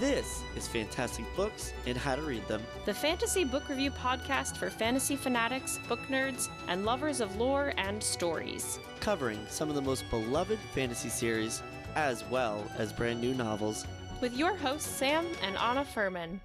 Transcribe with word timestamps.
This 0.00 0.42
is 0.56 0.66
Fantastic 0.66 1.26
Books 1.36 1.74
and 1.84 1.94
How 1.94 2.16
to 2.16 2.22
Read 2.22 2.48
Them. 2.48 2.62
the 2.86 2.94
fantasy 2.94 3.44
book 3.44 3.68
review 3.68 3.90
podcast 3.90 4.56
for 4.56 4.70
fantasy 4.70 5.14
fanatics, 5.14 5.78
book 5.90 6.00
nerds, 6.08 6.48
and 6.68 6.86
lovers 6.86 7.20
of 7.20 7.36
lore 7.36 7.74
and 7.76 8.02
stories. 8.02 8.78
covering 9.00 9.38
some 9.50 9.68
of 9.68 9.74
the 9.74 9.82
most 9.82 10.08
beloved 10.08 10.58
fantasy 10.74 11.10
series 11.10 11.62
as 11.96 12.24
well 12.30 12.64
as 12.78 12.94
brand 12.94 13.20
new 13.20 13.34
novels. 13.34 13.86
With 14.22 14.34
your 14.34 14.56
hosts, 14.56 14.88
Sam 14.88 15.26
and 15.42 15.54
Anna 15.58 15.84
Furman. 15.84 16.40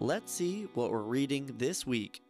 Let's 0.00 0.32
see 0.32 0.66
what 0.74 0.90
we're 0.90 0.98
reading 0.98 1.54
this 1.58 1.86
week. 1.86 2.24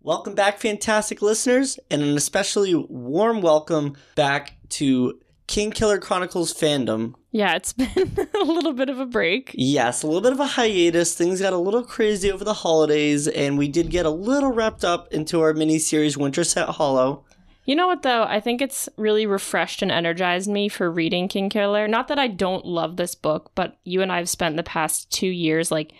Welcome 0.00 0.36
back, 0.36 0.58
fantastic 0.58 1.20
listeners, 1.20 1.80
and 1.90 2.00
an 2.00 2.16
especially 2.16 2.76
warm 2.76 3.40
welcome 3.40 3.96
back 4.14 4.54
to 4.68 5.18
Kingkiller 5.48 6.00
Chronicles 6.00 6.52
fandom. 6.52 7.14
Yeah, 7.30 7.54
it's 7.54 7.72
been 7.74 8.28
a 8.34 8.44
little 8.44 8.72
bit 8.72 8.88
of 8.88 8.98
a 8.98 9.06
break. 9.06 9.52
Yes, 9.54 10.02
a 10.02 10.06
little 10.06 10.22
bit 10.22 10.32
of 10.32 10.40
a 10.40 10.46
hiatus. 10.46 11.14
Things 11.14 11.40
got 11.40 11.52
a 11.52 11.58
little 11.58 11.82
crazy 11.82 12.30
over 12.30 12.44
the 12.44 12.54
holidays, 12.54 13.28
and 13.28 13.58
we 13.58 13.68
did 13.68 13.90
get 13.90 14.06
a 14.06 14.10
little 14.10 14.52
wrapped 14.52 14.84
up 14.84 15.12
into 15.12 15.40
our 15.40 15.52
mini-series 15.52 16.16
Winterset 16.16 16.68
Hollow. 16.70 17.24
You 17.64 17.74
know 17.74 17.88
what, 17.88 18.02
though? 18.02 18.22
I 18.22 18.40
think 18.40 18.62
it's 18.62 18.88
really 18.96 19.26
refreshed 19.26 19.82
and 19.82 19.90
energized 19.90 20.48
me 20.48 20.68
for 20.68 20.90
reading 20.90 21.28
Kingkiller. 21.28 21.90
Not 21.90 22.08
that 22.08 22.18
I 22.18 22.28
don't 22.28 22.64
love 22.64 22.96
this 22.96 23.14
book, 23.14 23.50
but 23.54 23.78
you 23.84 24.02
and 24.02 24.12
I 24.12 24.18
have 24.18 24.28
spent 24.28 24.56
the 24.56 24.62
past 24.62 25.10
two 25.10 25.26
years, 25.26 25.70
like, 25.70 25.92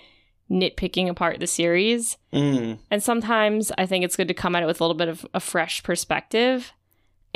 nitpicking 0.50 1.08
apart 1.08 1.40
the 1.40 1.46
series. 1.46 2.18
Mm. 2.32 2.78
And 2.90 3.02
sometimes 3.02 3.72
I 3.76 3.86
think 3.86 4.04
it's 4.04 4.16
good 4.16 4.28
to 4.28 4.34
come 4.34 4.54
at 4.54 4.62
it 4.62 4.66
with 4.66 4.80
a 4.80 4.84
little 4.84 4.96
bit 4.96 5.08
of 5.08 5.26
a 5.34 5.40
fresh 5.40 5.82
perspective. 5.82 6.72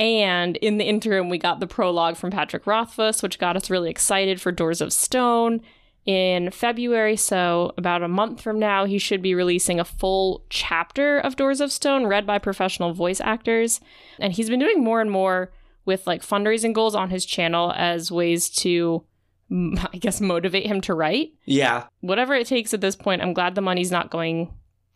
And 0.01 0.57
in 0.57 0.79
the 0.79 0.83
interim, 0.85 1.29
we 1.29 1.37
got 1.37 1.59
the 1.59 1.67
prologue 1.67 2.17
from 2.17 2.31
Patrick 2.31 2.65
Rothfuss, 2.65 3.21
which 3.21 3.37
got 3.37 3.55
us 3.55 3.69
really 3.69 3.91
excited 3.91 4.41
for 4.41 4.51
Doors 4.51 4.81
of 4.81 4.91
Stone 4.91 5.61
in 6.07 6.49
February. 6.49 7.15
So, 7.15 7.75
about 7.77 8.01
a 8.01 8.07
month 8.07 8.41
from 8.41 8.57
now, 8.57 8.85
he 8.85 8.97
should 8.97 9.21
be 9.21 9.35
releasing 9.35 9.79
a 9.79 9.85
full 9.85 10.43
chapter 10.49 11.19
of 11.19 11.35
Doors 11.35 11.61
of 11.61 11.71
Stone 11.71 12.07
read 12.07 12.25
by 12.25 12.39
professional 12.39 12.93
voice 12.93 13.21
actors. 13.21 13.79
And 14.17 14.33
he's 14.33 14.49
been 14.49 14.59
doing 14.59 14.83
more 14.83 15.01
and 15.01 15.11
more 15.11 15.51
with 15.85 16.07
like 16.07 16.23
fundraising 16.23 16.73
goals 16.73 16.95
on 16.95 17.11
his 17.11 17.23
channel 17.23 17.71
as 17.75 18.11
ways 18.11 18.49
to, 18.49 19.03
I 19.51 19.97
guess, 19.99 20.19
motivate 20.19 20.65
him 20.65 20.81
to 20.81 20.95
write 20.95 21.33
Yeah, 21.45 21.85
whatever 21.99 22.33
it 22.33 22.47
takes 22.47 22.73
at 22.73 22.81
this 22.81 22.95
point, 22.95 23.21
I'm 23.21 23.33
glad 23.33 23.53
the 23.53 23.61
money's 23.61 23.91
not 23.91 24.09
going 24.09 24.51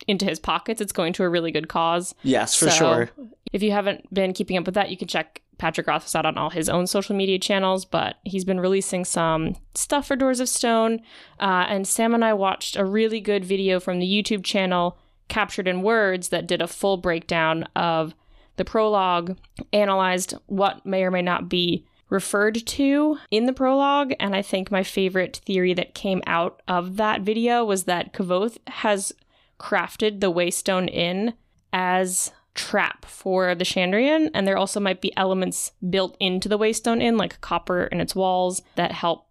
into 0.08 0.24
his 0.24 0.40
pockets. 0.40 0.80
It's 0.80 0.92
going 0.92 1.12
to 1.14 1.22
a 1.22 1.28
really 1.28 1.52
good 1.52 1.68
cause. 1.68 2.12
yes, 2.24 2.56
for 2.56 2.70
So, 2.70 2.76
sure. 2.76 3.10
If 3.56 3.62
you 3.62 3.72
haven't 3.72 4.12
been 4.12 4.34
keeping 4.34 4.58
up 4.58 4.66
with 4.66 4.74
that, 4.74 4.90
you 4.90 4.98
can 4.98 5.08
check 5.08 5.40
Patrick 5.56 5.86
Rothfuss 5.86 6.14
out 6.14 6.26
on 6.26 6.36
all 6.36 6.50
his 6.50 6.68
own 6.68 6.86
social 6.86 7.16
media 7.16 7.38
channels. 7.38 7.86
But 7.86 8.16
he's 8.22 8.44
been 8.44 8.60
releasing 8.60 9.06
some 9.06 9.56
stuff 9.74 10.08
for 10.08 10.14
Doors 10.14 10.40
of 10.40 10.50
Stone. 10.50 11.00
Uh, 11.40 11.64
and 11.66 11.88
Sam 11.88 12.12
and 12.12 12.22
I 12.22 12.34
watched 12.34 12.76
a 12.76 12.84
really 12.84 13.18
good 13.18 13.46
video 13.46 13.80
from 13.80 13.98
the 13.98 14.06
YouTube 14.06 14.44
channel 14.44 14.98
Captured 15.28 15.66
in 15.66 15.80
Words 15.80 16.28
that 16.28 16.46
did 16.46 16.60
a 16.60 16.66
full 16.66 16.98
breakdown 16.98 17.66
of 17.74 18.14
the 18.56 18.64
prologue, 18.66 19.38
analyzed 19.72 20.34
what 20.44 20.84
may 20.84 21.02
or 21.02 21.10
may 21.10 21.22
not 21.22 21.48
be 21.48 21.86
referred 22.10 22.66
to 22.66 23.16
in 23.30 23.46
the 23.46 23.54
prologue. 23.54 24.12
And 24.20 24.36
I 24.36 24.42
think 24.42 24.70
my 24.70 24.82
favorite 24.82 25.40
theory 25.46 25.72
that 25.72 25.94
came 25.94 26.20
out 26.26 26.60
of 26.68 26.98
that 26.98 27.22
video 27.22 27.64
was 27.64 27.84
that 27.84 28.12
Kvothe 28.12 28.58
has 28.66 29.14
crafted 29.58 30.20
the 30.20 30.30
Waystone 30.30 30.92
Inn 30.92 31.32
as 31.72 32.32
trap 32.56 33.04
for 33.04 33.54
the 33.54 33.64
Chandrian, 33.64 34.30
and 34.34 34.46
there 34.46 34.56
also 34.56 34.80
might 34.80 35.00
be 35.00 35.16
elements 35.16 35.72
built 35.88 36.16
into 36.18 36.48
the 36.48 36.58
Waystone 36.58 37.02
Inn, 37.02 37.16
like 37.16 37.40
copper 37.40 37.84
in 37.84 38.00
its 38.00 38.14
walls, 38.14 38.62
that 38.74 38.92
help 38.92 39.26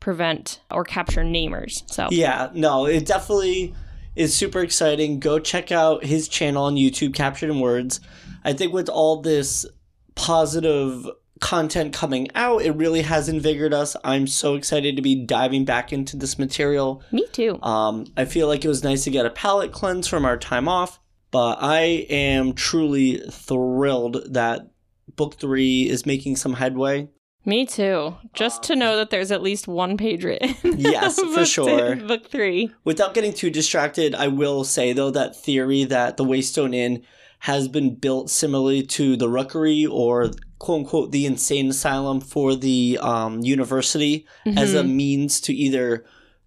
prevent 0.00 0.60
or 0.70 0.84
capture 0.84 1.22
namers. 1.22 1.82
So 1.90 2.08
Yeah, 2.10 2.50
no, 2.54 2.86
it 2.86 3.06
definitely 3.06 3.74
is 4.14 4.34
super 4.34 4.60
exciting. 4.60 5.20
Go 5.20 5.38
check 5.38 5.72
out 5.72 6.04
his 6.04 6.28
channel 6.28 6.64
on 6.64 6.76
YouTube, 6.76 7.14
Captured 7.14 7.50
in 7.50 7.60
Words. 7.60 8.00
I 8.44 8.52
think 8.52 8.72
with 8.72 8.88
all 8.88 9.20
this 9.20 9.66
positive 10.14 11.06
content 11.40 11.92
coming 11.92 12.28
out, 12.34 12.62
it 12.62 12.72
really 12.72 13.02
has 13.02 13.28
invigorated 13.28 13.74
us. 13.74 13.96
I'm 14.04 14.26
so 14.26 14.54
excited 14.54 14.96
to 14.96 15.02
be 15.02 15.14
diving 15.14 15.64
back 15.64 15.92
into 15.92 16.16
this 16.16 16.38
material. 16.38 17.02
me 17.12 17.26
too. 17.32 17.60
Um, 17.62 18.06
I 18.16 18.24
feel 18.24 18.46
like 18.46 18.64
it 18.64 18.68
was 18.68 18.82
nice 18.82 19.04
to 19.04 19.10
get 19.10 19.26
a 19.26 19.30
palate 19.30 19.72
cleanse 19.72 20.08
from 20.08 20.24
our 20.24 20.38
time 20.38 20.68
off, 20.68 20.98
but 21.30 21.58
I 21.60 22.06
am 22.10 22.52
truly 22.54 23.18
thrilled 23.30 24.32
that 24.32 24.68
book 25.16 25.34
three 25.34 25.88
is 25.88 26.06
making 26.06 26.36
some 26.36 26.54
headway. 26.54 27.08
Me 27.44 27.64
too. 27.64 28.16
Just 28.34 28.64
to 28.64 28.74
know 28.76 28.96
that 28.96 29.10
there's 29.10 29.30
at 29.30 29.40
least 29.42 29.68
one 29.68 29.96
page 29.96 30.24
written. 30.24 30.54
Yes, 30.64 31.14
for 31.20 31.26
Book 31.26 31.36
two- 31.36 31.44
sure. 31.46 31.96
book 31.96 32.28
three. 32.28 32.72
Without 32.84 33.14
getting 33.14 33.32
too 33.32 33.50
distracted, 33.50 34.14
I 34.16 34.26
will 34.28 34.64
say 34.64 34.92
though 34.92 35.10
that 35.12 35.36
theory 35.36 35.84
that 35.84 36.16
the 36.16 36.24
Waystone 36.24 36.74
Inn 36.74 37.02
has 37.40 37.68
been 37.68 37.94
built 37.94 38.30
similarly 38.30 38.82
to 38.82 39.16
the 39.16 39.28
Rookery 39.28 39.86
or 39.86 40.30
quote 40.58 40.80
unquote 40.80 41.12
the 41.12 41.24
insane 41.26 41.68
asylum 41.68 42.20
for 42.20 42.56
the 42.56 42.98
um, 43.00 43.40
university 43.42 44.26
as 44.56 44.74
a 44.74 44.82
Mhm. 44.82 44.94
means 44.94 45.40
to 45.42 45.54
either 45.54 46.04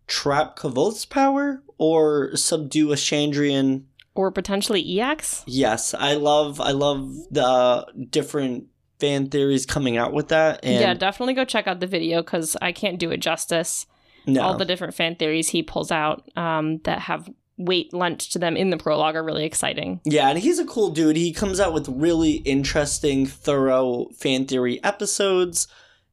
trap 0.07 0.57
Kvothe's 0.57 1.05
power 1.05 1.63
or 1.77 2.35
subdue 2.35 2.91
a 2.91 2.95
Chandrian. 2.95 3.83
Or 4.19 4.31
potentially 4.31 4.99
EX. 4.99 5.45
Yes, 5.47 5.93
I 5.93 6.15
love 6.15 6.59
I 6.59 6.71
love 6.71 7.09
the 7.31 7.87
different 8.09 8.65
fan 8.99 9.29
theories 9.29 9.65
coming 9.65 9.95
out 9.95 10.11
with 10.11 10.27
that. 10.27 10.59
And 10.61 10.81
yeah, 10.81 10.93
definitely 10.93 11.35
go 11.35 11.45
check 11.45 11.67
out 11.67 11.79
the 11.79 11.87
video 11.87 12.21
because 12.21 12.57
I 12.61 12.73
can't 12.73 12.99
do 12.99 13.11
it 13.11 13.19
justice. 13.21 13.85
no. 14.27 14.41
All 14.41 14.57
the 14.57 14.65
different 14.65 14.93
fan 14.93 15.15
theories 15.15 15.47
he 15.47 15.63
pulls 15.63 15.89
out 15.89 16.29
um, 16.35 16.79
that 16.79 16.99
have 16.99 17.29
weight 17.55 17.93
lent 17.93 18.19
to 18.19 18.39
them 18.39 18.57
in 18.57 18.71
the 18.71 18.77
prologue 18.77 19.15
are 19.15 19.23
really 19.23 19.45
exciting. 19.45 20.01
Yeah, 20.03 20.27
and 20.27 20.37
he's 20.37 20.59
a 20.59 20.65
cool 20.65 20.89
dude. 20.89 21.15
He 21.15 21.31
comes 21.31 21.61
out 21.61 21.73
with 21.73 21.87
really 21.87 22.33
interesting, 22.43 23.25
thorough 23.25 24.07
fan 24.17 24.47
theory 24.47 24.83
episodes, 24.83 25.69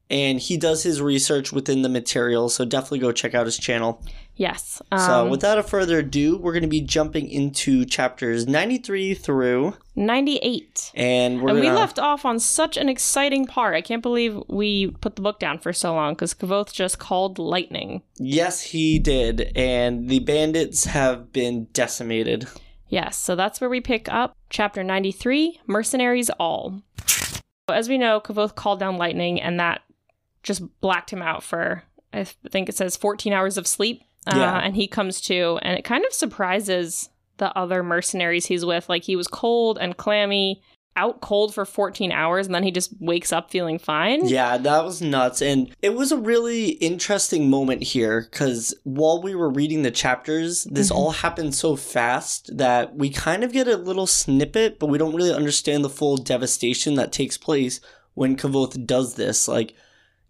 and 0.09 0.39
he 0.39 0.55
does 0.55 0.83
his 0.83 1.01
research 1.01 1.51
within 1.51 1.81
the 1.81 1.89
material. 1.89 2.47
So 2.47 2.63
definitely 2.63 2.99
go 2.99 3.11
check 3.11 3.35
out 3.35 3.47
his 3.47 3.57
channel. 3.57 4.01
Yes. 4.37 4.81
Um, 4.91 4.99
so 4.99 5.27
without 5.27 5.57
a 5.57 5.63
further 5.63 5.99
ado, 5.99 6.37
we're 6.37 6.53
going 6.53 6.61
to 6.61 6.69
be 6.69 6.81
jumping 6.81 7.27
into 7.27 7.85
chapters 7.85 8.47
93 8.47 9.15
through, 9.15 9.75
98. 9.95 10.91
and 10.93 11.41
we're 11.41 11.49
and 11.49 11.59
we 11.59 11.71
left 11.71 11.97
off 11.97 12.23
on 12.23 12.39
such 12.39 12.77
an 12.77 12.87
exciting 12.87 13.47
part. 13.47 13.73
I 13.75 13.81
can't 13.81 14.03
believe 14.03 14.39
we 14.47 14.91
put 15.01 15.15
the 15.15 15.23
book 15.23 15.39
down 15.39 15.57
for 15.57 15.73
so 15.73 15.93
long 15.93 16.13
because 16.13 16.35
Kvothe 16.35 16.71
just 16.71 16.99
called 16.99 17.39
lightning. 17.39 18.03
Yes, 18.17 18.61
he 18.61 18.99
did, 18.99 19.51
and 19.55 20.07
the 20.07 20.19
bandits 20.19 20.85
have 20.85 21.33
been 21.33 21.65
decimated. 21.73 22.47
Yes, 22.89 23.17
so 23.17 23.35
that's 23.35 23.59
where 23.59 23.69
we 23.69 23.81
pick 23.81 24.07
up 24.07 24.37
chapter 24.49 24.83
93 24.83 25.59
Mercenaries 25.65 26.29
All. 26.39 26.83
As 27.67 27.89
we 27.89 27.97
know, 27.97 28.21
Kvothe 28.21 28.55
called 28.55 28.79
down 28.79 28.97
lightning 28.97 29.41
and 29.41 29.59
that 29.59 29.81
just 30.43 30.61
blacked 30.79 31.11
him 31.11 31.21
out 31.21 31.43
for, 31.43 31.83
I 32.13 32.23
think 32.23 32.69
it 32.69 32.77
says 32.77 32.95
14 32.95 33.33
hours 33.33 33.57
of 33.57 33.67
sleep. 33.67 34.03
Yeah. 34.35 34.55
Uh, 34.57 34.59
and 34.61 34.75
he 34.75 34.87
comes 34.87 35.21
to, 35.21 35.59
and 35.61 35.77
it 35.77 35.83
kind 35.83 36.05
of 36.05 36.13
surprises 36.13 37.09
the 37.37 37.55
other 37.57 37.83
mercenaries 37.83 38.47
he's 38.47 38.65
with. 38.65 38.89
Like 38.89 39.03
he 39.03 39.15
was 39.15 39.27
cold 39.27 39.77
and 39.79 39.95
clammy, 39.97 40.61
out 40.95 41.21
cold 41.21 41.53
for 41.53 41.63
14 41.63 42.11
hours, 42.11 42.47
and 42.47 42.55
then 42.55 42.63
he 42.63 42.71
just 42.71 42.91
wakes 42.99 43.31
up 43.31 43.51
feeling 43.51 43.77
fine. 43.77 44.27
Yeah, 44.27 44.57
that 44.57 44.83
was 44.83 44.99
nuts. 44.99 45.43
And 45.43 45.69
it 45.83 45.93
was 45.93 46.11
a 46.11 46.17
really 46.17 46.69
interesting 46.69 47.51
moment 47.51 47.83
here 47.83 48.27
because 48.31 48.73
while 48.83 49.21
we 49.21 49.35
were 49.35 49.51
reading 49.51 49.83
the 49.83 49.91
chapters, 49.91 50.63
this 50.71 50.89
Mhm. 50.91 50.95
all 50.95 51.11
happened 51.11 51.53
so 51.53 51.75
fast 51.75 52.49
that 52.57 52.95
we 52.95 53.11
kind 53.11 53.43
of 53.43 53.51
get 53.53 53.67
a 53.67 53.77
little 53.77 54.07
snippet, 54.07 54.79
but 54.79 54.87
we 54.87 54.97
don't 54.97 55.13
really 55.15 55.31
understand 55.33 55.83
the 55.85 55.89
full 55.89 56.17
devastation 56.17 56.95
that 56.95 57.11
takes 57.11 57.37
place 57.37 57.79
when 58.15 58.35
Kvothe 58.35 58.87
does 58.87 59.13
this. 59.13 59.47
Like, 59.47 59.75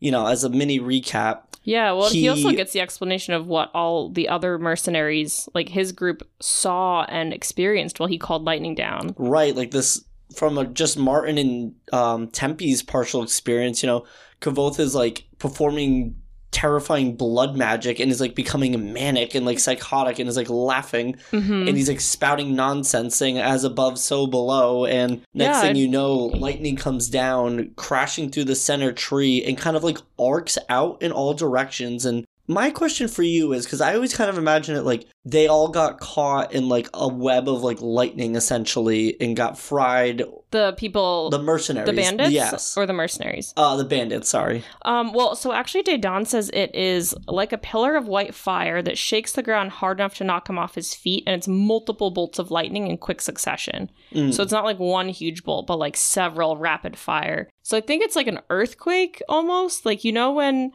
you 0.02 0.12
know, 0.12 0.26
as 0.28 0.44
a 0.44 0.50
mini 0.50 0.82
recap. 0.82 1.47
Yeah, 1.68 1.92
well, 1.92 2.10
he, 2.10 2.22
He- 2.22 2.30
also 2.30 2.52
gets 2.52 2.72
the 2.72 2.80
explanation 2.80 3.34
of 3.34 3.46
what 3.46 3.72
all 3.74 4.10
the 4.10 4.30
other 4.30 4.58
mercenaries, 4.58 5.50
like 5.54 5.68
his 5.68 5.92
group, 5.92 6.26
saw 6.40 7.04
and 7.10 7.34
experienced 7.34 8.00
while 8.00 8.08
he 8.08 8.18
called 8.18 8.46
lightning 8.46 8.74
down. 8.74 9.14
Right, 9.18 9.54
like 9.54 9.72
this 9.72 10.06
from 10.34 10.58
a, 10.58 10.66
just 10.66 10.98
Martin 10.98 11.38
and 11.38 11.76
um, 11.92 12.30
Tempi's 12.30 12.82
partial 12.82 13.22
experience, 13.22 13.84
you 13.84 13.88
know, 13.88 14.06
Kvothe 14.40 14.80
is 14.80 14.96
like 14.96 15.26
performing 15.40 16.16
terrifying 16.52 17.16
blood 17.16 17.56
magic 17.56 18.00
and 18.00 18.12
is 18.12 18.22
like 18.22 18.34
becoming 18.34 18.94
manic 18.94 19.36
and 19.36 19.46
like 19.46 19.60
psychotic 19.60 20.18
and 20.18 20.30
is 20.30 20.38
like 20.38 20.50
laughing. 20.50 21.16
Hmm 21.32 21.68
and 21.68 21.76
he's 21.78 21.90
like 21.90 22.00
spouting 22.00 22.56
nonsense 22.56 23.16
saying 23.16 23.38
as 23.38 23.64
above 23.64 24.00
so 24.00 24.28
below. 24.28 24.86
And 24.86 25.22
next 25.34 25.58
Yeah, 25.58 25.62
thing 25.62 25.76
you 25.76 25.88
know 25.88 26.14
lightning 26.16 26.76
comes 26.76 27.10
down 27.10 27.72
crashing 27.76 28.30
through 28.32 28.46
the 28.46 28.56
center 28.56 28.92
tree 28.92 29.44
and 29.44 29.58
kind 29.58 29.76
of 29.76 29.84
like 29.84 29.98
arcs 30.18 30.58
out 30.70 31.02
in 31.02 31.12
all 31.12 31.34
directions. 31.34 32.06
And 32.06 32.26
My 32.50 32.70
question 32.70 33.08
for 33.10 33.24
you 33.24 33.52
is 33.52 33.66
because 33.66 33.82
I 33.82 33.94
always 33.96 34.14
kind 34.14 34.30
of 34.30 34.38
imagine 34.38 34.78
it 34.78 34.84
like 34.84 35.06
they 35.26 35.48
all 35.48 35.68
got 35.68 36.00
caught 36.00 36.54
in 36.54 36.70
like 36.70 36.88
a 36.94 37.08
web 37.08 37.50
of 37.50 37.62
like 37.62 37.82
lightning 37.82 38.36
essentially 38.38 39.20
and 39.20 39.36
got 39.36 39.58
fried. 39.60 40.24
The 40.52 40.74
people, 40.78 41.30
The 41.30 41.40
mercenaries, 41.40 41.88
the, 41.88 41.94
bandits, 41.94 42.32
Yes. 42.32 42.78
or 42.78 42.86
the 42.86 42.94
mercenaries. 42.94 43.54
uh, 43.58 43.76
the 43.76 43.84
bandits, 43.84 44.30
sorry. 44.30 44.64
Um, 44.86 45.12
well, 45.12 45.36
so 45.36 45.52
actually, 45.52 45.84
Dedan 45.84 46.26
says 46.26 46.50
it 46.54 46.74
is 46.74 47.14
like 47.28 47.52
a 47.52 47.58
pillar 47.58 47.98
of 47.98 48.08
white 48.08 48.34
fire 48.34 48.82
that 48.82 48.98
shakes 48.98 49.34
the 49.34 49.44
ground 49.44 49.72
hard 49.72 50.00
enough 50.00 50.16
to 50.16 50.24
knock 50.24 50.50
him 50.50 50.58
off 50.58 50.76
his 50.76 50.94
feet, 50.94 51.24
and 51.28 51.36
it's 51.36 51.50
multiple 51.50 52.12
bolts 52.12 52.40
of 52.40 52.50
lightning 52.50 52.88
in 52.88 52.98
quick 52.98 53.20
succession. 53.22 53.92
Mm. 54.14 54.34
So 54.34 54.42
it's 54.42 54.54
not 54.54 54.64
like 54.64 54.80
one 54.80 55.10
huge 55.10 55.44
bolt, 55.44 55.68
but 55.68 55.80
like 55.80 55.98
several 55.98 56.56
rapid 56.56 56.98
fire. 56.98 57.50
So 57.64 57.76
I 57.76 57.82
think 57.82 58.04
it's 58.04 58.16
like 58.16 58.28
an 58.28 58.40
earthquake 58.50 59.22
almost. 59.28 59.86
Like, 59.86 60.06
you 60.06 60.14
know, 60.14 60.32
when 60.32 60.72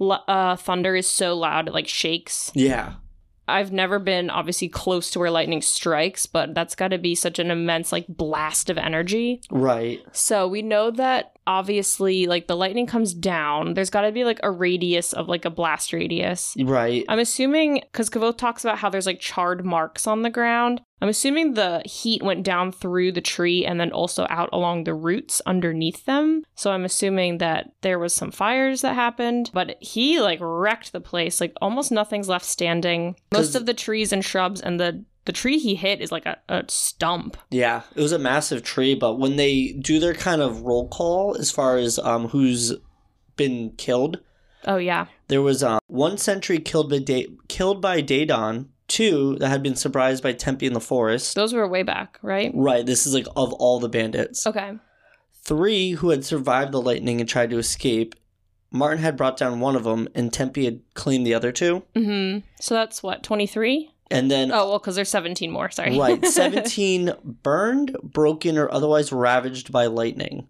uh, 0.00 0.56
thunder 0.56 0.96
is 0.96 1.08
so 1.08 1.34
loud, 1.36 1.68
it 1.68 1.74
like 1.74 1.88
shakes. 1.88 2.50
yeah. 2.54 2.94
I've 3.46 3.72
never 3.72 3.98
been 3.98 4.30
obviously 4.30 4.68
close 4.68 5.10
to 5.10 5.18
where 5.18 5.30
lightning 5.30 5.60
strikes, 5.60 6.24
but 6.24 6.54
that's 6.54 6.74
got 6.74 6.88
to 6.88 6.98
be 6.98 7.14
such 7.14 7.38
an 7.38 7.50
immense 7.50 7.92
like 7.92 8.06
blast 8.08 8.70
of 8.70 8.78
energy. 8.78 9.42
Right. 9.50 10.00
So 10.12 10.48
we 10.48 10.62
know 10.62 10.90
that 10.92 11.33
obviously 11.46 12.26
like 12.26 12.46
the 12.46 12.56
lightning 12.56 12.86
comes 12.86 13.14
down. 13.14 13.74
There's 13.74 13.90
got 13.90 14.02
to 14.02 14.12
be 14.12 14.24
like 14.24 14.40
a 14.42 14.50
radius 14.50 15.12
of 15.12 15.28
like 15.28 15.44
a 15.44 15.50
blast 15.50 15.92
radius. 15.92 16.54
Right. 16.58 17.04
I'm 17.08 17.18
assuming 17.18 17.82
because 17.92 18.10
Kvothe 18.10 18.38
talks 18.38 18.64
about 18.64 18.78
how 18.78 18.90
there's 18.90 19.06
like 19.06 19.20
charred 19.20 19.64
marks 19.64 20.06
on 20.06 20.22
the 20.22 20.30
ground. 20.30 20.80
I'm 21.00 21.08
assuming 21.08 21.52
the 21.52 21.82
heat 21.84 22.22
went 22.22 22.44
down 22.44 22.72
through 22.72 23.12
the 23.12 23.20
tree 23.20 23.66
and 23.66 23.78
then 23.78 23.92
also 23.92 24.26
out 24.30 24.48
along 24.52 24.84
the 24.84 24.94
roots 24.94 25.42
underneath 25.44 26.06
them. 26.06 26.44
So 26.54 26.72
I'm 26.72 26.84
assuming 26.84 27.38
that 27.38 27.72
there 27.82 27.98
was 27.98 28.14
some 28.14 28.30
fires 28.30 28.80
that 28.80 28.94
happened, 28.94 29.50
but 29.52 29.76
he 29.80 30.20
like 30.20 30.38
wrecked 30.40 30.92
the 30.92 31.00
place. 31.00 31.40
Like 31.40 31.52
almost 31.60 31.92
nothing's 31.92 32.28
left 32.28 32.46
standing. 32.46 33.16
most 33.32 33.54
of 33.54 33.66
the 33.66 33.74
trees 33.74 34.12
and 34.12 34.24
shrubs 34.24 34.60
and 34.60 34.80
the 34.80 35.04
the 35.24 35.32
tree 35.32 35.58
he 35.58 35.74
hit 35.74 36.00
is 36.00 36.12
like 36.12 36.26
a, 36.26 36.38
a 36.48 36.64
stump. 36.68 37.36
Yeah, 37.50 37.82
it 37.94 38.00
was 38.00 38.12
a 38.12 38.18
massive 38.18 38.62
tree, 38.62 38.94
but 38.94 39.18
when 39.18 39.36
they 39.36 39.72
do 39.72 39.98
their 39.98 40.14
kind 40.14 40.42
of 40.42 40.62
roll 40.62 40.88
call 40.88 41.36
as 41.38 41.50
far 41.50 41.76
as 41.76 41.98
um 41.98 42.28
who's 42.28 42.72
been 43.36 43.72
killed, 43.76 44.20
Oh 44.66 44.76
yeah. 44.76 45.06
there 45.28 45.42
was 45.42 45.62
um, 45.62 45.78
one 45.88 46.16
sentry 46.18 46.58
killed 46.58 46.90
by 46.90 46.98
da- 46.98 47.28
killed 47.48 47.80
by 47.80 48.00
Dedan, 48.02 48.66
two 48.88 49.36
that 49.40 49.48
had 49.48 49.62
been 49.62 49.76
surprised 49.76 50.22
by 50.22 50.32
Tempi 50.32 50.66
in 50.66 50.72
the 50.72 50.80
forest. 50.80 51.34
Those 51.34 51.52
were 51.52 51.66
way 51.68 51.82
back, 51.82 52.18
right? 52.22 52.50
Right, 52.54 52.84
this 52.86 53.06
is 53.06 53.14
like 53.14 53.26
of 53.36 53.52
all 53.54 53.80
the 53.80 53.88
bandits. 53.88 54.46
Okay. 54.46 54.72
Three 55.42 55.92
who 55.92 56.10
had 56.10 56.24
survived 56.24 56.72
the 56.72 56.80
lightning 56.80 57.20
and 57.20 57.28
tried 57.28 57.50
to 57.50 57.58
escape. 57.58 58.14
Martin 58.70 59.02
had 59.02 59.16
brought 59.16 59.36
down 59.36 59.60
one 59.60 59.76
of 59.76 59.84
them, 59.84 60.08
and 60.14 60.32
Tempi 60.32 60.64
had 60.64 60.80
claimed 60.94 61.26
the 61.26 61.34
other 61.34 61.52
two. 61.52 61.82
Mm-hmm. 61.94 62.46
So 62.60 62.74
that's 62.74 63.02
what, 63.02 63.22
23? 63.22 63.92
And 64.10 64.30
then, 64.30 64.52
Oh, 64.52 64.68
well, 64.68 64.78
because 64.78 64.96
there's 64.96 65.08
17 65.08 65.50
more. 65.50 65.70
Sorry. 65.70 65.98
right, 65.98 66.24
17 66.26 67.14
burned, 67.42 67.96
broken, 68.02 68.58
or 68.58 68.70
otherwise 68.72 69.12
ravaged 69.12 69.72
by 69.72 69.86
lightning. 69.86 70.46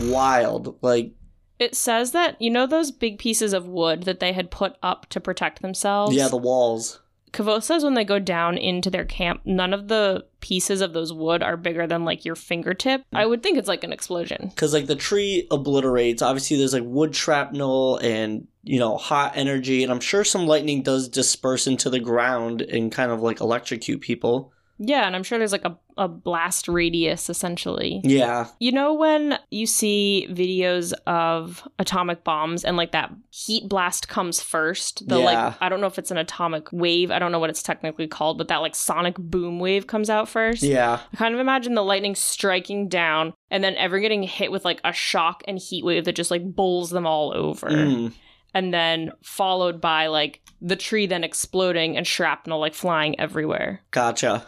Wild. 0.00 0.76
Like, 0.82 1.12
it 1.58 1.74
says 1.74 2.12
that, 2.12 2.40
you 2.40 2.50
know, 2.50 2.66
those 2.66 2.90
big 2.90 3.18
pieces 3.18 3.52
of 3.52 3.66
wood 3.66 4.02
that 4.04 4.20
they 4.20 4.32
had 4.32 4.50
put 4.50 4.76
up 4.82 5.06
to 5.10 5.20
protect 5.20 5.62
themselves? 5.62 6.14
yeah, 6.14 6.28
the 6.28 6.36
walls. 6.36 7.00
Kvothe 7.36 7.62
says 7.62 7.84
when 7.84 7.94
they 7.94 8.04
go 8.04 8.18
down 8.18 8.56
into 8.56 8.88
their 8.88 9.04
camp, 9.04 9.42
none 9.44 9.74
of 9.74 9.88
the 9.88 10.24
pieces 10.40 10.80
of 10.80 10.94
those 10.94 11.12
wood 11.12 11.42
are 11.42 11.56
bigger 11.56 11.86
than 11.86 12.04
like 12.04 12.24
your 12.24 12.34
fingertip. 12.34 13.02
I 13.12 13.26
would 13.26 13.42
think 13.42 13.58
it's 13.58 13.68
like 13.68 13.84
an 13.84 13.92
explosion. 13.92 14.48
because 14.48 14.72
like 14.72 14.86
the 14.86 14.96
tree 14.96 15.46
obliterates 15.50 16.22
obviously 16.22 16.56
there's 16.56 16.72
like 16.72 16.82
wood 16.84 17.14
shrapnel 17.14 17.98
and 17.98 18.46
you 18.62 18.78
know 18.78 18.96
hot 18.96 19.32
energy 19.36 19.82
and 19.82 19.92
i'm 19.92 20.00
sure 20.00 20.24
some 20.24 20.46
lightning 20.46 20.82
does 20.82 21.08
disperse 21.08 21.66
into 21.66 21.90
the 21.90 22.00
ground 22.00 22.62
and 22.62 22.90
kind 22.92 23.10
of 23.12 23.20
like 23.20 23.40
electrocute 23.40 24.00
people 24.00 24.52
Yeah, 24.78 25.06
and 25.06 25.16
I'm 25.16 25.22
sure 25.22 25.38
there's 25.38 25.52
like 25.52 25.64
a, 25.64 25.76
a 25.96 26.06
blast 26.08 26.68
radius 26.68 27.30
essentially. 27.30 28.00
yeah 28.04 28.48
You 28.60 28.72
know 28.72 28.92
when 28.94 29.38
you 29.50 29.66
see 29.66 30.26
videos 30.30 30.92
of 31.06 31.66
atomic 31.78 32.24
bombs 32.24 32.64
and 32.64 32.76
like 32.76 32.92
that 32.92 33.10
heat 33.30 33.68
blast 33.68 34.08
comes 34.08 34.40
first? 34.40 35.08
The 35.08 35.18
Yeah. 35.18 35.24
like 35.24 35.56
I 35.60 35.68
don't 35.68 35.80
know 35.80 35.86
if 35.86 35.98
it's 35.98 36.10
an 36.10 36.18
atomic 36.18 36.68
wave, 36.72 37.10
I 37.10 37.18
don't 37.18 37.32
know 37.32 37.38
what 37.38 37.50
it's 37.50 37.62
technically 37.62 38.06
called, 38.06 38.36
but 38.38 38.48
that 38.48 38.58
like 38.58 38.74
sonic 38.74 39.16
boom 39.16 39.58
wave 39.58 39.86
comes 39.86 40.10
out 40.10 40.28
first. 40.28 40.62
yeah 40.62 41.00
I 41.12 41.16
kind 41.16 41.34
of 41.34 41.40
imagine 41.40 41.74
the 41.74 41.82
lightning 41.84 42.14
striking 42.14 42.88
down 42.88 43.32
and 43.50 43.64
then 43.64 43.74
ever 43.76 43.98
getting 44.00 44.22
hit 44.22 44.50
with 44.52 44.64
like 44.64 44.80
a 44.84 44.92
shock 44.92 45.42
and 45.48 45.58
heat 45.58 45.84
wave 45.84 46.04
that 46.04 46.16
just 46.16 46.30
like 46.30 46.44
bowls 46.44 46.90
them 46.90 47.06
all 47.06 47.32
over. 47.34 47.68
Mm. 47.68 48.12
And 48.54 48.72
then 48.72 49.12
followed 49.22 49.80
by 49.80 50.06
like 50.06 50.40
the 50.62 50.76
tree 50.76 51.06
then 51.06 51.24
exploding 51.24 51.96
and 51.96 52.06
shrapnel 52.06 52.58
like 52.58 52.74
flying 52.74 53.18
everywhere. 53.20 53.82
gotcha 53.90 54.46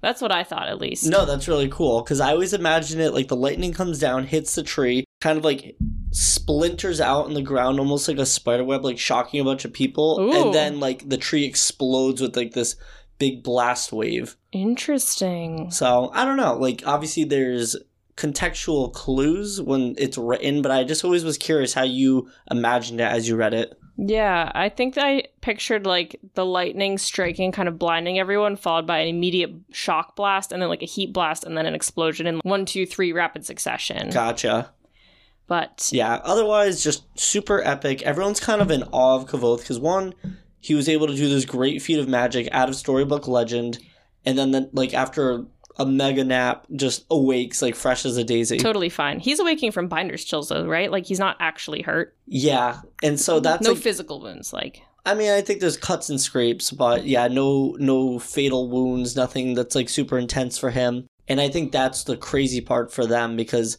That's 0.00 0.20
what 0.20 0.32
I 0.32 0.44
thought 0.44 0.68
at 0.68 0.78
least. 0.80 1.06
no 1.06 1.24
that's 1.24 1.48
really 1.48 1.68
cool 1.68 2.02
because 2.02 2.20
i 2.20 2.30
always 2.30 2.52
imagine 2.52 3.00
it 3.00 3.12
like 3.14 3.28
the 3.28 3.36
lightning 3.36 3.72
comes 3.72 3.98
down 3.98 4.24
hits 4.24 4.54
the 4.54 4.62
tree 4.62 5.04
kind 5.20 5.38
of 5.38 5.44
like 5.44 5.76
splinters 6.12 7.00
out 7.00 7.26
in 7.26 7.34
the 7.34 7.42
ground 7.42 7.78
almost 7.80 8.06
like 8.06 8.18
a 8.18 8.26
spider 8.26 8.62
web 8.64 8.84
like 8.84 8.98
shocking 8.98 9.40
a 9.40 9.44
bunch 9.44 9.64
of 9.64 9.72
people 9.72 10.18
Ooh. 10.20 10.44
and 10.44 10.54
then 10.54 10.78
like 10.80 11.08
the 11.08 11.16
tree 11.16 11.44
explodes 11.44 12.20
with 12.20 12.36
like 12.36 12.52
this 12.52 12.76
big 13.18 13.42
blast 13.42 13.92
wave 13.92 14.36
Interesting. 14.52 15.70
So 15.70 16.10
I 16.14 16.24
don't 16.24 16.38
know. 16.38 16.54
Like 16.54 16.82
obviously 16.86 17.24
there's 17.24 17.76
contextual 18.16 18.92
clues 18.92 19.60
when 19.60 19.94
it's 19.98 20.16
written, 20.16 20.62
but 20.62 20.72
I 20.72 20.84
just 20.84 21.04
always 21.04 21.24
was 21.24 21.36
curious 21.36 21.74
how 21.74 21.82
you 21.82 22.30
imagined 22.50 23.00
it 23.00 23.04
as 23.04 23.28
you 23.28 23.36
read 23.36 23.52
it. 23.52 23.78
Yeah, 23.98 24.52
I 24.54 24.68
think 24.68 24.98
I 24.98 25.24
pictured 25.40 25.86
like 25.86 26.20
the 26.34 26.44
lightning 26.44 26.98
striking, 26.98 27.50
kind 27.50 27.68
of 27.68 27.78
blinding 27.78 28.18
everyone, 28.18 28.56
followed 28.56 28.86
by 28.86 28.98
an 28.98 29.08
immediate 29.08 29.52
shock 29.72 30.16
blast, 30.16 30.52
and 30.52 30.60
then 30.60 30.68
like 30.68 30.82
a 30.82 30.86
heat 30.86 31.12
blast, 31.12 31.44
and 31.44 31.56
then 31.56 31.66
an 31.66 31.74
explosion 31.74 32.26
in 32.26 32.40
one, 32.44 32.66
two, 32.66 32.84
three 32.84 33.12
rapid 33.12 33.46
succession. 33.46 34.10
Gotcha. 34.10 34.70
But 35.46 35.88
Yeah. 35.92 36.20
Otherwise, 36.24 36.82
just 36.82 37.04
super 37.18 37.62
epic. 37.62 38.02
Everyone's 38.02 38.40
kind 38.40 38.60
of 38.60 38.70
in 38.70 38.82
awe 38.92 39.16
of 39.16 39.26
Kvothe 39.26 39.60
because 39.60 39.78
one, 39.78 40.14
he 40.60 40.74
was 40.74 40.88
able 40.88 41.06
to 41.06 41.14
do 41.14 41.28
this 41.28 41.44
great 41.44 41.80
feat 41.80 41.98
of 41.98 42.08
magic 42.08 42.48
out 42.52 42.68
of 42.68 42.76
storybook 42.76 43.26
legend, 43.28 43.78
and 44.24 44.36
then 44.36 44.50
the, 44.50 44.68
like 44.72 44.92
after 44.92 45.46
a 45.78 45.86
mega 45.86 46.24
nap, 46.24 46.66
just 46.74 47.04
awakes 47.10 47.62
like 47.62 47.74
fresh 47.74 48.04
as 48.04 48.16
a 48.16 48.24
daisy. 48.24 48.58
totally 48.58 48.88
fine. 48.88 49.20
He's 49.20 49.38
awaking 49.38 49.72
from 49.72 49.88
binder's 49.88 50.24
chills 50.24 50.48
though, 50.48 50.66
right? 50.66 50.90
Like 50.90 51.06
he's 51.06 51.18
not 51.18 51.36
actually 51.40 51.82
hurt. 51.82 52.16
yeah, 52.26 52.80
and 53.02 53.18
so 53.20 53.40
that's 53.40 53.62
no 53.62 53.72
like, 53.72 53.82
physical 53.82 54.20
wounds. 54.20 54.52
Like 54.52 54.82
I 55.04 55.14
mean, 55.14 55.30
I 55.30 55.40
think 55.40 55.60
there's 55.60 55.76
cuts 55.76 56.08
and 56.10 56.20
scrapes, 56.20 56.70
but 56.70 57.06
yeah, 57.06 57.28
no 57.28 57.76
no 57.78 58.18
fatal 58.18 58.68
wounds, 58.68 59.14
nothing 59.14 59.54
that's 59.54 59.74
like 59.74 59.88
super 59.88 60.18
intense 60.18 60.58
for 60.58 60.70
him. 60.70 61.06
And 61.28 61.40
I 61.40 61.48
think 61.48 61.72
that's 61.72 62.04
the 62.04 62.16
crazy 62.16 62.60
part 62.60 62.92
for 62.92 63.06
them 63.06 63.36
because 63.36 63.78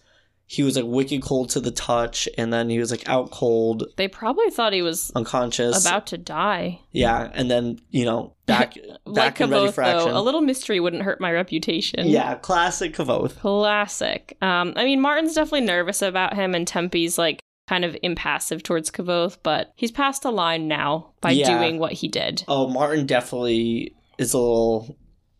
he 0.50 0.64
was 0.64 0.78
like 0.78 0.86
wicked 0.88 1.22
cold 1.22 1.50
to 1.50 1.60
the 1.60 1.72
touch 1.72 2.28
and 2.38 2.54
then 2.54 2.70
he 2.70 2.80
was 2.80 2.90
like 2.90 3.08
out 3.10 3.32
cold, 3.32 3.84
they 3.98 4.08
probably 4.08 4.50
thought 4.50 4.72
he 4.72 4.82
was 4.82 5.12
unconscious. 5.13 5.86
about 5.86 6.08
to 6.08 6.18
die. 6.18 6.80
yeah, 6.92 7.30
and 7.34 7.51
then, 7.51 7.80
you 7.92 8.06
know, 8.06 8.34
back 8.46 8.75
like 9.06 9.16
back 9.16 9.39
and 9.42 9.51
ready 9.51 9.72
for 9.72 9.84
action. 9.84 10.10
though, 10.10 10.18
a 10.18 10.22
little 10.22 10.39
mystery 10.42 10.80
wouldn't 10.80 11.04
hurt 11.04 11.20
my 11.20 11.32
reputation. 11.34 12.08
yeah, 12.08 12.36
classic 12.36 12.94
Kvothe. 12.94 13.38
Classic. 13.39 14.38
Um, 14.42 14.74
I 14.77 14.86
mean, 14.86 15.01
Martin's 15.01 15.34
definitely 15.36 15.62
nervous 15.68 16.01
about 16.01 16.34
him, 16.36 16.56
and 16.56 16.66
Tempi's 16.66 17.18
like 17.18 17.39
kind 17.68 17.84
of 17.84 17.98
impassive 18.01 18.63
towards 18.63 18.89
Kvothe, 18.89 19.38
but 19.44 19.74
he's 19.75 19.92
passed 19.92 20.24
a 20.24 20.30
line 20.30 20.70
now 20.70 21.12
by 21.20 21.32
Yeah. 21.32 21.58
doing 21.60 21.80
what 21.80 21.92
he 21.92 22.08
did. 22.08 22.46
Oh, 22.48 22.68
Martin 22.70 23.06
definitely 23.06 23.94
is 24.18 24.34
a 24.34 24.38
little 24.38 24.96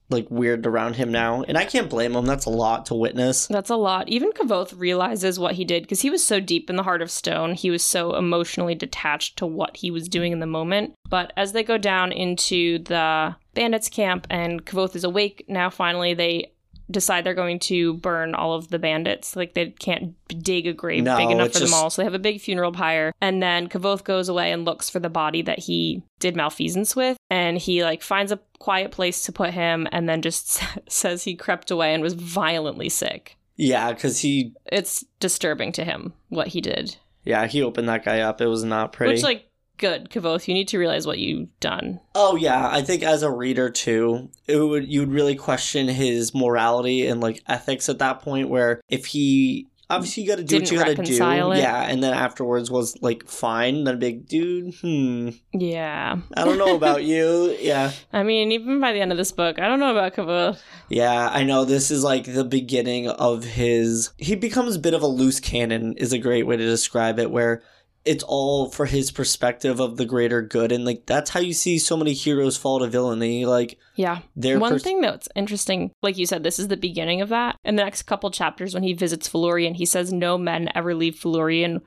like 0.10 0.30
weird 0.30 0.66
around 0.66 0.96
him 0.96 1.12
now. 1.12 1.44
And 1.44 1.58
I 1.58 1.66
can't 1.66 1.90
blame 1.90 2.16
him. 2.16 2.26
That's 2.26 2.46
a 2.46 2.50
lot 2.50 2.86
to 2.88 2.96
witness. 2.96 3.48
That's 3.48 3.70
a 3.70 3.76
lot. 3.76 4.08
Even 4.10 4.32
Kvothe 4.32 4.74
realizes 4.78 5.40
what 5.40 5.56
he 5.56 5.66
did 5.66 5.84
because 5.84 6.02
he 6.02 6.10
was 6.10 6.26
so 6.26 6.40
deep 6.40 6.70
in 6.70 6.76
the 6.76 6.84
heart 6.84 7.02
of 7.02 7.12
stone. 7.12 7.54
He 7.54 7.70
was 7.70 7.84
so 7.84 8.16
emotionally 8.16 8.76
detached 8.76 9.38
to 9.38 9.46
what 9.46 9.78
he 9.78 9.92
was 9.92 10.08
doing 10.08 10.32
in 10.32 10.40
the 10.40 10.46
moment. 10.46 10.94
But 11.10 11.34
as 11.36 11.52
they 11.52 11.64
go 11.64 11.78
down 11.78 12.12
into 12.12 12.80
the 12.80 13.36
bandits' 13.54 13.90
camp 13.90 14.28
and 14.30 14.66
Kvothe 14.66 14.96
is 14.96 15.04
awake 15.04 15.46
now, 15.48 15.70
finally, 15.70 16.14
they 16.14 16.54
decide 16.90 17.24
they're 17.24 17.34
going 17.34 17.60
to 17.60 17.96
burn 17.96 18.34
all 18.34 18.54
of 18.54 18.70
the 18.70 18.80
bandits. 18.80 19.36
Like 19.36 19.54
they 19.54 19.72
can't 19.72 20.16
dig 20.42 20.68
a 20.68 20.74
grave 20.74 21.04
No, 21.04 21.18
big 21.18 21.32
enough 21.32 21.54
for 21.54 21.60
them 21.60 21.74
all. 21.74 21.90
So 21.90 22.02
they 22.02 22.06
have 22.06 22.14
a 22.14 22.20
big 22.20 22.40
funeral 22.40 22.72
pyre. 22.72 23.14
And 23.22 23.42
then 23.42 23.68
Kvothe 23.68 24.04
goes 24.04 24.30
away 24.30 24.52
and 24.52 24.66
looks 24.66 24.90
for 24.90 25.00
the 25.00 25.10
body 25.10 25.42
that 25.42 25.60
he 25.60 26.04
did 26.20 26.36
malfeasance 26.36 26.96
with. 26.96 27.18
And 27.30 27.58
he 27.58 27.84
like 27.84 28.02
finds 28.02 28.32
a 28.32 28.38
quiet 28.60 28.92
place 28.92 29.24
to 29.24 29.32
put 29.32 29.54
him 29.54 29.88
and 29.92 30.08
then 30.10 30.22
just 30.22 30.62
says 30.90 31.24
he 31.24 31.36
crept 31.36 31.72
away 31.72 31.94
and 31.94 32.02
was 32.04 32.14
violently 32.14 32.90
sick 32.90 33.38
Yeah, 33.56 33.92
because 33.92 34.20
he 34.20 34.54
it's 34.66 35.04
disturbing 35.20 35.72
to 35.74 35.84
him 35.84 36.14
what 36.30 36.48
he 36.50 36.62
did. 36.62 36.98
yeah, 37.24 37.48
he 37.48 37.62
opened 37.64 37.90
that 37.90 38.04
guy 38.06 38.20
up. 38.22 38.42
It 38.42 38.48
was 38.48 38.64
not 38.64 38.94
pretty. 38.94 39.14
Which, 39.14 39.24
like, 39.24 39.46
good, 39.78 40.10
Kvothe, 40.10 40.48
you 40.48 40.54
need 40.56 40.68
to 40.70 40.80
realize 40.80 41.06
what 41.06 41.20
you've 41.20 41.50
done. 41.60 42.00
Oh 42.16 42.36
yeah, 42.36 42.68
I 42.68 42.82
think 42.82 43.04
as 43.04 43.22
a 43.24 43.30
reader 43.32 43.70
too, 43.70 44.30
it 44.48 44.58
would 44.58 44.88
you 44.92 45.02
would 45.02 45.12
really 45.12 45.36
question 45.36 45.88
his 45.88 46.34
morality 46.34 47.06
and 47.08 47.22
like 47.22 47.44
ethics 47.48 47.88
at 47.90 48.00
that 48.00 48.22
point. 48.22 48.50
Where 48.50 48.82
if 48.90 49.06
he 49.06 49.68
obviously 49.89 50.24
you 50.24 50.29
got 50.29 50.38
to 50.38 50.44
do 50.44 50.58
what 50.58 50.72
you 50.72 50.77
got 50.77 50.88
to 50.88 50.96
do. 50.96 51.51
it. 51.51 51.58
Yeah, 51.60 51.84
and 51.84 52.03
then 52.03 52.13
afterwards 52.13 52.70
was 52.70 52.98
like 53.01 53.27
fine. 53.27 53.84
Then 53.84 54.00
big 54.00 54.27
dude, 54.27 54.75
hmm, 54.75 55.29
Yeah. 55.53 56.17
I 56.36 56.44
don't 56.46 56.58
know 56.58 56.75
about 56.75 57.03
you. 57.03 57.56
Yeah, 57.67 57.91
I 58.13 58.24
mean, 58.24 58.51
even 58.51 58.79
by 58.79 58.94
the 58.94 59.01
end 59.01 59.12
of 59.12 59.17
this 59.17 59.32
book, 59.32 59.60
I 59.60 59.67
don't 59.67 59.79
know 59.79 59.91
about 59.91 60.13
Kvothe. 60.15 60.60
yeah, 60.89 61.29
I 61.29 61.44
know 61.44 61.65
this 61.65 61.91
is 61.91 62.03
like 62.03 62.25
the 62.25 62.44
beginning 62.44 63.10
of 63.10 63.44
his. 63.44 64.12
He 64.17 64.36
becomes 64.36 64.75
a 64.75 64.79
bit 64.79 64.94
of 64.94 65.01
a 65.01 65.08
loose 65.08 65.39
cannon, 65.39 65.96
is 65.98 66.13
a 66.13 66.17
great 66.17 66.44
way 66.48 66.56
to 66.58 66.63
describe 66.63 67.20
it, 67.20 67.32
where 67.32 67.62
it's 68.08 68.24
all 68.24 68.70
for 68.70 68.86
his 68.86 69.12
perspective 69.12 69.80
of 69.80 69.98
the 69.98 70.06
greater 70.06 70.42
good, 70.42 70.72
and 70.72 70.86
like 70.86 71.06
that's 71.06 71.30
how 71.32 71.40
you 71.40 71.54
see 71.54 71.78
so 71.78 71.98
many 71.98 72.14
heroes 72.14 72.58
fall 72.58 72.80
to 72.80 72.88
villainy. 72.88 73.46
Like 73.46 73.78
Yeah. 73.96 74.20
their 74.36 74.60
One 74.60 74.74
pers- 74.74 74.84
thing 74.84 75.02
that's 75.02 75.28
interesting, 75.36 75.92
like 76.02 76.18
you 76.18 76.26
said, 76.26 76.44
this 76.44 76.58
is 76.60 76.68
the 76.70 76.78
beginning 76.78 77.22
of 77.22 77.30
that. 77.30 77.58
In 77.64 77.76
the 77.76 77.84
next 77.84 78.04
couple 78.04 78.32
chapters, 78.32 78.74
when 78.74 78.84
he 78.84 78.94
visits 78.94 79.28
Felurian, 79.28 79.76
he 79.76 79.86
says 79.86 80.14
no 80.14 80.38
men 80.38 80.70
ever 80.74 80.96
leave 80.96 81.16
Felurian 81.16 81.82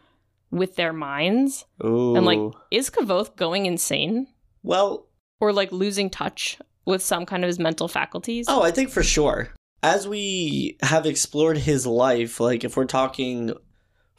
with 0.50 0.76
their 0.76 0.92
minds. 0.92 1.64
Ooh. 1.84 2.16
And 2.16 2.26
like, 2.26 2.40
is 2.70 2.90
Kvothe 2.90 3.36
going 3.36 3.66
insane 3.66 4.26
well, 4.62 5.06
or 5.40 5.52
like 5.52 5.72
losing 5.72 6.10
touch 6.10 6.58
with 6.84 7.02
some 7.02 7.24
kind 7.24 7.44
of 7.44 7.48
his 7.48 7.58
mental 7.58 7.88
faculties? 7.88 8.46
Oh, 8.48 8.62
I 8.62 8.70
think 8.70 8.90
for 8.90 9.02
sure. 9.02 9.50
As 9.82 10.06
we 10.06 10.76
have 10.82 11.06
explored 11.06 11.56
his 11.56 11.86
life, 11.86 12.38
like 12.40 12.64
if 12.64 12.76
we're 12.76 12.84
talking 12.84 13.52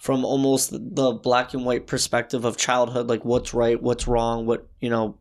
from 0.01 0.25
almost 0.25 0.71
the 0.71 1.11
black 1.11 1.53
and 1.53 1.63
white 1.63 1.85
perspective 1.85 2.43
of 2.43 2.57
childhood, 2.57 3.07
like 3.07 3.23
what's 3.23 3.53
right, 3.53 3.79
what's 3.79 4.07
wrong, 4.07 4.47
what, 4.47 4.67
you 4.79 4.89
know, 4.89 5.15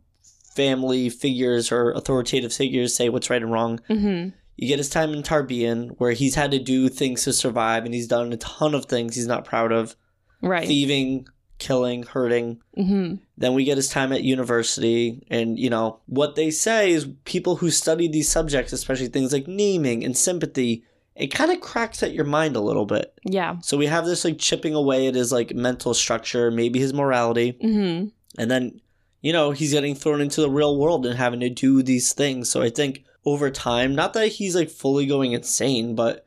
family 0.55 1.11
figures 1.11 1.71
or 1.71 1.91
authoritative 1.93 2.51
figures 2.51 2.95
say 2.95 3.11
what's 3.11 3.29
right 3.29 3.43
and 3.43 3.53
wrong. 3.53 3.79
Mm-hmm. 3.91 4.31
You 4.57 4.69
get 4.69 4.79
his 4.79 4.89
time 4.89 5.13
in 5.13 5.23
Tarbean, 5.23 5.97
where 5.99 6.13
he's 6.13 6.35
had 6.35 6.51
to 6.53 6.59
do 6.59 6.89
things 6.89 7.25
to 7.25 7.35
survive, 7.35 7.85
and 7.85 7.93
he's 7.93 8.09
done 8.09 8.33
a 8.33 8.39
ton 8.39 8.75
of 8.75 8.87
things 8.87 9.17
he's 9.17 9.27
not 9.27 9.45
proud 9.45 9.71
of 9.71 9.97
Right. 10.41 10.67
thieving, 10.67 11.27
killing, 11.59 12.05
hurting. 12.05 12.63
mm-hmm. 12.75 13.17
Then 13.37 13.53
we 13.53 13.65
get 13.65 13.77
his 13.77 13.91
time 13.91 14.13
at 14.15 14.23
university, 14.23 15.27
and 15.29 15.59
you 15.59 15.69
know 15.69 16.01
what 16.07 16.37
they 16.37 16.51
say 16.51 16.91
is 16.93 17.07
people 17.27 17.57
who 17.57 17.71
study 17.71 18.09
these 18.09 18.31
subjects, 18.31 18.73
especially 18.73 19.09
things 19.09 19.35
like 19.35 19.47
naming 19.47 20.05
and 20.07 20.17
sympathy, 20.17 20.85
it 21.21 21.29
kind 21.29 21.50
of 21.53 21.61
cracks 21.61 22.03
at 22.03 22.12
your 22.12 22.25
mind 22.25 22.57
a 22.57 22.61
little 22.61 22.87
bit. 22.87 23.12
Yeah. 23.25 23.59
So 23.61 23.77
we 23.77 23.87
have 23.87 24.07
this 24.07 24.25
like 24.25 24.39
chipping 24.39 24.75
away 24.75 25.07
at 25.07 25.15
his 25.15 25.31
like 25.33 25.55
mental 25.55 25.95
structure, 25.95 26.50
maybe 26.50 26.79
his 26.79 26.95
morality, 26.95 27.53
Mm-hmm. 27.53 28.09
and 28.41 28.50
then 28.50 28.81
you 29.21 29.33
know 29.33 29.50
he's 29.50 29.73
getting 29.73 29.95
thrown 29.95 30.21
into 30.21 30.41
the 30.41 30.50
real 30.50 30.79
world 30.79 31.05
and 31.07 31.17
having 31.17 31.41
to 31.41 31.50
do 31.50 31.83
these 31.83 32.12
things. 32.12 32.49
So 32.50 32.62
I 32.62 32.71
think 32.71 33.05
over 33.25 33.50
time, 33.50 33.95
not 33.95 34.15
that 34.15 34.29
he's 34.29 34.57
like 34.57 34.71
fully 34.71 35.07
going 35.07 35.33
insane, 35.33 35.95
but 35.95 36.27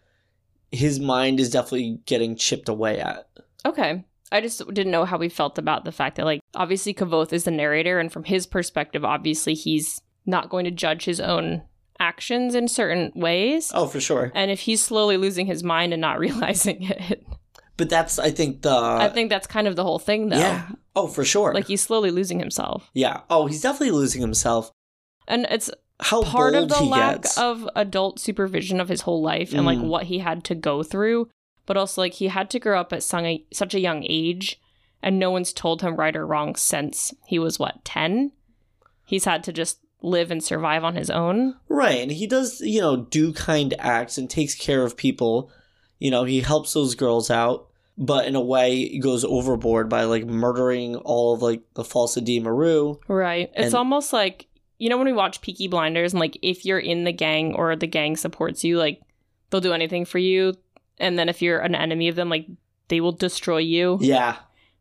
his 0.72 1.00
mind 1.00 1.40
is 1.40 1.50
definitely 1.50 2.00
getting 2.06 2.36
chipped 2.36 2.70
away 2.70 3.00
at. 3.00 3.28
Okay. 3.66 4.04
I 4.32 4.42
just 4.42 4.68
didn't 4.74 4.92
know 4.92 5.06
how 5.06 5.18
we 5.20 5.30
felt 5.30 5.60
about 5.60 5.86
the 5.86 5.92
fact 5.92 6.16
that, 6.18 6.26
like, 6.26 6.42
obviously 6.56 6.92
Kvothe 6.92 7.32
is 7.34 7.44
the 7.44 7.52
narrator, 7.52 8.00
and 8.00 8.12
from 8.12 8.24
his 8.24 8.48
perspective, 8.48 9.06
obviously 9.06 9.54
he's 9.54 10.02
not 10.26 10.50
going 10.50 10.66
to 10.66 10.72
judge 10.72 11.06
his 11.06 11.20
own 11.20 11.62
actions 12.04 12.54
in 12.56 12.68
certain 12.68 13.12
ways. 13.16 13.72
Oh, 13.74 13.88
for 13.88 14.00
sure. 14.02 14.32
And 14.36 14.52
if 14.52 14.62
he's 14.62 14.84
slowly 14.84 15.18
losing 15.18 15.46
his 15.48 15.64
mind 15.64 15.94
and 15.94 16.02
not 16.02 16.20
realizing 16.28 16.84
it, 16.84 17.26
But 17.78 17.90
that's 17.90 18.20
I 18.20 18.30
think 18.32 18.62
the 18.62 18.76
I 18.76 19.10
think 19.10 19.30
that's 19.30 19.48
kind 19.48 19.68
of 19.68 19.76
the 19.76 19.84
whole 19.84 20.00
thing, 20.00 20.30
though. 20.30 20.38
yeah. 20.38 20.68
Oh, 20.96 21.08
for 21.08 21.24
sure. 21.26 21.54
Like 21.54 21.68
he's 21.68 21.82
slowly 21.82 22.12
losing 22.12 22.40
himself, 22.40 22.90
Yeah. 22.94 23.22
Oh, 23.30 23.48
he's 23.48 23.62
definitely 23.62 23.92
losing 23.98 24.22
himself. 24.22 24.72
and 25.28 25.48
it's 25.50 25.70
How 26.00 26.22
part 26.24 26.54
of 26.56 26.70
the 26.70 26.76
he 26.78 26.90
lack 26.90 27.22
gets. 27.24 27.38
of 27.38 27.68
adult 27.76 28.20
supervision 28.20 28.80
of 28.82 28.90
his 28.90 29.02
whole 29.02 29.22
life 29.22 29.54
and 29.54 29.66
like 29.66 29.80
Mm. 29.80 29.88
what 29.88 30.04
he 30.06 30.20
had 30.20 30.44
to 30.46 30.56
go 30.56 30.84
through. 30.84 31.30
But 31.66 31.78
also, 31.78 32.02
like 32.02 32.14
he 32.16 32.28
had 32.28 32.50
to 32.52 32.60
grow 32.60 32.78
up 32.80 32.92
at 32.94 33.04
some, 33.04 33.26
such 33.54 33.74
a 33.74 33.80
young 33.80 34.06
age, 34.08 34.60
and 35.02 35.18
no 35.18 35.32
one's 35.32 35.54
told 35.54 35.82
him 35.82 35.96
right 35.96 36.16
or 36.16 36.28
wrong 36.28 36.56
since 36.56 37.14
he 37.26 37.40
was 37.40 37.58
what 37.58 37.84
ten. 37.86 38.34
He's 39.06 39.26
had 39.26 39.44
to 39.46 39.54
just 39.54 39.80
live 40.04 40.30
and 40.30 40.44
survive 40.44 40.84
on 40.84 40.96
his 40.96 41.10
own. 41.10 41.56
right, 41.70 42.00
and 42.02 42.12
he 42.12 42.28
does 42.28 42.62
you 42.62 42.82
know 42.82 42.98
do 42.98 43.34
kind 43.34 43.74
acts 43.80 44.18
and 44.20 44.30
takes 44.30 44.54
care 44.54 44.84
of 44.84 44.96
people. 44.98 45.50
You 46.00 46.12
know, 46.12 46.26
he 46.26 46.42
helps 46.42 46.74
those 46.74 46.96
girls 46.96 47.32
out, 47.32 47.68
but 47.98 48.26
in 48.28 48.36
a 48.36 48.42
way, 48.42 48.76
he 48.76 49.00
goes 49.00 49.24
overboard 49.24 49.88
by 49.90 50.04
like 50.04 50.26
murdering 50.26 50.98
all 50.98 51.34
of 51.34 51.42
like 51.42 51.62
the 51.76 51.84
false 51.86 52.18
Edema 52.18 52.52
Ruh. 52.52 52.96
Right. 53.08 53.50
It's 53.56 53.74
almost 53.74 54.12
like 54.14 54.48
you 54.78 54.90
know 54.90 54.98
when 54.98 55.06
we 55.08 55.14
watch 55.14 55.40
Peaky 55.42 55.68
Blinders 55.70 56.12
and 56.14 56.20
like 56.20 56.38
if 56.42 56.66
you're 56.66 56.80
in 56.80 57.06
the 57.06 57.14
gang 57.14 57.56
or 57.56 57.76
the 57.76 57.88
gang 57.88 58.18
supports 58.18 58.64
you, 58.66 58.78
like 58.78 59.00
they'll 59.50 59.62
do 59.62 59.72
anything 59.74 60.04
for 60.04 60.18
you, 60.20 60.54
and 60.98 61.18
then 61.18 61.30
if 61.30 61.42
you're 61.42 61.60
an 61.60 61.74
enemy 61.76 62.10
of 62.10 62.16
them, 62.16 62.28
like 62.30 62.48
they 62.90 63.00
will 63.00 63.14
destroy 63.14 63.60
you. 63.60 63.98
Yeah. 64.02 64.36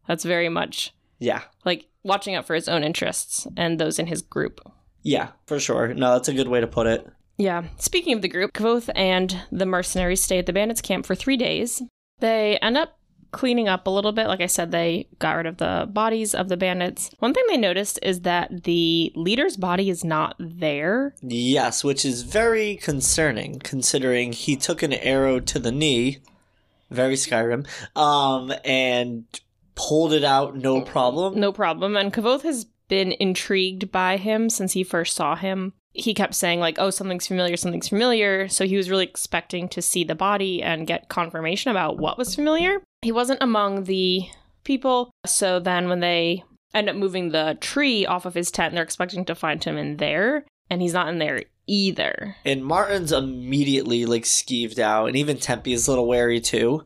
That's 0.08 0.24
very 0.24 0.48
much 0.48 0.92
Yeah. 1.20 1.42
like 1.64 1.86
watching 2.02 2.34
out 2.34 2.46
for 2.46 2.54
his 2.56 2.68
own 2.68 2.82
interests 2.82 3.46
and 3.56 3.78
those 3.78 4.00
in 4.00 4.08
his 4.08 4.22
group. 4.22 4.60
Yeah, 5.02 5.28
for 5.46 5.58
sure. 5.58 5.94
No, 5.94 6.12
that's 6.12 6.28
a 6.28 6.34
good 6.34 6.48
way 6.48 6.60
to 6.60 6.66
put 6.66 6.86
it. 6.86 7.06
Yeah. 7.38 7.64
Speaking 7.78 8.12
of 8.14 8.22
the 8.22 8.28
group, 8.28 8.52
Kvothe 8.52 8.90
and 8.94 9.42
the 9.50 9.66
mercenaries 9.66 10.22
stay 10.22 10.38
at 10.38 10.46
the 10.46 10.52
bandits' 10.52 10.80
camp 10.80 11.06
for 11.06 11.14
three 11.14 11.36
days. 11.36 11.82
They 12.20 12.56
end 12.58 12.76
up 12.76 12.98
cleaning 13.32 13.66
up 13.66 13.86
a 13.86 13.90
little 13.90 14.12
bit. 14.12 14.28
Like 14.28 14.40
I 14.42 14.46
said, 14.46 14.70
they 14.70 15.08
got 15.18 15.36
rid 15.36 15.46
of 15.46 15.56
the 15.56 15.88
bodies 15.90 16.34
of 16.34 16.48
the 16.48 16.56
bandits. 16.56 17.10
One 17.18 17.34
thing 17.34 17.44
they 17.48 17.56
noticed 17.56 17.98
is 18.02 18.20
that 18.20 18.64
the 18.64 19.10
leader's 19.16 19.56
body 19.56 19.90
is 19.90 20.04
not 20.04 20.36
there. 20.38 21.14
Yes, 21.22 21.82
which 21.82 22.04
is 22.04 22.22
very 22.22 22.76
concerning 22.76 23.58
considering 23.58 24.32
he 24.32 24.54
took 24.54 24.82
an 24.82 24.92
arrow 24.92 25.40
to 25.40 25.58
the 25.58 25.72
knee, 25.72 26.18
very 26.90 27.14
Skyrim, 27.14 27.66
um, 27.96 28.52
and 28.64 29.24
pulled 29.74 30.12
it 30.12 30.24
out 30.24 30.54
no 30.54 30.82
problem. 30.82 31.40
No 31.40 31.52
problem. 31.52 31.96
And 31.96 32.12
Kvothe 32.12 32.42
has 32.42 32.66
been 32.92 33.12
intrigued 33.12 33.90
by 33.90 34.18
him 34.18 34.50
since 34.50 34.74
he 34.74 34.84
first 34.84 35.16
saw 35.16 35.34
him. 35.34 35.72
He 35.94 36.12
kept 36.12 36.34
saying, 36.34 36.60
like, 36.60 36.76
oh, 36.78 36.90
something's 36.90 37.26
familiar, 37.26 37.56
something's 37.56 37.88
familiar. 37.88 38.48
So 38.48 38.66
he 38.66 38.76
was 38.76 38.90
really 38.90 39.06
expecting 39.06 39.66
to 39.70 39.80
see 39.80 40.04
the 40.04 40.14
body 40.14 40.62
and 40.62 40.86
get 40.86 41.08
confirmation 41.08 41.70
about 41.70 41.96
what 41.96 42.18
was 42.18 42.34
familiar. 42.34 42.82
He 43.00 43.10
wasn't 43.10 43.42
among 43.42 43.84
the 43.84 44.24
people. 44.64 45.10
So 45.24 45.58
then 45.58 45.88
when 45.88 46.00
they 46.00 46.44
end 46.74 46.90
up 46.90 46.96
moving 46.96 47.30
the 47.30 47.56
tree 47.62 48.04
off 48.04 48.26
of 48.26 48.34
his 48.34 48.50
tent, 48.50 48.74
they're 48.74 48.84
expecting 48.84 49.24
to 49.24 49.34
find 49.34 49.64
him 49.64 49.78
in 49.78 49.96
there. 49.96 50.44
And 50.68 50.82
he's 50.82 50.92
not 50.92 51.08
in 51.08 51.18
there 51.18 51.44
either. 51.66 52.36
And 52.44 52.62
Martin's 52.62 53.10
immediately 53.10 54.04
like 54.04 54.24
skeeved 54.24 54.78
out, 54.78 55.06
and 55.06 55.16
even 55.16 55.38
Tempi 55.38 55.72
is 55.72 55.88
a 55.88 55.90
little 55.92 56.06
wary 56.06 56.40
too. 56.40 56.84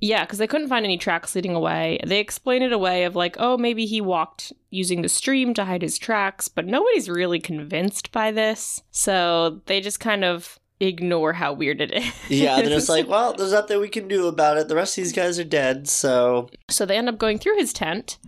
Yeah, 0.00 0.24
because 0.24 0.38
they 0.38 0.46
couldn't 0.46 0.68
find 0.68 0.84
any 0.84 0.98
tracks 0.98 1.34
leading 1.34 1.54
away. 1.54 2.00
They 2.06 2.20
explain 2.20 2.62
it 2.62 2.72
away 2.72 3.04
of 3.04 3.16
like, 3.16 3.36
oh, 3.38 3.56
maybe 3.56 3.86
he 3.86 4.00
walked 4.00 4.52
using 4.70 5.02
the 5.02 5.08
stream 5.08 5.54
to 5.54 5.64
hide 5.64 5.82
his 5.82 5.98
tracks, 5.98 6.48
but 6.48 6.66
nobody's 6.66 7.08
really 7.08 7.40
convinced 7.40 8.12
by 8.12 8.30
this. 8.30 8.82
So 8.90 9.62
they 9.66 9.80
just 9.80 10.00
kind 10.00 10.24
of 10.24 10.58
ignore 10.80 11.32
how 11.32 11.54
weird 11.54 11.80
it 11.80 11.92
is. 11.92 12.12
Yeah, 12.28 12.56
they're 12.56 12.68
just 12.68 12.88
like, 12.88 13.08
well, 13.08 13.32
there's 13.32 13.52
nothing 13.52 13.80
we 13.80 13.88
can 13.88 14.08
do 14.08 14.26
about 14.26 14.58
it. 14.58 14.68
The 14.68 14.76
rest 14.76 14.98
of 14.98 15.04
these 15.04 15.12
guys 15.12 15.38
are 15.38 15.44
dead, 15.44 15.88
so 15.88 16.50
So 16.68 16.84
they 16.84 16.98
end 16.98 17.08
up 17.08 17.18
going 17.18 17.38
through 17.38 17.56
his 17.56 17.72
tent 17.72 18.18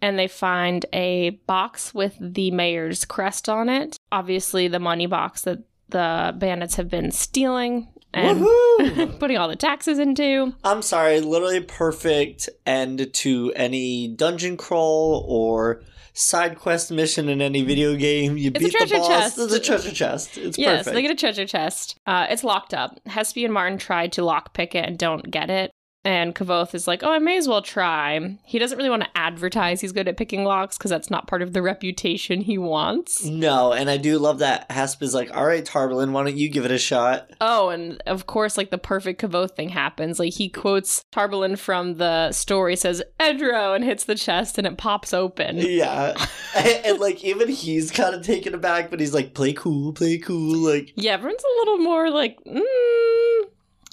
and 0.00 0.18
they 0.18 0.28
find 0.28 0.86
a 0.92 1.30
box 1.46 1.92
with 1.92 2.16
the 2.20 2.50
mayor's 2.52 3.04
crest 3.04 3.48
on 3.48 3.68
it. 3.68 3.96
Obviously, 4.12 4.68
the 4.68 4.78
money 4.78 5.06
box 5.06 5.42
that 5.42 5.58
the 5.90 6.34
bandits 6.36 6.76
have 6.76 6.88
been 6.88 7.10
stealing 7.10 7.88
and 8.18 9.18
putting 9.20 9.36
all 9.36 9.48
the 9.48 9.56
taxes 9.56 9.98
into. 9.98 10.54
I'm 10.64 10.82
sorry, 10.82 11.20
literally 11.20 11.60
perfect 11.60 12.48
end 12.66 13.12
to 13.14 13.52
any 13.56 14.08
dungeon 14.08 14.56
crawl 14.56 15.24
or 15.28 15.82
side 16.14 16.58
quest 16.58 16.90
mission 16.90 17.28
in 17.28 17.40
any 17.40 17.62
video 17.62 17.94
game. 17.96 18.36
You 18.36 18.50
It's 18.54 18.64
beat 18.64 18.88
the 18.88 18.96
boss. 18.98 19.06
chest. 19.08 19.38
It's 19.38 19.52
a 19.54 19.60
treasure 19.60 19.92
chest. 19.92 20.36
It's 20.36 20.58
Yes, 20.58 20.78
perfect. 20.80 20.94
they 20.94 21.02
get 21.02 21.10
a 21.12 21.14
treasure 21.14 21.46
chest. 21.46 21.96
Uh, 22.06 22.26
it's 22.28 22.42
locked 22.42 22.74
up. 22.74 22.98
Hespe 23.06 23.44
and 23.44 23.54
Martin 23.54 23.78
tried 23.78 24.12
to 24.12 24.22
lockpick 24.22 24.74
it 24.74 24.84
and 24.84 24.98
don't 24.98 25.30
get 25.30 25.48
it. 25.48 25.70
And 26.04 26.34
Kvothe 26.34 26.74
is 26.74 26.86
like, 26.86 27.02
oh, 27.02 27.10
I 27.10 27.18
may 27.18 27.36
as 27.36 27.48
well 27.48 27.60
try. 27.60 28.38
He 28.44 28.58
doesn't 28.58 28.78
really 28.78 28.90
want 28.90 29.02
to 29.02 29.16
advertise 29.16 29.80
he's 29.80 29.92
good 29.92 30.08
at 30.08 30.16
picking 30.16 30.44
locks 30.44 30.78
because 30.78 30.90
that's 30.90 31.10
not 31.10 31.26
part 31.26 31.42
of 31.42 31.52
the 31.52 31.60
reputation 31.60 32.40
he 32.40 32.56
wants. 32.56 33.24
no, 33.24 33.72
and 33.72 33.90
I 33.90 33.96
do 33.96 34.18
love 34.18 34.38
that 34.38 34.70
Hasp 34.70 35.02
is 35.02 35.12
like, 35.12 35.34
all 35.36 35.44
right, 35.44 35.64
Taborlin, 35.64 36.12
why 36.12 36.24
don't 36.24 36.36
you 36.36 36.48
give 36.48 36.64
it 36.64 36.70
a 36.70 36.78
shot? 36.78 37.30
Oh, 37.40 37.68
and 37.70 38.00
of 38.06 38.26
course, 38.26 38.56
like 38.56 38.70
the 38.70 38.78
perfect 38.78 39.20
Kvothe 39.20 39.56
thing 39.56 39.70
happens. 39.70 40.18
Like 40.18 40.34
he 40.34 40.48
quotes 40.48 41.04
Taborlin 41.12 41.58
from 41.58 41.96
the 41.96 42.32
story, 42.32 42.76
says 42.76 43.02
Edro, 43.20 43.74
and 43.74 43.84
hits 43.84 44.04
the 44.04 44.14
chest, 44.14 44.56
and 44.56 44.66
it 44.66 44.78
pops 44.78 45.12
open. 45.12 45.58
Yeah. 45.58 46.14
and, 46.56 46.86
and, 46.86 46.98
like 47.00 47.24
even 47.24 47.48
he's 47.48 47.90
kind 47.90 48.14
of 48.14 48.22
taken 48.22 48.54
aback, 48.54 48.90
but 48.90 49.00
he's 49.00 49.14
like, 49.14 49.34
play 49.34 49.52
cool, 49.52 49.92
play 49.92 50.18
cool. 50.18 50.56
Like 50.56 50.92
Yeah, 50.94 51.12
everyone's 51.12 51.42
a 51.42 51.58
little 51.58 51.78
more 51.78 52.10
like, 52.10 52.38
mm, 52.44 53.40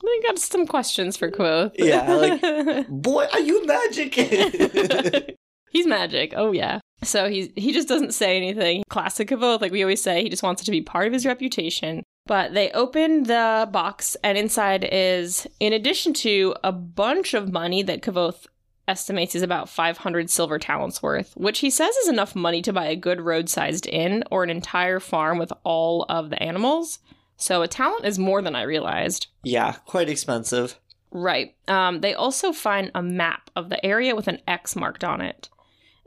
I 0.08 0.22
got 0.28 0.40
some 0.40 0.66
questions 0.68 1.18
for 1.18 1.30
Kvothe. 1.32 1.72
Yeah, 1.78 2.14
like- 2.14 2.88
boy, 2.90 3.26
are 3.34 3.40
you 3.40 3.66
magic? 3.66 4.16
He's 5.72 5.88
magic. 5.88 6.34
Oh 6.38 6.52
yeah. 6.54 6.80
So 7.04 7.28
he 7.30 7.52
he 7.56 7.74
just 7.74 7.88
doesn't 7.88 8.14
say 8.14 8.38
anything. 8.38 8.84
Classic 8.90 9.28
Kvothe, 9.28 9.62
like 9.62 9.72
we 9.72 9.84
always 9.84 10.02
say, 10.02 10.24
he 10.24 10.30
just 10.30 10.44
wants 10.44 10.62
it 10.62 10.66
to 10.66 10.72
be 10.72 10.82
part 10.82 11.08
of 11.08 11.14
his 11.14 11.26
reputation. 11.26 12.04
But 12.28 12.54
they 12.54 12.72
open 12.72 13.24
the 13.24 13.68
box, 13.72 14.16
and 14.24 14.38
inside 14.38 14.88
is, 14.92 15.46
in 15.60 15.74
addition 15.74 16.14
to 16.14 16.56
a 16.64 16.72
bunch 16.72 17.34
of 17.36 17.52
money 17.52 17.84
that 17.84 18.02
Kvothe 18.02 18.48
estimates 18.88 19.36
is 19.36 19.42
about 19.42 19.68
500 19.70 20.30
silver 20.30 20.58
talents 20.60 21.04
worth, 21.04 21.34
which 21.36 21.60
he 21.60 21.70
says 21.70 21.96
is 21.98 22.08
enough 22.08 22.36
money 22.36 22.62
to 22.64 22.74
buy 22.74 22.86
a 22.86 22.96
good 22.96 23.20
road 23.22 23.50
sized 23.50 23.88
inn 23.88 24.24
or 24.32 24.44
an 24.44 24.50
entire 24.50 25.00
farm 25.00 25.38
with 25.38 25.52
all 25.64 26.06
of 26.08 26.30
the 26.30 26.42
animals. 26.42 27.00
So 27.38 27.62
a 27.62 27.68
talent 27.68 28.06
is 28.06 28.18
more 28.18 28.42
than 28.42 28.56
I 28.56 28.64
realized. 28.64 29.28
Yeah, 29.44 29.74
quite 29.86 30.10
expensive. 30.10 30.80
Right. 31.12 31.56
Um, 31.68 32.02
they 32.02 32.14
also 32.14 32.52
find 32.52 32.92
a 32.94 33.02
map 33.02 33.50
of 33.56 33.70
the 33.70 33.84
area 33.86 34.16
with 34.16 34.28
an 34.28 34.42
X 34.48 34.76
marked 34.76 35.04
on 35.04 35.22
it. 35.22 35.50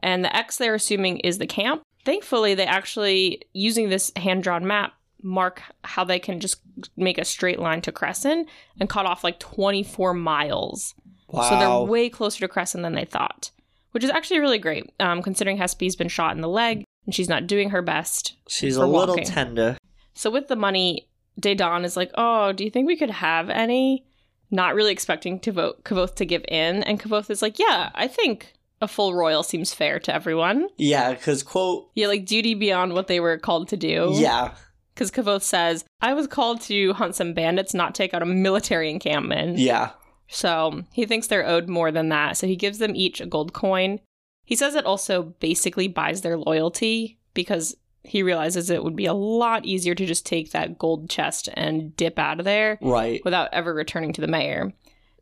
And 0.03 0.25
the 0.25 0.35
X 0.35 0.57
they're 0.57 0.75
assuming 0.75 1.19
is 1.21 1.39
the 1.39 1.47
camp. 1.47 1.83
Thankfully, 2.05 2.55
they 2.55 2.67
actually, 2.67 3.43
using 3.53 3.89
this 3.89 4.13
hand 4.17 4.43
drawn 4.43 4.67
map, 4.67 4.93
mark 5.23 5.63
how 5.85 6.05
they 6.05 6.19
can 6.19 6.41
just 6.41 6.61
make 6.97 7.19
a 7.19 7.25
straight 7.25 7.59
line 7.59 7.81
to 7.83 7.93
Crosson 7.93 8.45
and 8.79 8.89
cut 8.89 9.07
off 9.07 9.25
like 9.25 9.41
24 9.41 10.15
miles. 10.15 10.95
Wow. 11.29 11.43
So 11.43 11.59
they're 11.59 11.91
way 11.91 12.09
closer 12.09 12.41
to 12.41 12.49
Crosson 12.53 12.83
than 12.83 12.95
they 12.95 13.05
thought, 13.05 13.51
which 13.93 14.05
is 14.05 14.11
actually 14.11 14.39
really 14.41 14.59
great, 14.59 14.93
um, 15.01 15.23
considering 15.23 15.57
Hespe's 15.57 15.97
been 15.97 16.09
shot 16.09 16.35
in 16.35 16.41
the 16.41 16.49
leg 16.49 16.85
and 17.05 17.15
she's 17.15 17.29
not 17.29 17.47
doing 17.47 17.71
her 17.71 17.83
best. 17.83 18.37
She's 18.49 18.77
a 18.77 18.87
little 18.87 19.15
walking. 19.15 19.25
tender. 19.25 19.77
So 20.15 20.31
with 20.31 20.49
the 20.49 20.57
money, 20.57 21.09
Dedan 21.41 21.85
is 21.85 21.97
like, 21.97 22.11
"Oh, 22.17 22.53
do 22.53 22.65
you 22.65 22.71
think 22.71 22.87
we 22.87 22.97
could 22.97 23.11
have 23.11 23.51
any?" 23.51 24.05
Not 24.51 24.75
really 24.75 24.93
expecting 24.93 25.39
to 25.41 25.53
vote 25.53 25.85
Kvothe 25.85 26.15
to 26.17 26.25
give 26.25 26.45
in, 26.49 26.83
and 26.85 27.01
Kvothe 27.01 27.31
is 27.31 27.43
like, 27.43 27.59
"Yeah, 27.59 27.91
I 27.95 28.09
think 28.09 28.55
a 28.81 28.89
full 28.89 29.13
royal 29.15 29.43
seems 29.43 29.75
fair 29.75 29.99
to 30.01 30.15
everyone. 30.15 30.69
Yeah, 30.77 31.13
because 31.13 31.43
quote, 31.43 31.91
Yeah, 31.95 32.07
like 32.07 32.25
duty 32.27 32.55
beyond 32.55 32.93
what 32.95 33.09
they 33.09 33.21
were 33.21 33.37
called 33.39 33.69
to 33.69 33.77
do." 33.77 34.11
yeah, 34.15 34.55
because 34.95 35.11
Kvothe 35.11 35.43
says, 35.43 35.85
"I 36.01 36.15
was 36.15 36.27
called 36.27 36.61
to 36.63 36.93
hunt 36.95 37.15
some 37.15 37.35
bandits, 37.35 37.75
not 37.75 37.95
take 37.95 38.15
out 38.15 38.23
a 38.23 38.27
military 38.27 38.91
encampment." 38.91 39.59
yeah, 39.59 39.91
So 40.29 40.85
he 40.93 41.07
thinks 41.07 41.27
they're 41.27 41.47
owed 41.47 41.69
more 41.69 41.91
than 41.91 42.09
that. 42.11 42.37
So 42.37 42.47
he 42.47 42.57
gives 42.57 42.79
them 42.79 42.95
each 42.97 43.21
a 43.21 43.27
gold 43.27 43.53
coin. 43.53 44.01
He 44.45 44.57
says 44.57 44.75
it 44.75 44.87
also 44.87 45.35
basically 45.41 45.89
buys 45.89 46.23
their 46.23 46.39
loyalty 46.39 47.19
because 47.35 47.77
he 48.05 48.23
realizes 48.23 48.71
it 48.71 48.83
would 48.85 48.97
be 48.97 49.07
a 49.07 49.13
lot 49.15 49.65
easier 49.67 49.95
to 49.95 50.07
just 50.07 50.25
take 50.25 50.53
that 50.53 50.79
gold 50.79 51.11
chest 51.11 51.49
and 51.55 51.95
dip 51.97 52.19
out 52.19 52.39
of 52.39 52.45
there 52.45 52.79
right. 52.81 53.21
without 53.25 53.49
ever 53.53 53.75
returning 53.75 54.13
to 54.15 54.21
the 54.21 54.27
mayor. 54.29 54.73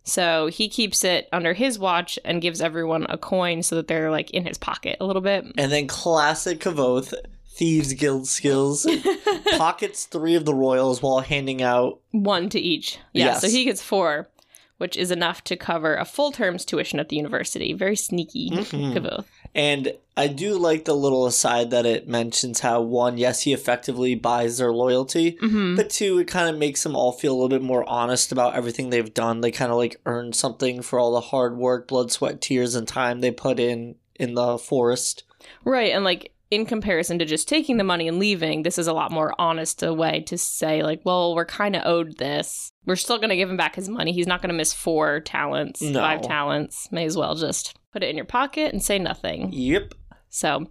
So 0.04 0.46
he 0.46 0.68
keeps 0.68 1.02
it 1.02 1.28
under 1.32 1.52
his 1.52 1.78
watch 1.80 2.16
and 2.24 2.40
gives 2.40 2.60
everyone 2.60 3.06
a 3.08 3.18
coin 3.18 3.62
so 3.64 3.74
that 3.74 3.88
they're 3.88 4.10
like 4.10 4.30
in 4.30 4.46
his 4.46 4.56
pocket 4.58 4.98
a 5.00 5.04
little 5.04 5.22
bit. 5.22 5.44
And 5.58 5.72
then 5.72 5.88
classic 5.88 6.60
Kvothe, 6.60 7.12
Thieves 7.48 7.92
Guild 7.94 8.28
skills, 8.28 8.86
pockets 9.56 10.04
three 10.04 10.34
of 10.36 10.44
the 10.44 10.54
royals 10.54 11.02
while 11.02 11.20
handing 11.20 11.62
out. 11.62 12.00
One 12.12 12.48
to 12.50 12.60
each. 12.60 12.98
Yeah, 13.12 13.24
Yes. 13.26 13.40
so 13.40 13.48
he 13.48 13.64
gets 13.64 13.82
four, 13.82 14.28
which 14.78 14.96
is 14.96 15.10
enough 15.10 15.42
to 15.44 15.56
cover 15.56 15.96
a 15.96 16.04
full 16.04 16.30
term's 16.32 16.64
tuition 16.64 17.00
at 17.00 17.08
the 17.08 17.16
university. 17.16 17.72
Very 17.72 17.96
sneaky, 17.96 18.50
Mhm. 18.50 18.94
Kvothe. 18.94 19.24
And 19.56 19.94
I 20.18 20.28
do 20.28 20.58
like 20.58 20.84
the 20.84 20.94
little 20.94 21.26
aside 21.26 21.70
that 21.70 21.86
it 21.86 22.06
mentions 22.06 22.60
how 22.60 22.82
one, 22.82 23.16
yes, 23.16 23.42
he 23.42 23.54
effectively 23.54 24.14
buys 24.14 24.58
their 24.58 24.70
loyalty, 24.72 25.38
hmm 25.40 25.74
but 25.76 25.88
two, 25.88 26.18
it 26.18 26.28
kind 26.28 26.48
of 26.48 26.58
makes 26.58 26.82
them 26.82 26.94
all 26.94 27.12
feel 27.12 27.32
a 27.32 27.36
little 27.36 27.48
bit 27.48 27.62
more 27.62 27.88
honest 27.88 28.32
about 28.32 28.54
everything 28.54 28.90
they've 28.90 29.14
done. 29.14 29.40
They 29.40 29.50
kind 29.50 29.70
of 29.70 29.78
like 29.78 29.98
earned 30.04 30.36
something 30.36 30.82
for 30.82 30.98
all 30.98 31.12
the 31.12 31.20
hard 31.20 31.56
work, 31.56 31.88
blood, 31.88 32.12
sweat, 32.12 32.42
tears, 32.42 32.74
and 32.74 32.86
time 32.86 33.20
they 33.20 33.30
put 33.30 33.58
in 33.58 33.96
in 34.14 34.34
the 34.34 34.58
forest. 34.58 35.24
Right, 35.64 35.92
and 35.92 36.04
like 36.04 36.32
in 36.50 36.64
comparison 36.66 37.18
to 37.18 37.24
just 37.24 37.48
taking 37.48 37.76
the 37.76 37.84
money 37.84 38.06
and 38.06 38.18
leaving, 38.18 38.62
this 38.62 38.78
is 38.78 38.86
a 38.86 38.92
lot 38.92 39.10
more 39.10 39.34
honest 39.38 39.82
a 39.82 39.92
way 39.92 40.20
to 40.28 40.38
say 40.38 40.82
like, 40.82 41.00
well, 41.04 41.34
we're 41.34 41.44
kind 41.44 41.74
of 41.74 41.82
owed 41.84 42.18
this. 42.18 42.70
We're 42.84 42.96
still 42.96 43.18
going 43.18 43.30
to 43.30 43.36
give 43.36 43.50
him 43.50 43.56
back 43.56 43.74
his 43.74 43.88
money. 43.88 44.12
He's 44.12 44.26
not 44.28 44.40
going 44.42 44.50
to 44.50 44.54
miss 44.56 44.72
four 44.72 45.20
talents, 45.20 45.82
No. 45.82 45.98
five 46.00 46.22
talents. 46.22 46.88
May 46.92 47.04
as 47.04 47.16
well 47.16 47.34
just 47.34 47.74
put 47.92 48.02
it 48.02 48.10
in 48.10 48.16
your 48.16 48.24
pocket 48.26 48.72
and 48.72 48.82
say 48.82 48.98
nothing. 48.98 49.52
Yep. 49.52 49.94
So 50.28 50.66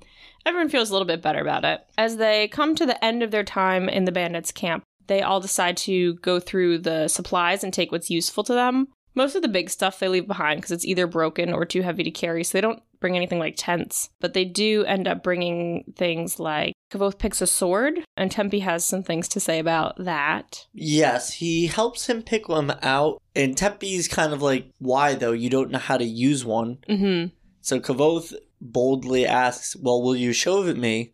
everyone 0.46 0.70
feels 0.70 0.90
a 0.90 0.94
little 0.94 1.08
bit 1.08 1.22
better 1.22 1.40
about 1.40 1.66
it. 1.66 1.82
As 1.98 2.18
they 2.18 2.48
come 2.48 2.76
to 2.76 2.86
the 2.86 3.04
end 3.04 3.22
of 3.24 3.32
their 3.32 3.44
time 3.44 3.90
in 3.90 4.06
the 4.06 4.12
bandits' 4.12 4.52
camp, 4.52 4.84
they 5.08 5.22
all 5.22 5.40
decide 5.40 5.76
to 5.78 6.16
go 6.16 6.40
through 6.40 6.80
the 6.80 7.08
supplies 7.10 7.64
and 7.64 7.74
take 7.74 7.92
what's 7.92 8.10
useful 8.10 8.44
to 8.46 8.54
them. 8.54 8.88
Most 9.14 9.36
of 9.36 9.42
the 9.42 9.48
big 9.48 9.70
stuff 9.70 10.00
they 10.00 10.08
leave 10.08 10.28
behind 10.28 10.60
because 10.60 10.72
it's 10.72 10.86
either 10.86 11.08
broken 11.08 11.54
or 11.54 11.64
too 11.66 11.82
heavy 11.82 12.04
to 12.04 12.12
carry, 12.12 12.44
so 12.44 12.58
they 12.58 12.62
don't 12.62 12.82
bring 13.06 13.16
anything 13.16 13.38
like 13.38 13.54
tents. 13.56 14.10
But 14.20 14.34
they 14.34 14.46
do 14.46 14.84
end 14.86 15.08
up 15.08 15.22
bringing 15.22 15.94
things 15.96 16.40
like 16.40 16.74
Kvothe 16.92 17.20
picks 17.20 17.40
a 17.40 17.46
sword, 17.46 18.00
and 18.18 18.32
Tempi 18.32 18.60
has 18.62 18.84
some 18.84 19.04
things 19.04 19.28
to 19.30 19.40
say 19.40 19.60
about 19.60 19.94
that. 20.04 20.66
Yes, 20.74 21.34
he 21.34 21.68
helps 21.68 22.08
him 22.10 22.24
pick 22.24 22.50
one 22.50 22.76
out, 22.82 23.22
and 23.36 23.56
Tempi's 23.56 24.08
kind 24.08 24.34
of 24.34 24.42
like, 24.42 24.72
why 24.80 25.14
though? 25.14 25.34
You 25.34 25.52
don't 25.52 25.70
know 25.70 25.78
how 25.78 25.98
to 25.98 26.04
use 26.06 26.44
one. 26.44 26.80
hmm 26.88 27.26
So 27.62 27.80
Kvothe 27.80 28.34
boldly 28.60 29.28
asks, 29.28 29.76
Well, 29.76 30.02
will 30.02 30.16
you 30.16 30.34
show 30.34 30.64
it 30.64 30.78
me? 30.78 31.12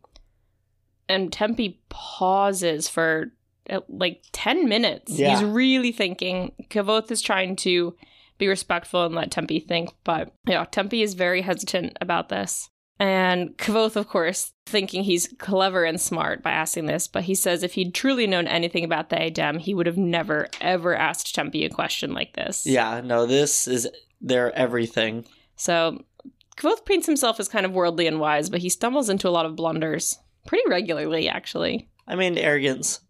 and 1.09 1.33
Tempi 1.33 1.81
pauses 1.89 2.87
for 2.87 3.33
uh, 3.69 3.81
like 3.89 4.23
10 4.31 4.69
minutes. 4.69 5.11
Yeah. 5.11 5.31
He's 5.31 5.43
really 5.43 5.91
thinking. 5.91 6.53
Kvothe 6.69 7.11
is 7.11 7.21
trying 7.21 7.57
to 7.57 7.95
be 8.41 8.47
respectful 8.47 9.05
and 9.05 9.15
let 9.15 9.31
Tempi 9.31 9.59
think, 9.59 9.91
but 10.03 10.33
yeah, 10.47 10.65
Tempi 10.65 11.01
is 11.03 11.13
very 11.13 11.41
hesitant 11.41 11.95
about 12.01 12.27
this. 12.29 12.69
And 12.99 13.57
Kvothe, 13.57 13.95
of 13.95 14.07
course, 14.07 14.51
thinking 14.65 15.03
he's 15.03 15.33
clever 15.39 15.85
and 15.85 16.01
smart 16.01 16.43
by 16.43 16.51
asking 16.51 16.87
this, 16.87 17.07
but 17.07 17.23
he 17.23 17.35
says 17.35 17.63
if 17.63 17.73
he'd 17.73 17.93
truly 17.93 18.27
known 18.27 18.47
anything 18.47 18.83
about 18.83 19.09
the 19.09 19.15
Adem, 19.15 19.59
he 19.59 19.73
would 19.73 19.85
have 19.85 19.97
never, 19.97 20.47
ever 20.59 20.95
asked 20.95 21.33
Tempi 21.33 21.63
a 21.65 21.69
question 21.69 22.13
like 22.13 22.33
this. 22.33 22.65
Yeah, 22.65 23.01
no, 23.03 23.25
this 23.25 23.67
is 23.67 23.87
their 24.19 24.51
everything. 24.53 25.25
So 25.55 26.03
Kvothe 26.57 26.85
paints 26.85 27.05
himself 27.05 27.39
as 27.39 27.47
kind 27.47 27.65
of 27.65 27.73
worldly 27.73 28.07
and 28.07 28.19
wise, 28.19 28.49
but 28.49 28.61
he 28.61 28.69
stumbles 28.69 29.09
into 29.09 29.27
a 29.27 29.31
lot 29.31 29.45
of 29.45 29.55
blunders 29.55 30.17
pretty 30.47 30.67
regularly, 30.67 31.29
actually, 31.29 31.89
I 32.07 32.15
mean, 32.15 32.37
arrogance. 32.37 33.01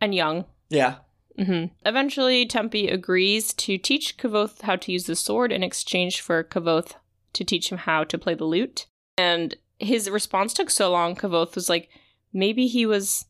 and 0.00 0.14
young. 0.14 0.44
Yeah. 0.70 0.96
Hmm 1.38 1.66
Eventually, 1.86 2.44
Tempi 2.46 2.88
agrees 2.88 3.52
to 3.54 3.78
teach 3.78 4.16
Kvothe 4.16 4.62
how 4.62 4.76
to 4.76 4.92
use 4.92 5.04
the 5.04 5.16
sword 5.16 5.52
in 5.52 5.62
exchange 5.62 6.20
for 6.20 6.42
Kvothe 6.42 6.92
to 7.34 7.44
teach 7.44 7.70
him 7.70 7.78
how 7.78 8.04
to 8.04 8.18
play 8.18 8.34
the 8.34 8.44
lute. 8.44 8.86
And 9.16 9.56
his 9.78 10.10
response 10.10 10.52
took 10.52 10.70
so 10.70 10.90
long, 10.90 11.14
Kvothe 11.14 11.54
was 11.54 11.68
like, 11.68 11.88
maybe 12.32 12.66
he 12.66 12.86
was, 12.86 13.26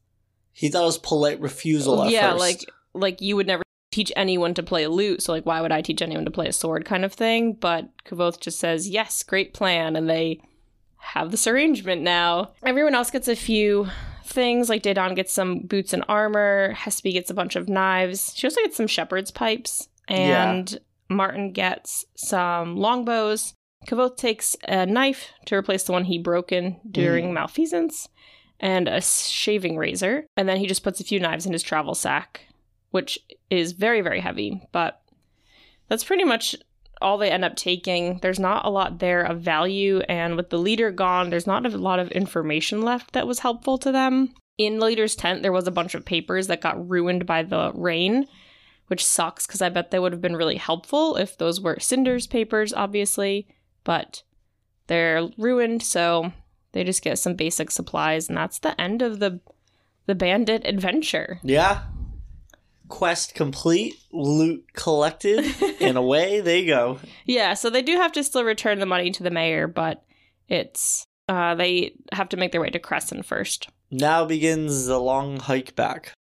He 0.52 0.68
thought 0.68 0.82
it 0.82 0.86
was 0.86 0.98
polite 0.98 1.40
refusal 1.40 2.02
at 2.02 2.10
yeah, 2.10 2.30
first. 2.30 2.40
like 2.40 2.64
like 2.94 3.20
you 3.20 3.36
would 3.36 3.46
never 3.46 3.62
teach 3.92 4.12
anyone 4.16 4.54
to 4.54 4.62
play 4.62 4.84
a 4.84 4.90
lute, 4.90 5.22
so 5.22 5.32
like 5.32 5.44
why 5.46 5.60
would 5.60 5.72
I 5.72 5.82
teach 5.82 6.02
anyone 6.02 6.24
to 6.24 6.30
play 6.30 6.48
a 6.48 6.52
sword 6.52 6.84
kind 6.84 7.04
of 7.04 7.12
thing? 7.12 7.52
But 7.52 7.90
Kvothe 8.04 8.40
just 8.40 8.58
says, 8.58 8.88
yes, 8.88 9.22
great 9.22 9.52
plan, 9.54 9.96
and 9.96 10.08
they 10.08 10.40
have 10.96 11.30
this 11.30 11.46
arrangement 11.46 12.02
now. 12.02 12.52
Everyone 12.62 12.94
else 12.94 13.10
gets 13.10 13.28
a 13.28 13.36
few 13.36 13.88
things, 14.28 14.68
like 14.68 14.82
Dedan 14.82 15.16
gets 15.16 15.32
some 15.32 15.60
boots 15.60 15.92
and 15.92 16.04
armor, 16.08 16.74
Hespe 16.74 17.12
gets 17.12 17.30
a 17.30 17.34
bunch 17.34 17.56
of 17.56 17.68
knives. 17.68 18.32
She 18.36 18.46
also 18.46 18.60
gets 18.62 18.76
some 18.76 18.86
shepherd's 18.86 19.30
pipes, 19.30 19.88
and 20.06 20.78
Martin 21.08 21.52
gets 21.52 22.04
some 22.16 22.76
longbows. 22.76 23.54
Kvothe 23.86 24.16
takes 24.16 24.56
a 24.66 24.86
knife 24.86 25.30
to 25.46 25.54
replace 25.54 25.84
the 25.84 25.92
one 25.92 26.04
he 26.04 26.18
broken 26.18 26.80
during 26.90 27.30
mm. 27.30 27.34
malfeasance, 27.34 28.08
and 28.60 28.88
a 28.88 29.00
shaving 29.00 29.76
razor, 29.76 30.26
and 30.36 30.48
then 30.48 30.58
he 30.58 30.66
just 30.66 30.82
puts 30.82 31.00
a 31.00 31.04
few 31.04 31.20
knives 31.20 31.46
in 31.46 31.52
his 31.52 31.62
travel 31.62 31.94
sack, 31.94 32.46
which 32.90 33.18
is 33.50 33.72
very, 33.72 34.00
very 34.00 34.20
heavy. 34.20 34.60
But 34.72 35.00
that's 35.88 36.04
pretty 36.04 36.24
much 36.24 36.56
all 37.00 37.18
they 37.18 37.30
end 37.30 37.44
up 37.44 37.56
taking. 37.56 38.18
There's 38.18 38.38
not 38.38 38.64
a 38.64 38.70
lot 38.70 38.98
there 38.98 39.22
of 39.22 39.40
value, 39.40 40.00
and 40.08 40.36
with 40.36 40.50
the 40.50 40.58
leader 40.58 40.90
gone, 40.90 41.30
there's 41.30 41.46
not 41.46 41.66
a 41.66 41.70
lot 41.70 41.98
of 41.98 42.10
information 42.10 42.82
left 42.82 43.12
that 43.12 43.26
was 43.26 43.40
helpful 43.40 43.78
to 43.78 43.92
them. 43.92 44.34
In 44.56 44.78
the 44.78 44.86
leader's 44.86 45.14
tent, 45.14 45.42
there 45.42 45.52
was 45.52 45.66
a 45.68 45.72
bunch 45.72 45.94
of 45.94 46.04
papers 46.04 46.48
that 46.48 46.60
got 46.60 46.88
ruined 46.88 47.26
by 47.26 47.42
the 47.42 47.72
rain, 47.74 48.26
which 48.88 49.04
sucks 49.04 49.46
because 49.46 49.62
I 49.62 49.68
bet 49.68 49.90
they 49.90 49.98
would 49.98 50.12
have 50.12 50.20
been 50.20 50.36
really 50.36 50.56
helpful 50.56 51.16
if 51.16 51.38
those 51.38 51.60
were 51.60 51.78
Cinder's 51.78 52.26
papers, 52.26 52.72
obviously, 52.72 53.46
but 53.84 54.22
they're 54.88 55.28
ruined, 55.38 55.82
so 55.82 56.32
they 56.72 56.84
just 56.84 57.02
get 57.02 57.18
some 57.18 57.34
basic 57.34 57.70
supplies, 57.70 58.28
and 58.28 58.36
that's 58.36 58.58
the 58.58 58.78
end 58.80 59.02
of 59.02 59.20
the 59.20 59.40
the 60.06 60.14
bandit 60.14 60.62
adventure. 60.64 61.38
yeah. 61.42 61.82
Quest 62.88 63.34
complete, 63.34 63.94
loot 64.12 64.64
collected, 64.72 65.44
and 65.80 65.96
away 65.96 66.40
they 66.40 66.64
go. 66.64 66.98
Yeah, 67.24 67.54
so 67.54 67.70
they 67.70 67.82
do 67.82 67.96
have 67.96 68.12
to 68.12 68.24
still 68.24 68.44
return 68.44 68.78
the 68.78 68.86
money 68.86 69.10
to 69.10 69.22
the 69.22 69.30
mayor, 69.30 69.66
but 69.66 70.04
it's 70.48 71.06
uh, 71.28 71.54
they 71.54 71.92
have 72.12 72.28
to 72.30 72.36
make 72.36 72.52
their 72.52 72.60
way 72.60 72.70
to 72.70 72.78
Crosson 72.78 73.24
first. 73.24 73.68
Now 73.90 74.24
begins 74.24 74.86
the 74.86 74.98
long 74.98 75.38
hike 75.40 75.74
back. 75.74 76.12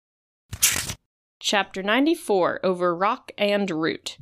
Chapter 1.39 1.83
94 1.83 2.61
Over 2.63 2.95
Rock 2.95 3.31
and 3.37 3.69
Root. 3.69 4.17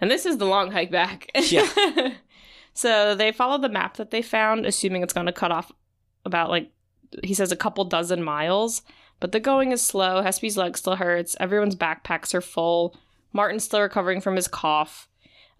And 0.00 0.10
this 0.10 0.26
is 0.26 0.38
the 0.38 0.44
long 0.44 0.70
hike 0.70 0.90
back. 0.90 1.28
Yeah. 1.34 2.14
so 2.74 3.14
they 3.14 3.32
follow 3.32 3.58
the 3.58 3.68
map 3.68 3.96
that 3.96 4.10
they 4.10 4.22
found, 4.22 4.66
assuming 4.66 5.02
it's 5.02 5.12
going 5.12 5.26
to 5.26 5.32
cut 5.32 5.50
off 5.50 5.72
about, 6.24 6.50
like, 6.50 6.70
he 7.24 7.34
says 7.34 7.50
a 7.50 7.56
couple 7.56 7.84
dozen 7.84 8.22
miles. 8.22 8.82
But 9.20 9.32
the 9.32 9.40
going 9.40 9.72
is 9.72 9.82
slow. 9.82 10.22
Hespe's 10.22 10.56
leg 10.56 10.76
still 10.76 10.96
hurts. 10.96 11.36
Everyone's 11.40 11.76
backpacks 11.76 12.34
are 12.34 12.40
full. 12.40 12.96
Martin's 13.32 13.64
still 13.64 13.80
recovering 13.80 14.20
from 14.20 14.36
his 14.36 14.48
cough. 14.48 15.08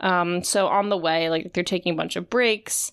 Um, 0.01 0.45
so 0.45 0.69
on 0.69 0.89
the 0.89 0.97
way, 0.97 1.29
like 1.29 1.53
they're 1.55 1.65
taking 1.65 1.93
a 1.93 1.97
bunch 1.97 2.17
of 2.17 2.31
breaks. 2.31 2.93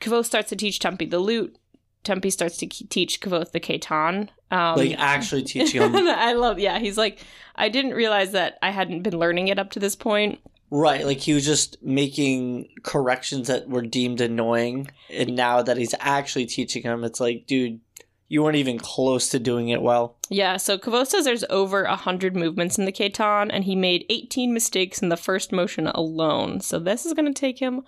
Kvothe 0.00 0.24
starts 0.24 0.50
to 0.50 0.56
teach 0.56 0.78
Tempi 0.78 1.06
the 1.06 1.18
lute. 1.18 1.56
Tempi 2.04 2.30
starts 2.30 2.56
to 2.58 2.66
teach 2.68 3.20
Kvothe 3.20 3.50
the 3.50 3.60
Ketan. 3.60 4.28
Um, 4.50 4.76
like 4.76 4.94
actually 4.96 5.42
teaching 5.42 5.82
him 5.82 5.94
I 6.08 6.34
love, 6.34 6.58
yeah. 6.60 6.78
He's 6.78 6.96
like, 6.96 7.24
I 7.56 7.68
didn't 7.68 7.94
realize 7.94 8.32
that 8.32 8.58
I 8.62 8.70
hadn't 8.70 9.02
been 9.02 9.18
learning 9.18 9.48
it 9.48 9.58
up 9.58 9.70
to 9.70 9.80
this 9.80 9.96
point. 9.96 10.38
right. 10.70 11.04
Like 11.04 11.18
he 11.18 11.34
was 11.34 11.44
just 11.44 11.82
making 11.82 12.68
corrections 12.84 13.48
that 13.48 13.68
were 13.68 13.82
deemed 13.82 14.20
annoying, 14.20 14.88
and 15.10 15.34
now 15.34 15.62
that 15.62 15.76
he's 15.76 15.94
actually 15.98 16.46
teaching 16.46 16.84
him, 16.84 17.02
it's 17.02 17.18
like, 17.18 17.46
dude, 17.48 17.80
you 18.28 18.42
weren't 18.42 18.56
even 18.56 18.78
close 18.78 19.28
to 19.28 19.38
doing 19.38 19.68
it 19.68 19.82
well. 19.82 20.16
Yeah, 20.28 20.56
so 20.56 20.78
Kvothe 20.78 21.06
says 21.06 21.24
there's 21.24 21.44
over 21.48 21.84
100 21.84 22.34
movements 22.34 22.78
in 22.78 22.84
the 22.84 22.92
Ketan, 22.92 23.50
and 23.52 23.64
he 23.64 23.76
made 23.76 24.04
18 24.10 24.52
mistakes 24.52 25.00
in 25.00 25.08
the 25.08 25.16
first 25.16 25.52
motion 25.52 25.86
alone. 25.86 26.60
So 26.60 26.78
this 26.78 27.06
is 27.06 27.14
going 27.14 27.32
to 27.32 27.40
take 27.40 27.60
him 27.60 27.82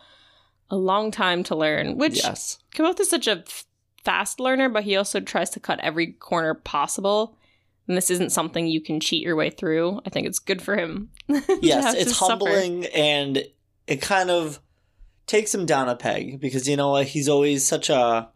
a 0.70 0.77
long 0.77 1.11
time 1.11 1.42
to 1.44 1.57
learn, 1.57 1.98
which 1.98 2.22
yes. 2.22 2.59
Kvothe 2.74 3.01
is 3.01 3.11
such 3.11 3.27
a 3.27 3.42
f- 3.46 3.66
fast 4.05 4.38
learner, 4.38 4.68
but 4.68 4.85
he 4.85 4.96
also 4.96 5.18
tries 5.20 5.51
to 5.51 5.61
cut 5.61 5.81
every 5.81 6.12
corner 6.12 6.55
possible. 6.55 7.37
And 7.88 7.96
this 7.96 8.11
isn't 8.11 8.33
something 8.33 8.66
you 8.66 8.83
can 8.83 9.01
cheat 9.01 9.24
your 9.24 9.35
way 9.35 9.51
through. 9.51 10.01
I 10.07 10.11
think 10.11 10.27
it's 10.27 10.38
good 10.38 10.62
for 10.62 10.77
him. 10.77 11.11
Yes, 11.61 11.94
it's 11.94 12.16
suffer. 12.16 12.33
humbling 12.33 12.87
and 12.87 13.44
it 13.87 14.01
kind 14.03 14.31
of 14.31 14.61
takes 15.27 15.55
him 15.55 15.66
down 15.66 15.88
a 15.88 15.96
peg 15.96 16.38
because 16.40 16.68
you 16.68 16.77
know 16.77 16.90
what? 16.90 17.09
He's 17.09 17.29
always 17.29 17.66
such 17.66 17.90
a 17.90 18.29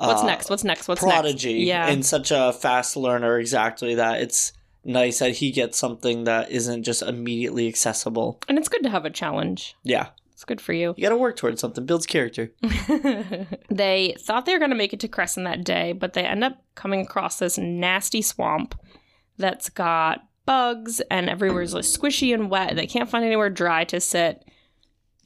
What's 0.00 0.22
uh, 0.22 0.26
next? 0.26 0.50
What's 0.50 0.64
next? 0.64 0.88
What's 0.88 1.00
prodigy 1.02 1.54
next? 1.54 1.66
Yeah. 1.66 1.88
and 1.88 2.04
such 2.04 2.30
a 2.30 2.52
fast 2.52 2.96
learner 2.96 3.38
exactly 3.38 3.94
that 3.96 4.20
it's 4.20 4.52
nice 4.84 5.18
that 5.18 5.32
he 5.32 5.50
gets 5.50 5.78
something 5.78 6.24
that 6.24 6.50
isn't 6.50 6.84
just 6.84 7.02
immediately 7.02 7.68
accessible. 7.68 8.40
and 8.48 8.58
it's 8.58 8.68
good 8.68 8.82
to 8.82 8.90
have 8.90 9.04
a 9.04 9.10
challenge. 9.10 9.76
Yeah. 9.82 10.08
It's 10.32 10.44
good 10.46 10.60
for 10.60 10.72
you. 10.72 10.94
You 10.96 11.02
gotta 11.02 11.18
work 11.18 11.36
towards 11.36 11.60
something, 11.60 11.84
builds 11.84 12.06
character. 12.06 12.50
they 13.70 14.14
thought 14.18 14.46
they 14.46 14.54
were 14.54 14.58
going 14.58 14.70
to 14.70 14.76
make 14.76 14.94
it 14.94 15.00
to 15.00 15.08
Crosson 15.08 15.44
that 15.44 15.64
day, 15.64 15.92
but 15.92 16.14
they 16.14 16.24
end 16.24 16.42
up 16.42 16.64
coming 16.74 17.02
across 17.02 17.38
this 17.38 17.58
nasty 17.58 18.22
swamp 18.22 18.74
that's 19.36 19.68
got 19.68 20.24
bugs 20.46 21.00
and 21.10 21.28
everywhere's 21.28 21.74
like 21.74 21.84
squishy 21.84 22.32
and 22.32 22.48
wet. 22.48 22.74
They 22.74 22.86
can't 22.86 23.10
find 23.10 23.22
anywhere 23.22 23.50
dry 23.50 23.84
to 23.84 24.00
sit. 24.00 24.42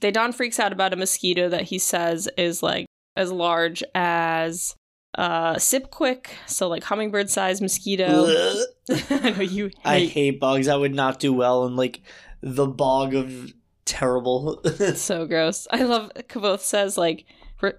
Dedan 0.01 0.33
freaks 0.33 0.59
out 0.59 0.73
about 0.73 0.91
a 0.91 0.97
mosquito 0.97 1.47
that 1.47 1.63
he 1.63 1.79
says 1.79 2.27
is 2.37 2.61
like 2.61 2.85
as 3.15 3.31
large 3.31 3.83
as 3.93 4.75
uh 5.17 5.55
sipquick, 5.55 6.27
so 6.45 6.67
like 6.67 6.83
hummingbird 6.83 7.29
sized 7.29 7.61
mosquito. 7.61 8.25
I 9.09 9.29
know 9.31 9.41
you 9.41 9.67
hate 9.67 9.77
I 9.85 9.99
hate 10.01 10.39
bugs. 10.39 10.67
I 10.67 10.75
would 10.75 10.95
not 10.95 11.19
do 11.19 11.33
well 11.33 11.65
in 11.65 11.75
like 11.75 12.01
the 12.41 12.67
bog 12.67 13.15
of 13.15 13.53
terrible. 13.85 14.61
So 14.95 15.25
gross. 15.25 15.67
I 15.71 15.83
love 15.83 16.11
Kvothe 16.29 16.59
says 16.59 16.97
like 16.97 17.25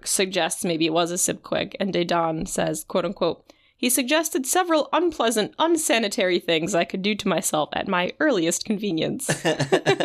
suggests 0.03 0.65
maybe 0.65 0.85
it 0.85 0.93
was 0.93 1.11
a 1.11 1.15
sipquick, 1.15 1.75
and 1.79 1.93
Dedan 1.93 2.47
says 2.47 2.83
quote 2.83 3.05
unquote. 3.05 3.43
He 3.77 3.91
suggested 3.91 4.47
several 4.47 4.89
unpleasant, 4.91 5.53
unsanitary 5.59 6.39
things 6.39 6.73
I 6.73 6.83
could 6.83 7.03
do 7.03 7.13
to 7.13 7.27
myself 7.27 7.69
at 7.73 7.87
my 7.87 8.11
earliest 8.19 8.65
convenience. 8.65 9.29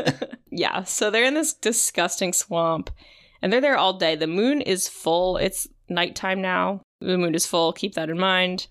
yeah, 0.50 0.82
so 0.82 1.10
they're 1.10 1.24
in 1.24 1.32
this 1.32 1.54
disgusting 1.54 2.34
swamp, 2.34 2.90
and 3.42 3.52
they're 3.52 3.60
there 3.60 3.76
all 3.76 3.92
day. 3.92 4.14
The 4.14 4.26
moon 4.26 4.60
is 4.62 4.88
full. 4.88 5.36
It's 5.36 5.68
nighttime 5.88 6.40
now. 6.40 6.80
The 7.00 7.18
moon 7.18 7.34
is 7.34 7.46
full. 7.46 7.72
Keep 7.72 7.94
that 7.94 8.08
in 8.08 8.18
mind, 8.18 8.68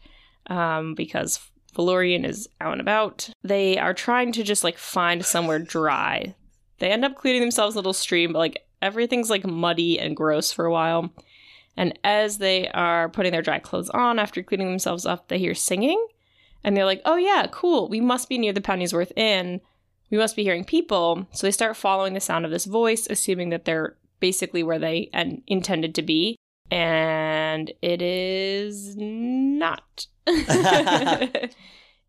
um, 0.47 0.95
because 0.95 1.39
Felurian 1.75 2.25
is 2.25 2.47
out 2.59 2.71
and 2.71 2.81
about. 2.81 3.29
They 3.43 3.77
are 3.77 3.93
trying 3.93 4.31
to 4.33 4.43
just 4.43 4.63
like 4.63 4.77
find 4.77 5.25
somewhere 5.25 5.59
dry. 5.59 6.35
They 6.79 6.89
end 6.91 7.05
up 7.05 7.15
cleaning 7.15 7.41
themselves 7.41 7.75
a 7.75 7.77
little 7.77 7.93
stream, 7.93 8.33
but 8.33 8.39
like 8.39 8.65
everything's 8.81 9.29
like 9.29 9.45
muddy 9.45 9.99
and 9.99 10.15
gross 10.15 10.51
for 10.51 10.65
a 10.65 10.71
while. 10.71 11.11
And 11.77 11.97
as 12.03 12.37
they 12.37 12.67
are 12.69 13.09
putting 13.09 13.31
their 13.31 13.41
dry 13.41 13.59
clothes 13.59 13.89
on 13.91 14.19
after 14.19 14.43
cleaning 14.43 14.69
themselves 14.69 15.05
up, 15.05 15.27
they 15.27 15.39
hear 15.39 15.55
singing. 15.55 16.05
And 16.63 16.75
they're 16.75 16.85
like, 16.85 17.01
oh, 17.05 17.15
yeah, 17.15 17.47
cool. 17.51 17.87
We 17.87 18.01
must 18.01 18.29
be 18.29 18.37
near 18.37 18.53
the 18.53 18.61
Pennyworth 18.61 19.13
Inn. 19.15 19.61
We 20.09 20.17
must 20.17 20.35
be 20.35 20.43
hearing 20.43 20.65
people. 20.65 21.25
So 21.31 21.47
they 21.47 21.51
start 21.51 21.77
following 21.77 22.13
the 22.13 22.19
sound 22.19 22.45
of 22.45 22.51
this 22.51 22.65
voice, 22.65 23.07
assuming 23.09 23.49
that 23.49 23.65
they're 23.65 23.95
basically 24.21 24.63
where 24.63 24.79
they 24.79 25.09
and 25.11 25.41
intended 25.47 25.93
to 25.95 26.01
be. 26.01 26.37
And 26.71 27.73
it 27.81 28.01
is 28.01 28.95
not. 28.95 30.07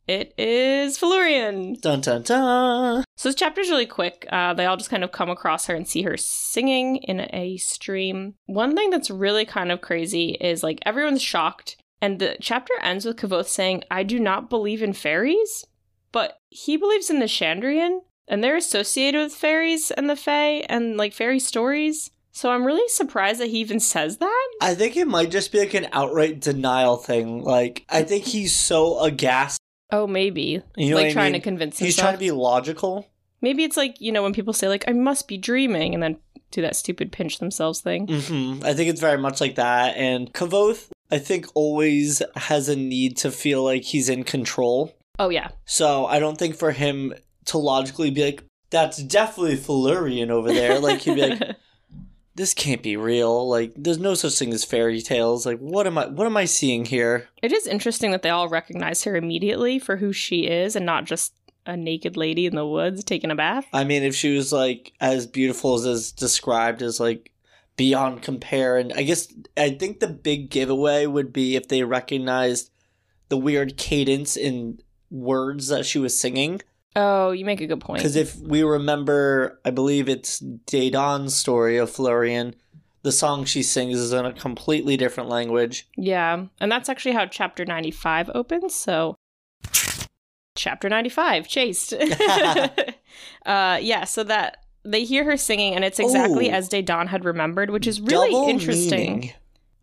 it 0.06 0.34
is 0.38 0.98
Felurian. 0.98 1.80
dun 1.80 2.00
dun 2.00 2.22
dun. 2.22 3.04
So 3.16 3.28
this 3.28 3.34
chapter's 3.34 3.70
really 3.70 3.86
quick. 3.86 4.26
Uh, 4.30 4.54
they 4.54 4.66
all 4.66 4.76
just 4.76 4.90
kind 4.90 5.02
of 5.02 5.10
come 5.10 5.30
across 5.30 5.66
her 5.66 5.74
and 5.74 5.88
see 5.88 6.02
her 6.02 6.16
singing 6.16 6.98
in 6.98 7.28
a 7.32 7.56
stream. 7.56 8.34
One 8.46 8.76
thing 8.76 8.90
that's 8.90 9.10
really 9.10 9.44
kind 9.44 9.72
of 9.72 9.80
crazy 9.80 10.36
is 10.40 10.62
like 10.62 10.78
everyone's 10.86 11.22
shocked, 11.22 11.76
and 12.00 12.20
the 12.20 12.36
chapter 12.40 12.74
ends 12.82 13.04
with 13.04 13.16
Kvothe 13.16 13.46
saying, 13.46 13.82
"I 13.90 14.04
do 14.04 14.20
not 14.20 14.48
believe 14.50 14.82
in 14.82 14.92
fairies," 14.92 15.66
but 16.12 16.36
he 16.50 16.76
believes 16.76 17.10
in 17.10 17.18
the 17.18 17.26
Chandrian, 17.26 18.00
and 18.28 18.42
they're 18.42 18.56
associated 18.56 19.18
with 19.22 19.34
fairies 19.34 19.90
and 19.90 20.08
the 20.08 20.16
Fae 20.16 20.64
and 20.68 20.96
like 20.96 21.12
fairy 21.12 21.38
stories. 21.40 22.10
So 22.34 22.50
I'm 22.50 22.64
really 22.64 22.88
surprised 22.88 23.40
that 23.40 23.48
he 23.50 23.58
even 23.60 23.78
says 23.80 24.18
that. 24.18 24.48
I 24.62 24.74
think 24.74 24.96
it 24.96 25.06
might 25.06 25.30
just 25.30 25.52
be 25.52 25.58
like 25.58 25.74
an 25.74 25.88
outright 25.92 26.40
denial 26.40 26.96
thing. 26.96 27.42
Like 27.44 27.84
I 27.90 28.02
think 28.04 28.24
he's 28.24 28.54
so 28.54 28.98
aghast. 29.00 29.58
Oh, 29.90 30.06
maybe 30.06 30.62
You 30.76 30.90
know 30.90 30.96
like 30.96 31.04
what 31.04 31.10
I 31.10 31.12
trying 31.12 31.32
mean? 31.32 31.40
to 31.40 31.44
convince 31.44 31.78
He's 31.78 31.96
trying 31.96 32.14
to 32.14 32.18
be 32.18 32.30
logical. 32.30 33.06
maybe 33.42 33.64
it's 33.64 33.76
like 33.76 34.00
you 34.00 34.12
know 34.12 34.22
when 34.22 34.32
people 34.32 34.54
say 34.54 34.68
like 34.68 34.84
I 34.88 34.92
must 34.92 35.28
be 35.28 35.36
dreaming, 35.36 35.92
and 35.92 36.02
then 36.02 36.16
do 36.50 36.62
that 36.62 36.76
stupid 36.76 37.12
pinch 37.12 37.38
themselves 37.38 37.80
thing. 37.82 38.06
hmm 38.08 38.60
I 38.64 38.72
think 38.72 38.88
it's 38.90 39.00
very 39.00 39.18
much 39.18 39.40
like 39.40 39.56
that. 39.56 39.96
And 39.96 40.32
Kvothe, 40.32 40.88
I 41.10 41.18
think, 41.18 41.46
always 41.54 42.22
has 42.36 42.68
a 42.70 42.76
need 42.76 43.16
to 43.18 43.30
feel 43.30 43.62
like 43.64 43.82
he's 43.82 44.08
in 44.08 44.24
control. 44.24 44.94
Oh 45.18 45.28
yeah, 45.28 45.48
So 45.66 46.06
I 46.06 46.18
don't 46.18 46.38
think 46.38 46.56
for 46.56 46.72
him 46.72 47.12
to 47.46 47.58
logically 47.58 48.10
be 48.10 48.24
like, 48.24 48.44
that's 48.70 49.02
definitely 49.02 49.56
Felurian 49.56 50.30
over 50.30 50.52
there. 50.52 50.78
Like 50.78 51.00
he'd 51.00 51.14
be 51.14 51.28
like, 51.28 51.56
this 52.34 52.54
can't 52.54 52.82
be 52.82 52.96
real. 52.96 53.48
Like 53.48 53.72
there's 53.76 53.98
no 53.98 54.14
such 54.14 54.38
thing 54.38 54.52
as 54.52 54.64
fairy 54.64 55.00
tales. 55.00 55.44
Like 55.46 55.58
what 55.58 55.86
am 55.86 55.98
I 55.98 56.06
what 56.06 56.26
am 56.26 56.36
I 56.36 56.46
seeing 56.46 56.84
here? 56.84 57.28
it 57.42 57.52
is 57.52 57.66
interesting 57.66 58.10
that 58.12 58.22
they 58.22 58.30
all 58.30 58.48
recognize 58.48 59.04
her 59.04 59.16
immediately 59.16 59.78
for 59.78 59.96
who 59.96 60.12
she 60.12 60.46
is, 60.46 60.74
and 60.74 60.86
not 60.86 61.04
just 61.04 61.34
a 61.66 61.76
naked 61.76 62.16
lady 62.16 62.46
in 62.46 62.56
the 62.56 62.66
woods 62.66 63.04
taking 63.04 63.30
a 63.30 63.36
bath. 63.36 63.66
I 63.72 63.84
mean, 63.84 64.02
if 64.02 64.14
she 64.14 64.34
was 64.34 64.52
like 64.52 64.92
as 65.00 65.26
beautiful 65.26 65.74
as 65.74 65.84
is 65.84 66.12
described 66.12 66.82
as 66.82 66.98
like 66.98 67.30
beyond 67.76 68.22
compare, 68.22 68.76
and 68.78 68.92
I 68.94 69.02
guess 69.02 69.32
I 69.56 69.70
think 69.70 70.00
the 70.00 70.08
big 70.08 70.50
giveaway 70.50 71.06
would 71.06 71.32
be 71.32 71.56
if 71.56 71.68
they 71.68 71.84
recognized 71.84 72.70
the 73.28 73.36
weird 73.36 73.76
cadence 73.76 74.36
in 74.36 74.80
words 75.10 75.68
that 75.68 75.86
she 75.86 75.98
was 75.98 76.18
singing. 76.18 76.60
Oh, 76.94 77.30
you 77.30 77.44
make 77.44 77.60
a 77.60 77.66
good 77.66 77.80
point. 77.80 78.00
Because 78.00 78.16
if 78.16 78.36
we 78.36 78.62
remember, 78.62 79.58
I 79.64 79.70
believe 79.70 80.08
it's 80.08 80.40
Dedan's 80.40 81.34
story 81.34 81.78
of 81.78 81.90
Felurian. 81.90 82.54
The 83.02 83.12
song 83.12 83.44
she 83.44 83.62
sings 83.62 83.98
is 83.98 84.12
in 84.12 84.24
a 84.24 84.32
completely 84.32 84.96
different 84.96 85.28
language. 85.28 85.88
yeah, 85.96 86.44
and 86.60 86.70
that's 86.70 86.88
actually 86.88 87.12
how 87.12 87.26
chapter 87.26 87.64
ninety-five 87.64 88.30
opens. 88.34 88.74
So, 88.74 89.16
chapter 90.54 90.88
ninety-five, 90.88 91.48
chased. 91.48 91.94
uh, 93.46 93.78
yeah, 93.80 94.04
so 94.04 94.22
that 94.24 94.58
they 94.84 95.04
hear 95.04 95.24
her 95.24 95.36
singing, 95.36 95.74
and 95.74 95.84
it's 95.84 95.98
exactly 95.98 96.48
Ooh. 96.50 96.52
as 96.52 96.68
Dedan 96.68 97.08
had 97.08 97.24
remembered, 97.24 97.70
which 97.70 97.86
is 97.86 98.00
really 98.00 98.30
Double 98.30 98.48
interesting. 98.48 99.14
meaning. 99.14 99.32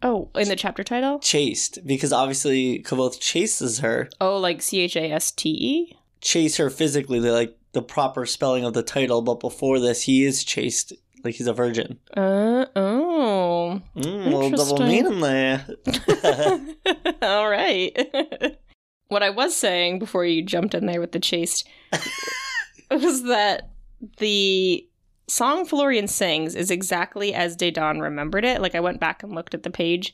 Oh, 0.02 0.30
in 0.36 0.48
the 0.48 0.56
chapter 0.56 0.84
title. 0.86 1.20
Chased, 1.20 1.86
because 1.86 2.14
obviously 2.14 2.82
Kvothe 2.84 3.20
chases 3.20 3.80
her. 3.80 4.10
Oh, 4.22 4.38
like 4.38 4.62
C 4.62 4.80
H 4.80 4.96
A 4.96 5.12
S 5.12 5.30
T 5.32 5.50
E. 5.50 5.98
Chase 6.22 6.58
her 6.58 6.70
physically, 6.70 7.20
like 7.20 7.58
the 7.72 7.82
proper 7.82 8.26
spelling 8.26 8.66
of 8.66 8.74
the 8.74 8.84
title, 8.84 9.22
but 9.22 9.40
before 9.40 9.80
this, 9.80 10.04
he 10.04 10.26
is 10.26 10.44
chased 10.44 10.94
like 11.24 11.36
he's 11.36 11.48
a 11.48 11.54
virgin. 11.54 12.00
Uh 12.16 12.66
oh. 12.76 13.82
Mm, 13.96 14.26
little 14.26 14.50
double 14.52 14.86
meaning 14.86 15.20
there. 15.20 15.66
All 17.22 17.50
right. 17.50 17.92
what 19.08 19.24
I 19.24 19.30
was 19.30 19.56
saying 19.56 20.00
before 20.00 20.26
you 20.26 20.42
jumped 20.42 20.74
in 20.74 20.86
there 20.86 21.02
with 21.02 21.12
the 21.12 21.20
chased 21.20 21.68
was 22.92 23.24
that 23.24 23.72
the 24.18 24.88
song 25.28 25.66
Felurian 25.66 26.08
sings 26.08 26.56
is 26.56 26.72
exactly 26.72 27.34
as 27.34 27.58
Dedan 27.58 28.02
remembered 28.02 28.46
it. 28.46 28.62
Like 28.62 28.76
I 28.76 28.80
went 28.80 29.00
back 29.00 29.24
and 29.24 29.36
looked 29.36 29.54
at 29.54 29.64
the 29.64 29.70
page 29.70 30.14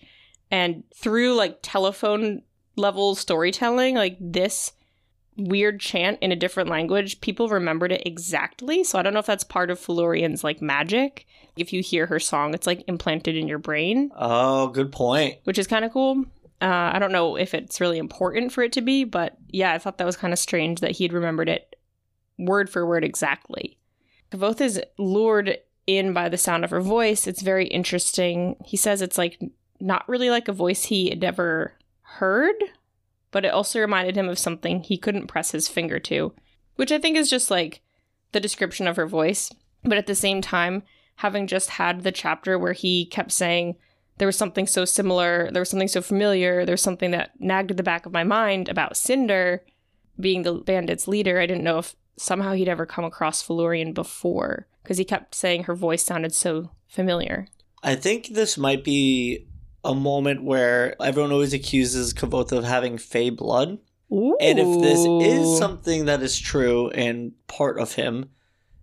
and 0.50 0.84
through 0.96 1.36
like 1.36 1.60
telephone 1.62 2.41
level 2.76 3.15
storytelling, 3.15 3.96
like 3.96 4.18
this 4.20 4.72
weird 5.38 5.80
chant 5.80 6.17
in 6.21 6.32
a 6.32 6.36
different 6.36 6.69
language, 6.69 7.19
people 7.21 7.50
remembered 7.50 7.91
it 7.91 8.04
exactly. 8.06 8.84
So 8.84 8.98
I 8.98 9.02
don't 9.02 9.13
know 9.13 9.19
if 9.19 9.26
that's 9.26 9.43
part 9.43 9.69
of 9.69 9.80
Felurian's 9.80 10.43
like 10.43 10.62
magic. 10.62 11.26
If 11.58 11.71
you 11.74 11.82
hear 11.82 12.06
her 12.08 12.19
song, 12.19 12.54
it's 12.54 12.67
like 12.67 12.84
implanted 12.88 13.36
in 13.36 13.48
your 13.48 13.58
brain 13.60 14.12
Oh, 14.15 14.67
good 14.67 14.91
point. 14.91 15.38
which 15.45 15.58
is 15.60 15.67
kind 15.67 15.86
of 15.86 15.91
cool. 15.93 16.26
Uh, 16.62 16.91
I 16.93 17.00
don't 17.00 17.12
know 17.12 17.36
if 17.36 17.54
it's 17.54 17.82
really 17.82 17.98
important 17.98 18.52
for 18.52 18.63
it 18.63 18.71
to 18.74 18.82
be, 18.82 19.04
but 19.04 19.38
yeah, 19.50 19.74
I 19.74 19.78
thought 19.78 19.98
that 19.98 20.06
was 20.06 20.15
kind 20.17 20.32
of 20.34 20.39
strange 20.39 20.80
that 20.80 20.91
he'd 20.91 21.13
remembered 21.13 21.50
it 21.50 21.76
word 22.38 22.69
for 22.69 22.86
word 22.86 23.04
exactly. 23.04 23.78
Kvothe 24.32 24.62
is 24.62 24.82
lured 24.98 25.58
in 25.88 26.13
by 26.13 26.30
the 26.30 26.38
sound 26.38 26.63
of 26.63 26.71
her 26.71 26.82
voice. 26.82 27.28
It's 27.28 27.41
very 27.41 27.67
interesting. 27.67 28.56
He 28.65 28.76
says 28.78 29.02
it's 29.02 29.17
like 29.17 29.39
not 29.80 30.08
really 30.10 30.30
like 30.30 30.48
a 30.48 30.54
voice 30.54 30.86
he 30.86 31.10
had 31.10 31.24
ever 31.24 31.74
heard, 32.02 32.56
but 33.36 33.43
it 33.43 33.50
also 33.50 33.82
reminded 33.82 34.15
him 34.15 34.30
of 34.30 34.39
something 34.39 34.80
he 34.80 34.98
couldn't 34.98 35.28
press 35.28 35.52
his 35.52 35.67
finger 35.67 36.00
to, 36.00 36.34
which 36.78 36.89
I 36.89 37.00
think 37.00 37.17
is 37.17 37.30
just 37.30 37.52
like 37.52 37.82
the 38.32 38.39
description 38.39 38.88
of 38.88 38.95
her 38.95 39.06
voice. 39.06 39.52
But 39.84 39.98
at 39.98 40.08
the 40.08 40.15
same 40.15 40.39
time, 40.39 40.84
having 41.17 41.45
just 41.45 41.71
had 41.71 42.04
the 42.04 42.13
chapter 42.13 42.58
where 42.58 42.71
he 42.71 43.06
kept 43.06 43.34
saying, 43.34 43.76
there 44.19 44.26
was 44.26 44.38
something 44.38 44.67
so 44.67 44.86
similar, 44.86 45.52
there 45.52 45.60
was 45.60 45.69
something 45.69 45.89
so 45.89 46.02
familiar, 46.02 46.63
there 46.63 46.71
was 46.71 46.82
something 46.82 47.12
that 47.12 47.32
nagged 47.38 47.71
at 47.71 47.76
the 47.76 47.84
back 47.84 48.06
of 48.06 48.13
my 48.13 48.24
mind 48.24 48.69
about 48.69 48.95
Cinder 48.95 49.65
being 50.17 50.43
the 50.43 50.54
bandit's 50.54 51.06
leader. 51.06 51.38
I 51.38 51.45
didn't 51.45 51.65
know 51.65 51.80
if 51.80 51.93
somehow 52.15 52.54
he'd 52.54 52.69
ever 52.69 52.86
come 52.86 53.04
across 53.04 53.41
Felurian 53.41 53.91
before 53.91 54.65
because 54.82 54.98
he 54.98 55.04
kept 55.04 55.36
saying 55.36 55.65
her 55.65 55.76
voice 55.76 56.06
sounded 56.06 56.34
so 56.34 56.71
familiar. 56.88 57.50
I 57.84 57.95
think 57.95 58.28
this 58.28 58.58
might 58.58 58.86
be 58.86 59.45
a 59.86 59.95
moment 59.95 60.43
where 60.43 61.02
everyone 61.02 61.32
always 61.32 61.54
accuses 61.54 62.13
Kvothe 62.13 62.52
of 62.52 62.63
having 62.63 62.98
Fey 62.98 63.30
blood. 63.30 63.78
Ooh. 64.12 64.38
And 64.39 64.60
if 64.60 64.82
this 64.82 65.00
is 65.00 65.58
something 65.58 66.06
that 66.06 66.21
is 66.21 66.39
true 66.39 66.89
and 66.89 67.34
part 67.48 67.80
of 67.80 67.93
him, 67.93 68.30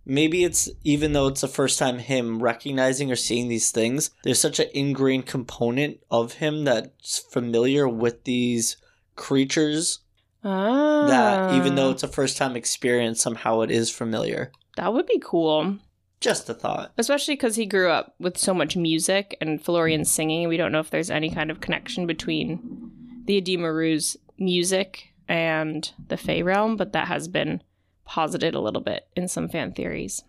maybe 0.05 0.45
it's 0.45 0.69
even 0.83 1.13
though 1.13 1.29
it's 1.29 1.43
the 1.43 1.49
first 1.49 1.79
time 1.79 1.99
him 1.99 2.43
recognizing 2.43 3.11
or 3.11 3.17
seeing 3.17 3.49
these 3.49 3.71
things, 3.71 4.11
there's 4.25 4.41
such 4.41 4.59
an 4.59 4.69
ingrained 4.75 5.27
component 5.27 5.99
of 6.11 6.35
him 6.35 6.65
that's 6.65 7.19
familiar 7.19 7.89
with 7.89 8.25
these 8.25 8.77
creatures 9.15 10.01
ah, 10.45 11.07
that 11.07 11.55
even 11.55 11.75
though 11.75 11.91
it's 11.91 12.03
a 12.03 12.09
first 12.09 12.37
time 12.37 12.57
experience, 12.57 13.21
somehow 13.21 13.61
it 13.61 13.71
is 13.71 13.91
familiar. 13.91 14.51
that 14.77 14.93
would 14.93 15.07
be 15.07 15.21
cool. 15.25 15.79
Just 16.23 16.49
a 16.49 16.55
thought. 16.55 16.93
Especially 16.97 17.35
because 17.35 17.57
he 17.57 17.67
grew 17.67 17.91
up 17.91 18.15
with 18.21 18.39
so 18.39 18.55
much 18.55 18.77
music 18.77 19.37
and 19.41 19.63
Felurian 19.63 20.07
singing. 20.07 20.49
We 20.49 20.57
don't 20.57 20.71
know 20.71 20.79
if 20.79 20.91
there's 20.91 21.11
any 21.11 21.29
kind 21.31 21.51
of 21.51 21.61
connection 21.61 22.07
between 22.07 22.93
the 23.25 23.39
Edema 23.39 23.69
Ruh's 23.69 24.17
music 24.39 25.13
and 25.29 25.91
the 26.09 26.17
Fey 26.17 26.43
realm, 26.43 26.77
but 26.77 26.93
that 26.93 27.09
has 27.09 27.27
been 27.27 27.61
posited 28.05 28.55
a 28.55 28.61
little 28.61 28.81
bit 28.81 29.09
in 29.17 29.27
some 29.27 29.49
fan 29.49 29.73
theories. 29.73 30.23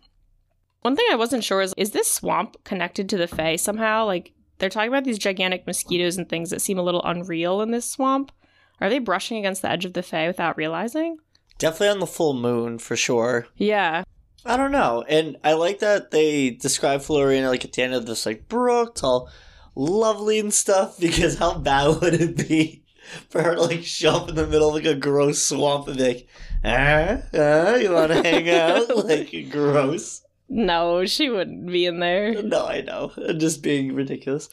One 0.80 0.96
thing 0.96 1.06
I 1.10 1.16
wasn't 1.16 1.44
sure 1.44 1.60
is 1.60 1.74
is 1.76 1.92
this 1.92 2.12
swamp 2.12 2.56
connected 2.64 3.08
to 3.08 3.16
the 3.16 3.28
Fey 3.28 3.56
somehow? 3.56 4.04
Like 4.04 4.32
they're 4.58 4.68
talking 4.68 4.88
about 4.88 5.04
these 5.04 5.18
gigantic 5.18 5.66
mosquitoes 5.66 6.18
and 6.18 6.28
things 6.28 6.50
that 6.50 6.60
seem 6.60 6.78
a 6.78 6.82
little 6.82 7.02
unreal 7.04 7.60
in 7.62 7.70
this 7.70 7.88
swamp. 7.88 8.32
Are 8.80 8.90
they 8.90 8.98
brushing 8.98 9.38
against 9.38 9.62
the 9.62 9.70
edge 9.70 9.84
of 9.84 9.92
the 9.92 10.02
Fey 10.02 10.26
without 10.26 10.56
realizing? 10.56 11.18
Definitely 11.58 11.88
on 11.88 12.00
the 12.00 12.06
full 12.06 12.34
moon 12.34 12.78
for 12.78 12.96
sure. 12.96 13.46
Yeah. 13.56 14.02
I 14.46 14.56
don't 14.56 14.72
know. 14.72 15.04
And 15.08 15.36
I 15.42 15.54
like 15.54 15.78
that 15.78 16.10
they 16.10 16.50
describe 16.50 17.00
Felurian 17.00 17.48
like 17.48 17.64
at 17.64 17.72
the 17.72 17.82
end 17.82 17.94
of 17.94 18.06
this 18.06 18.26
like 18.26 18.48
brook, 18.48 18.90
it's 18.90 19.02
all 19.02 19.30
lovely 19.74 20.38
and 20.38 20.52
stuff, 20.52 20.98
because 21.00 21.38
how 21.38 21.58
bad 21.58 22.00
would 22.00 22.14
it 22.14 22.48
be 22.48 22.82
for 23.28 23.42
her 23.42 23.54
to 23.54 23.62
like 23.62 23.84
show 23.84 24.16
up 24.16 24.28
in 24.28 24.34
the 24.34 24.46
middle 24.46 24.68
of 24.68 24.74
like 24.74 24.84
a 24.84 24.94
gross 24.94 25.42
swamp 25.42 25.88
and 25.88 25.96
be 25.96 26.04
like, 26.04 26.28
ah, 26.64 27.18
ah 27.34 27.74
you 27.76 27.92
wanna 27.92 28.22
hang 28.22 28.50
out? 28.50 28.94
like 29.06 29.34
gross. 29.50 30.22
No, 30.48 31.06
she 31.06 31.30
wouldn't 31.30 31.66
be 31.66 31.86
in 31.86 32.00
there. 32.00 32.42
No, 32.42 32.66
I 32.66 32.82
know. 32.82 33.12
I'm 33.16 33.38
just 33.38 33.62
being 33.62 33.94
ridiculous. 33.94 34.50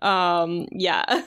um, 0.00 0.68
yeah. 0.70 1.22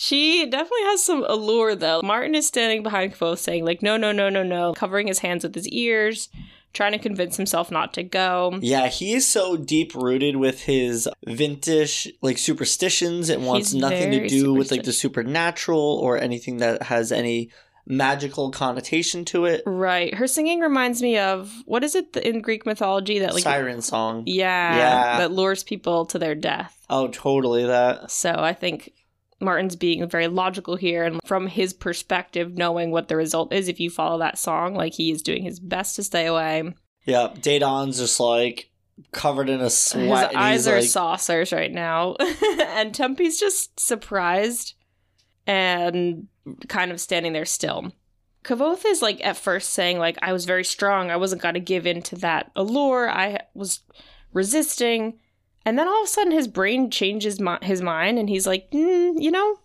She 0.00 0.46
definitely 0.46 0.84
has 0.84 1.02
some 1.02 1.24
allure 1.28 1.74
though. 1.74 2.00
Martin 2.04 2.36
is 2.36 2.46
standing 2.46 2.84
behind 2.84 3.14
Kvothe 3.14 3.38
saying 3.38 3.64
like 3.64 3.82
no 3.82 3.96
no 3.96 4.12
no 4.12 4.28
no 4.28 4.44
no, 4.44 4.72
covering 4.74 5.08
his 5.08 5.18
hands 5.18 5.42
with 5.42 5.56
his 5.56 5.66
ears, 5.70 6.28
trying 6.72 6.92
to 6.92 7.00
convince 7.00 7.36
himself 7.36 7.72
not 7.72 7.92
to 7.94 8.04
go. 8.04 8.56
Yeah, 8.62 8.86
he 8.86 9.12
is 9.12 9.26
so 9.26 9.56
deep 9.56 9.96
rooted 9.96 10.36
with 10.36 10.62
his 10.62 11.08
vintage 11.26 12.12
like 12.22 12.38
superstitions. 12.38 13.28
It 13.28 13.40
wants 13.40 13.72
He's 13.72 13.80
nothing 13.80 14.12
to 14.12 14.28
do 14.28 14.54
with 14.54 14.70
like 14.70 14.84
the 14.84 14.92
supernatural 14.92 15.80
or 16.00 16.16
anything 16.16 16.58
that 16.58 16.84
has 16.84 17.10
any 17.10 17.50
magical 17.84 18.52
connotation 18.52 19.24
to 19.24 19.46
it. 19.46 19.64
Right. 19.66 20.14
Her 20.14 20.28
singing 20.28 20.60
reminds 20.60 21.02
me 21.02 21.18
of 21.18 21.52
what 21.64 21.82
is 21.82 21.96
it 21.96 22.16
in 22.18 22.40
Greek 22.40 22.66
mythology 22.66 23.18
that 23.18 23.34
like 23.34 23.42
Siren 23.42 23.80
song. 23.80 24.22
yeah, 24.26 24.76
Yeah. 24.76 25.18
that 25.18 25.32
lures 25.32 25.64
people 25.64 26.06
to 26.06 26.20
their 26.20 26.36
death. 26.36 26.84
Oh, 26.88 27.08
totally 27.08 27.66
that. 27.66 28.12
So 28.12 28.30
I 28.32 28.52
think 28.52 28.92
Martin's 29.40 29.76
being 29.76 30.06
very 30.08 30.28
logical 30.28 30.76
here 30.76 31.04
and 31.04 31.20
from 31.24 31.46
his 31.46 31.72
perspective 31.72 32.56
knowing 32.56 32.90
what 32.90 33.08
the 33.08 33.16
result 33.16 33.52
is 33.52 33.68
if 33.68 33.78
you 33.78 33.90
follow 33.90 34.18
that 34.18 34.38
song, 34.38 34.74
like 34.74 34.94
he 34.94 35.10
is 35.10 35.22
doing 35.22 35.42
his 35.42 35.60
best 35.60 35.96
to 35.96 36.02
stay 36.02 36.26
away. 36.26 36.72
Yeah, 37.04 37.28
Dedan's 37.34 37.98
just 37.98 38.18
like 38.18 38.70
covered 39.12 39.48
in 39.48 39.60
a 39.60 39.70
sweat. 39.70 40.30
and 40.30 40.38
eyes 40.38 40.66
are 40.66 40.80
like, 40.80 40.88
saucers 40.88 41.52
right 41.52 41.72
now. 41.72 42.16
and 42.60 42.92
Tempi's 42.92 43.38
just 43.38 43.78
surprised 43.78 44.74
and 45.46 46.28
kind 46.68 46.90
of 46.90 47.00
standing 47.00 47.32
there 47.32 47.44
still. 47.44 47.92
Kvothe 48.44 48.84
is 48.86 49.02
like 49.02 49.24
at 49.24 49.36
first 49.36 49.70
saying 49.70 49.98
like 49.98 50.18
I 50.22 50.32
was 50.32 50.46
very 50.46 50.64
strong. 50.64 51.10
I 51.10 51.16
wasn't 51.16 51.42
going 51.42 51.54
to 51.54 51.60
give 51.60 51.86
in 51.86 52.02
to 52.02 52.16
that 52.16 52.50
allure. 52.56 53.08
I 53.08 53.40
was 53.54 53.80
resisting. 54.32 55.18
And 55.68 55.78
then 55.78 55.86
all 55.86 56.00
of 56.00 56.06
a 56.06 56.10
sudden 56.10 56.32
his 56.32 56.48
brain 56.48 56.90
changes 56.90 57.38
mi- 57.38 57.58
his 57.60 57.82
mind 57.82 58.18
and 58.18 58.30
he's 58.30 58.46
like, 58.46 58.70
mm, 58.70 59.22
you 59.22 59.30
know, 59.30 59.58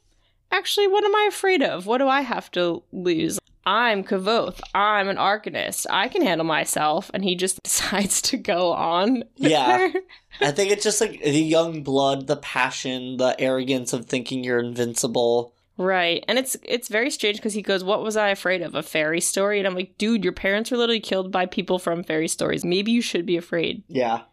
actually 0.51 0.85
what 0.85 1.05
am 1.05 1.15
I 1.15 1.27
afraid 1.29 1.63
of? 1.63 1.85
What 1.85 1.99
do 1.99 2.09
I 2.09 2.19
have 2.19 2.51
to 2.51 2.83
lose? 2.91 3.39
I'm 3.65 4.03
Kvothe. 4.03 4.59
I'm 4.75 5.07
an 5.07 5.15
arcanist. 5.15 5.85
I 5.89 6.09
can 6.09 6.21
handle 6.21 6.43
myself. 6.43 7.09
And 7.13 7.23
he 7.23 7.35
just 7.35 7.63
decides 7.63 8.21
to 8.23 8.37
go 8.37 8.73
on. 8.73 9.23
Yeah. 9.37 9.93
I 10.41 10.51
think 10.51 10.73
it's 10.73 10.83
just 10.83 10.99
like 10.99 11.23
the 11.23 11.39
young 11.39 11.83
blood, 11.83 12.27
the 12.27 12.35
passion, 12.35 13.15
the 13.15 13.39
arrogance 13.39 13.93
of 13.93 14.05
thinking 14.05 14.43
you're 14.43 14.59
invincible. 14.59 15.53
Right. 15.77 16.25
And 16.27 16.37
it's 16.37 16.57
it's 16.63 16.89
very 16.89 17.11
strange 17.11 17.37
because 17.37 17.53
he 17.53 17.61
goes, 17.61 17.81
What 17.81 18.03
was 18.03 18.17
I 18.17 18.27
afraid 18.27 18.61
of? 18.61 18.75
A 18.75 18.83
fairy 18.83 19.21
story? 19.21 19.57
And 19.57 19.65
I'm 19.65 19.73
like, 19.73 19.97
dude, 19.97 20.25
your 20.25 20.33
parents 20.33 20.69
were 20.69 20.75
literally 20.75 20.99
killed 20.99 21.31
by 21.31 21.45
people 21.45 21.79
from 21.79 22.03
fairy 22.03 22.27
stories. 22.27 22.65
Maybe 22.65 22.91
you 22.91 23.01
should 23.01 23.25
be 23.25 23.37
afraid. 23.37 23.83
Yeah. 23.87 24.23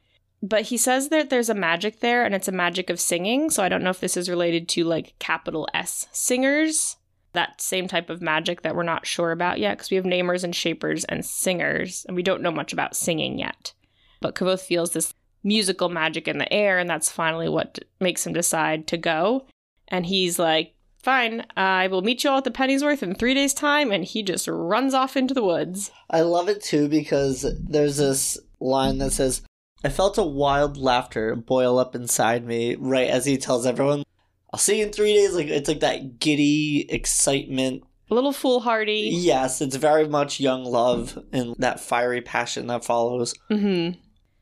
But 0.42 0.62
he 0.62 0.76
says 0.76 1.11
that 1.11 1.29
there's 1.29 1.50
a 1.50 1.55
magic 1.55 2.00
there 2.00 2.24
and 2.24 2.35
it's 2.35 2.48
a 2.48 2.53
magic 2.53 2.88
of 2.88 3.00
singing. 3.00 3.50
So 3.50 3.62
I 3.62 3.68
don't 3.68 3.83
know 3.83 3.90
if 3.90 4.00
this 4.00 4.16
is 4.16 4.31
related 4.31 4.68
to 4.70 4.85
like 4.85 5.18
capital 5.18 5.68
S 5.74 6.07
singers. 6.12 6.96
That 7.33 7.61
same 7.61 7.87
type 7.87 8.11
of 8.11 8.22
magic 8.22 8.62
that 8.62 8.74
we're 8.74 8.83
not 8.83 9.07
sure 9.07 9.31
about 9.31 9.61
yet, 9.61 9.76
because 9.76 9.90
we 9.90 9.96
have 9.96 10.05
namers 10.05 10.42
and 10.42 10.55
shapers 10.55 11.05
and 11.05 11.24
singers, 11.24 12.05
and 12.09 12.16
we 12.16 12.24
don't 12.24 12.42
know 12.42 12.50
much 12.50 12.72
about 12.72 12.96
singing 12.96 13.38
yet. 13.38 13.72
But 14.20 14.35
Kvothe 14.35 14.61
feels 14.61 14.90
this 14.90 15.14
musical 15.44 15.88
magic 15.88 16.26
in 16.26 16.38
the 16.38 16.53
air, 16.53 16.79
and 16.79 16.90
that's 16.90 17.09
finally 17.09 17.48
what 17.48 17.79
makes 18.00 18.26
him 18.26 18.33
decide 18.33 18.88
to 18.88 18.96
go. 18.96 19.46
And 19.87 20.07
he's 20.07 20.40
like, 20.40 20.74
Fine, 21.03 21.46
I 21.57 21.87
will 21.87 22.03
meet 22.03 22.24
you 22.24 22.31
all 22.31 22.38
at 22.38 22.44
the 22.44 22.50
Pennyworth 22.50 23.03
in 23.03 23.14
three 23.14 23.33
days' 23.33 23.55
time, 23.55 23.90
and 23.90 24.05
he 24.05 24.22
just 24.22 24.46
runs 24.48 24.92
off 24.92 25.16
into 25.16 25.33
the 25.33 25.44
woods. 25.44 25.90
I 26.11 26.20
love 26.22 26.48
it 26.48 26.62
too 26.62 26.88
because 26.88 27.46
there's 27.59 27.96
this 27.96 28.38
line 28.59 28.98
that 28.98 29.12
says, 29.12 29.40
I 29.85 29.88
felt 29.88 30.19
a 30.19 30.23
wild 30.23 30.77
laughter 30.77 31.35
boil 31.37 31.79
up 31.79 31.95
inside 31.95 32.45
me 32.47 32.75
right 32.77 33.09
as 33.09 33.25
he 33.25 33.37
tells 33.38 33.66
everyone, 33.66 34.05
I'll 34.53 34.59
see 34.61 34.79
you 34.81 34.87
in 34.87 34.93
three 34.93 35.14
days. 35.14 35.35
Like 35.35 35.47
it's 35.47 35.69
like 35.69 35.81
that 35.81 36.19
giddy 36.19 36.87
excitement. 36.90 37.85
A 38.11 38.14
little 38.14 38.33
foolhardy. 38.33 39.11
Yes, 39.12 39.61
it's 39.61 39.77
very 39.77 40.09
much 40.09 40.40
young 40.40 40.64
love 40.64 41.19
and 41.33 41.55
that 41.59 41.79
fiery 41.81 42.21
passion 42.21 42.66
that 42.66 42.85
follows. 42.85 43.35
hmm 43.49 43.90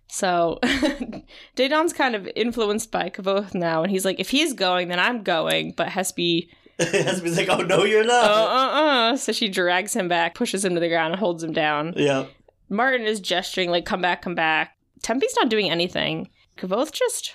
So 0.09 0.59
Dedan's 1.57 1.93
kind 1.93 2.15
of 2.15 2.29
influenced 2.35 2.91
by 2.91 3.11
Kvothe 3.11 3.55
now, 3.55 3.83
and 3.83 3.91
he's 3.91 4.05
like, 4.07 4.19
if 4.19 4.31
he's 4.31 4.55
going, 4.55 4.89
then 4.89 4.99
I'm 4.99 5.23
going. 5.23 5.75
But 5.77 5.89
Hespe, 5.89 6.49
Hespe's 6.79 7.37
like, 7.37 7.51
oh 7.51 7.61
no, 7.61 7.85
you're 7.85 8.05
uh, 8.05 8.07
not. 8.07 8.25
uh, 8.31 8.81
uh. 9.13 9.17
So 9.19 9.33
she 9.33 9.49
drags 9.51 9.93
him 9.95 10.09
back, 10.09 10.35
pushes 10.35 10.65
him 10.65 10.73
to 10.75 10.81
the 10.81 10.89
ground, 10.89 11.13
and 11.13 11.21
holds 11.21 11.45
him 11.45 11.53
down. 11.53 11.93
yeah. 11.97 12.25
Martin 12.71 13.07
is 13.07 13.21
gesturing, 13.21 13.71
like, 13.71 13.87
come 13.87 14.03
back, 14.03 14.21
come 14.23 14.35
back. 14.35 14.77
Tempi's 15.03 15.35
not 15.37 15.49
doing 15.49 15.71
anything. 15.71 16.29
Kvothe 16.57 16.93
just 16.93 17.35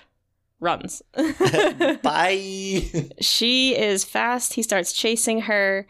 runs. 0.59 1.01
Bye. 2.03 3.09
she 3.19 3.75
is 3.77 4.03
fast. 4.03 4.53
He 4.53 4.63
starts 4.63 4.93
chasing 4.93 5.41
her. 5.41 5.87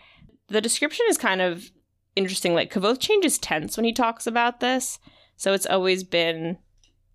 The 0.48 0.62
description 0.62 1.06
is 1.10 1.18
kind 1.18 1.42
of 1.42 1.72
interesting. 2.16 2.54
Like, 2.54 2.72
Kvothe 2.72 3.00
changes 3.00 3.38
tense 3.38 3.78
when 3.78 3.86
he 3.86 3.94
talks 3.94 4.28
about 4.28 4.60
this. 4.60 5.00
So 5.38 5.54
it's 5.54 5.66
always 5.66 6.04
been 6.04 6.58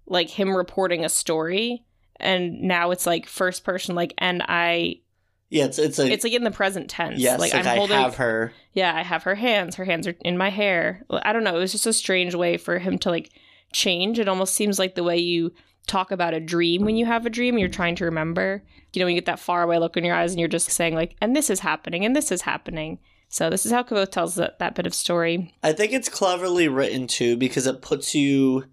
like 0.06 0.30
him 0.30 0.56
reporting 0.56 1.04
a 1.04 1.08
story. 1.08 1.84
And 2.20 2.62
now 2.62 2.90
it's 2.90 3.06
like 3.06 3.26
first 3.26 3.62
person, 3.64 3.94
like, 3.94 4.12
and 4.18 4.42
I, 4.48 5.02
yeah, 5.50 5.66
it's 5.66 5.78
it's 5.78 5.98
like 5.98 6.10
it's 6.10 6.24
like 6.24 6.32
in 6.32 6.42
the 6.42 6.50
present 6.50 6.90
tense. 6.90 7.20
yes, 7.20 7.38
like, 7.38 7.52
like, 7.54 7.64
I'm 7.64 7.72
I 7.72 7.76
holding, 7.76 7.96
have 7.96 8.16
her. 8.16 8.52
yeah, 8.72 8.94
I 8.94 9.02
have 9.02 9.22
her 9.22 9.36
hands. 9.36 9.76
Her 9.76 9.84
hands 9.84 10.06
are 10.08 10.16
in 10.20 10.36
my 10.36 10.50
hair. 10.50 11.04
I 11.10 11.32
don't 11.32 11.44
know. 11.44 11.56
It 11.56 11.60
was 11.60 11.72
just 11.72 11.86
a 11.86 11.92
strange 11.92 12.34
way 12.34 12.56
for 12.56 12.78
him 12.80 12.98
to 12.98 13.10
like 13.10 13.30
change. 13.72 14.18
It 14.18 14.28
almost 14.28 14.54
seems 14.54 14.78
like 14.78 14.94
the 14.94 15.04
way 15.04 15.18
you 15.18 15.52
talk 15.88 16.10
about 16.10 16.34
a 16.34 16.40
dream 16.40 16.84
when 16.84 16.96
you 16.96 17.06
have 17.06 17.26
a 17.26 17.30
dream 17.30 17.58
you're 17.58 17.68
trying 17.68 17.96
to 17.96 18.04
remember 18.04 18.62
you 18.92 19.00
know 19.00 19.06
when 19.06 19.14
you 19.14 19.20
get 19.20 19.26
that 19.26 19.40
far 19.40 19.62
away 19.62 19.78
look 19.78 19.96
in 19.96 20.04
your 20.04 20.14
eyes 20.14 20.32
and 20.32 20.38
you're 20.38 20.48
just 20.48 20.70
saying 20.70 20.94
like 20.94 21.16
and 21.20 21.34
this 21.34 21.50
is 21.50 21.60
happening 21.60 22.04
and 22.04 22.14
this 22.14 22.30
is 22.30 22.42
happening 22.42 22.98
so 23.30 23.50
this 23.50 23.66
is 23.66 23.72
how 23.72 23.82
Kvothe 23.82 24.10
tells 24.10 24.36
that, 24.36 24.58
that 24.58 24.74
bit 24.74 24.86
of 24.86 24.94
story 24.94 25.54
I 25.62 25.72
think 25.72 25.92
it's 25.92 26.08
cleverly 26.08 26.68
written 26.68 27.06
too 27.06 27.36
because 27.36 27.66
it 27.66 27.80
puts 27.82 28.14
you 28.14 28.64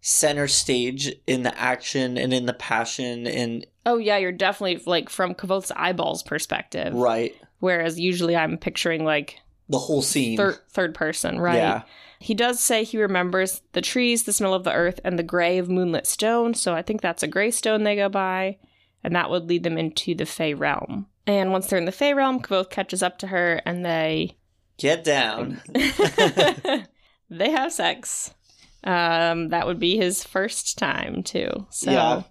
center 0.00 0.48
stage 0.48 1.12
in 1.26 1.42
the 1.44 1.56
action 1.58 2.18
and 2.18 2.34
in 2.34 2.46
the 2.46 2.52
passion 2.52 3.26
and 3.28 3.64
oh 3.86 3.98
yeah 3.98 4.16
you're 4.16 4.32
definitely 4.32 4.82
like 4.86 5.08
from 5.08 5.34
Kvothe's 5.34 5.72
eyeballs 5.76 6.24
perspective 6.24 6.92
right 6.94 7.34
whereas 7.60 7.98
usually 7.98 8.36
i'm 8.36 8.58
picturing 8.58 9.04
like 9.04 9.38
the 9.68 9.78
whole 9.78 10.02
scene. 10.02 10.36
third 10.36 10.58
third 10.70 10.94
person 10.94 11.40
right 11.40 11.56
Yeah. 11.56 11.82
He 12.26 12.34
does 12.34 12.58
say 12.58 12.82
he 12.82 12.98
remembers 12.98 13.62
the 13.70 13.80
trees, 13.80 14.24
the 14.24 14.32
smell 14.32 14.52
of 14.52 14.64
the 14.64 14.72
earth, 14.72 14.98
and 15.04 15.16
the 15.16 15.22
gray 15.22 15.58
of 15.58 15.70
moonlit 15.70 16.08
stone, 16.08 16.54
so 16.54 16.74
I 16.74 16.82
think 16.82 17.00
that's 17.00 17.22
a 17.22 17.28
gray 17.28 17.52
stone 17.52 17.84
they 17.84 17.94
go 17.94 18.08
by, 18.08 18.58
and 19.04 19.14
that 19.14 19.30
would 19.30 19.48
lead 19.48 19.62
them 19.62 19.78
into 19.78 20.12
the 20.12 20.26
Fey 20.26 20.52
realm. 20.52 21.06
And 21.24 21.52
once 21.52 21.68
they're 21.68 21.78
in 21.78 21.84
the 21.84 21.92
Fey 21.92 22.14
realm, 22.14 22.42
Kvothe 22.42 22.68
catches 22.68 23.00
up 23.00 23.18
to 23.18 23.28
her 23.28 23.62
and 23.64 23.84
they 23.84 24.36
Get 24.76 25.04
down. 25.04 25.60
they 27.30 27.50
have 27.50 27.72
sex. 27.72 28.34
Um, 28.82 29.50
that 29.50 29.68
would 29.68 29.78
be 29.78 29.96
his 29.96 30.24
first 30.24 30.78
time 30.78 31.22
too. 31.22 31.68
So 31.70 31.92
Yeah. 31.92 32.22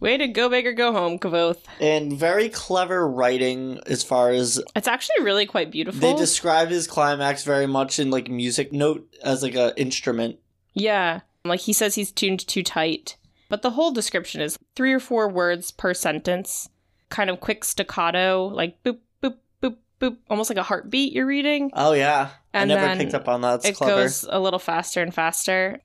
Way 0.00 0.16
to 0.16 0.28
go 0.28 0.48
big 0.48 0.66
or 0.66 0.72
go 0.72 0.92
home, 0.92 1.18
Kvothe. 1.18 1.58
and 1.80 2.12
very 2.12 2.48
clever 2.48 3.08
writing 3.08 3.80
as 3.86 4.02
far 4.04 4.30
as 4.30 4.62
It's 4.76 4.88
actually 4.88 5.24
really 5.24 5.46
quite 5.46 5.70
beautiful. 5.70 6.00
they 6.00 6.14
describe 6.16 6.68
his 6.68 6.86
climax 6.86 7.44
very 7.44 7.66
much 7.66 7.98
in 7.98 8.10
like 8.10 8.28
music 8.28 8.72
note 8.72 9.08
as 9.22 9.42
like 9.42 9.54
a 9.54 9.78
instrument. 9.80 10.38
Yeah. 10.74 11.20
Like 11.44 11.60
he 11.60 11.72
says 11.72 11.94
he's 11.94 12.12
tuned 12.12 12.46
too 12.46 12.62
tight. 12.62 13.16
But 13.48 13.62
the 13.62 13.70
whole 13.70 13.90
description 13.92 14.40
is 14.42 14.58
three 14.76 14.92
or 14.92 15.00
four 15.00 15.28
words 15.28 15.70
per 15.70 15.94
sentence, 15.94 16.68
kind 17.08 17.30
of 17.30 17.40
quick 17.40 17.64
staccato, 17.64 18.46
like 18.48 18.82
boop, 18.82 18.98
boop, 19.22 19.36
boop, 19.62 19.76
boop, 20.00 20.16
almost 20.28 20.50
like 20.50 20.58
a 20.58 20.62
heartbeat 20.62 21.12
you're 21.14 21.24
reading. 21.26 21.70
Oh 21.72 21.92
yeah. 21.92 22.28
And 22.52 22.70
I 22.70 22.74
never 22.74 22.86
then 22.88 22.98
picked 22.98 23.14
up 23.14 23.26
on 23.28 23.40
that. 23.42 23.56
It's 23.60 23.66
it 23.70 23.74
clever. 23.76 24.02
goes 24.02 24.24
a 24.28 24.38
little 24.38 24.58
faster 24.58 25.00
and 25.02 25.14
faster. 25.14 25.80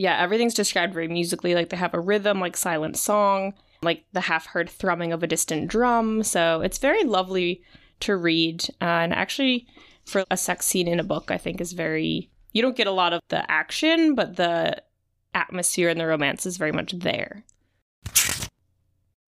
Yeah, 0.00 0.18
everything's 0.18 0.54
described 0.54 0.94
very 0.94 1.08
musically. 1.08 1.54
Like 1.54 1.68
they 1.68 1.76
have 1.76 1.92
a 1.92 2.00
rhythm, 2.00 2.40
like 2.40 2.56
silent 2.56 2.96
song, 2.96 3.52
like 3.82 4.06
the 4.14 4.22
half 4.22 4.46
heard 4.46 4.70
thrumming 4.70 5.12
of 5.12 5.22
a 5.22 5.26
distant 5.26 5.68
drum. 5.68 6.22
So 6.22 6.62
it's 6.62 6.78
very 6.78 7.04
lovely 7.04 7.62
to 8.00 8.16
read. 8.16 8.64
Uh, 8.80 9.04
and 9.04 9.12
actually, 9.12 9.66
for 10.06 10.24
a 10.30 10.38
sex 10.38 10.64
scene 10.64 10.88
in 10.88 11.00
a 11.00 11.04
book, 11.04 11.30
I 11.30 11.36
think 11.36 11.60
is 11.60 11.74
very. 11.74 12.30
You 12.54 12.62
don't 12.62 12.78
get 12.78 12.86
a 12.86 12.92
lot 12.92 13.12
of 13.12 13.20
the 13.28 13.48
action, 13.50 14.14
but 14.14 14.36
the 14.36 14.82
atmosphere 15.34 15.90
and 15.90 16.00
the 16.00 16.06
romance 16.06 16.46
is 16.46 16.56
very 16.56 16.72
much 16.72 16.92
there. 16.92 17.44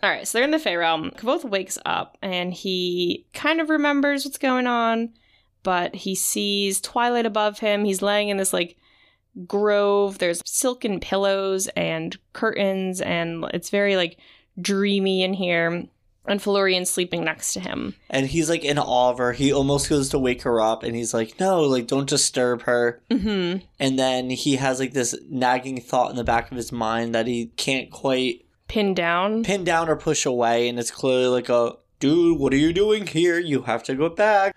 All 0.02 0.08
right, 0.08 0.26
so 0.26 0.38
they're 0.38 0.46
in 0.46 0.52
the 0.52 0.58
Fey 0.58 0.76
realm. 0.76 1.10
Kvothe 1.18 1.44
wakes 1.44 1.76
up 1.84 2.16
and 2.22 2.54
he 2.54 3.26
kind 3.34 3.60
of 3.60 3.68
remembers 3.68 4.24
what's 4.24 4.38
going 4.38 4.66
on, 4.66 5.12
but 5.62 5.94
he 5.94 6.14
sees 6.14 6.80
twilight 6.80 7.26
above 7.26 7.58
him. 7.58 7.84
He's 7.84 8.00
laying 8.00 8.30
in 8.30 8.38
this 8.38 8.54
like 8.54 8.78
grove. 9.46 10.18
There's 10.18 10.42
silken 10.44 11.00
pillows 11.00 11.68
and 11.76 12.16
curtains, 12.32 13.00
and 13.00 13.44
it's 13.54 13.70
very 13.70 13.96
like 13.96 14.18
dreamy 14.60 15.22
in 15.22 15.34
here. 15.34 15.86
And 16.24 16.40
Felurian's 16.40 16.88
sleeping 16.88 17.24
next 17.24 17.52
to 17.54 17.60
him. 17.60 17.96
and 18.08 18.26
he's 18.28 18.48
like 18.48 18.62
in 18.64 18.78
awe 18.78 19.10
of 19.10 19.18
her. 19.18 19.32
He 19.32 19.52
almost 19.52 19.88
goes 19.88 20.08
to 20.10 20.20
wake 20.20 20.42
her 20.42 20.60
up 20.60 20.84
and 20.84 20.94
he's 20.94 21.12
like, 21.12 21.40
No, 21.40 21.62
like 21.62 21.88
don't 21.88 22.08
disturb 22.08 22.62
her. 22.62 23.00
hmm 23.10 23.54
And 23.80 23.98
then 23.98 24.30
he 24.30 24.54
has 24.54 24.78
like 24.78 24.92
this 24.92 25.16
nagging 25.28 25.80
thought 25.80 26.10
in 26.10 26.16
the 26.16 26.22
back 26.22 26.52
of 26.52 26.56
his 26.56 26.70
mind 26.70 27.12
that 27.16 27.26
he 27.26 27.46
can't 27.56 27.90
quite 27.90 28.44
Pinned 28.68 28.94
down. 28.94 29.42
pin 29.42 29.64
down 29.64 29.88
or 29.88 29.96
push 29.96 30.24
away, 30.24 30.68
and 30.68 30.78
it's 30.78 30.92
clearly 30.92 31.26
like 31.26 31.48
a 31.48 31.72
dude, 31.98 32.38
what 32.38 32.52
are 32.54 32.56
you 32.56 32.72
doing 32.72 33.06
here? 33.08 33.38
You 33.40 33.62
have 33.62 33.82
to 33.84 33.94
go 33.96 34.08
back. 34.08 34.54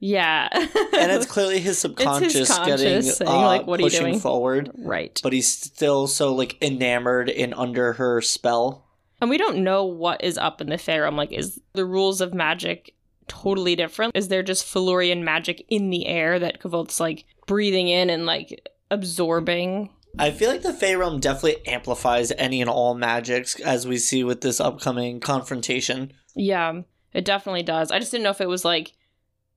Yeah. 0.00 0.48
And 0.52 1.12
it's 1.12 1.26
clearly 1.30 1.60
his 1.60 1.78
subconscious 1.78 2.48
conscious 2.48 2.80
getting 2.80 3.02
saying, 3.02 3.30
uh, 3.30 3.46
like, 3.46 3.66
"What 3.66 3.80
are 3.80 3.82
you 3.82 3.86
pushing 3.88 4.04
doing?" 4.04 4.20
forward. 4.20 4.70
right. 4.78 5.18
But 5.22 5.32
he's 5.32 5.48
still 5.48 6.06
so 6.06 6.34
like 6.34 6.56
enamored 6.62 7.28
and 7.30 7.54
under 7.54 7.94
her 7.94 8.20
spell. 8.20 8.86
And 9.20 9.28
we 9.28 9.38
don't 9.38 9.58
know 9.64 9.84
what 9.84 10.22
is 10.22 10.38
up 10.38 10.60
in 10.60 10.68
the 10.68 10.78
Fey 10.78 11.00
realm. 11.00 11.16
Like, 11.16 11.32
is 11.32 11.60
the 11.72 11.84
rules 11.84 12.20
of 12.20 12.32
magic 12.32 12.94
totally 13.26 13.74
different? 13.74 14.16
Is 14.16 14.28
there 14.28 14.44
just 14.44 14.64
Felurian 14.64 15.24
magic 15.24 15.66
in 15.68 15.90
the 15.90 16.06
air 16.06 16.38
that 16.38 16.60
Kvothe's 16.60 17.00
like 17.00 17.24
breathing 17.46 17.88
in 17.88 18.10
and 18.10 18.26
like 18.26 18.68
absorbing? 18.90 19.90
I 20.18 20.30
feel 20.30 20.50
like 20.50 20.62
the 20.62 20.72
Fey 20.72 20.96
Realm 20.96 21.20
definitely 21.20 21.66
amplifies 21.66 22.32
any 22.38 22.60
and 22.60 22.70
all 22.70 22.94
magics, 22.94 23.58
as 23.60 23.86
we 23.86 23.98
see 23.98 24.24
with 24.24 24.40
this 24.40 24.60
upcoming 24.60 25.20
confrontation. 25.20 26.12
Yeah, 26.34 26.82
it 27.12 27.24
definitely 27.24 27.62
does. 27.62 27.90
I 27.90 27.98
just 27.98 28.10
didn't 28.12 28.24
know 28.24 28.30
if 28.30 28.40
it 28.40 28.48
was 28.48 28.64
like 28.64 28.94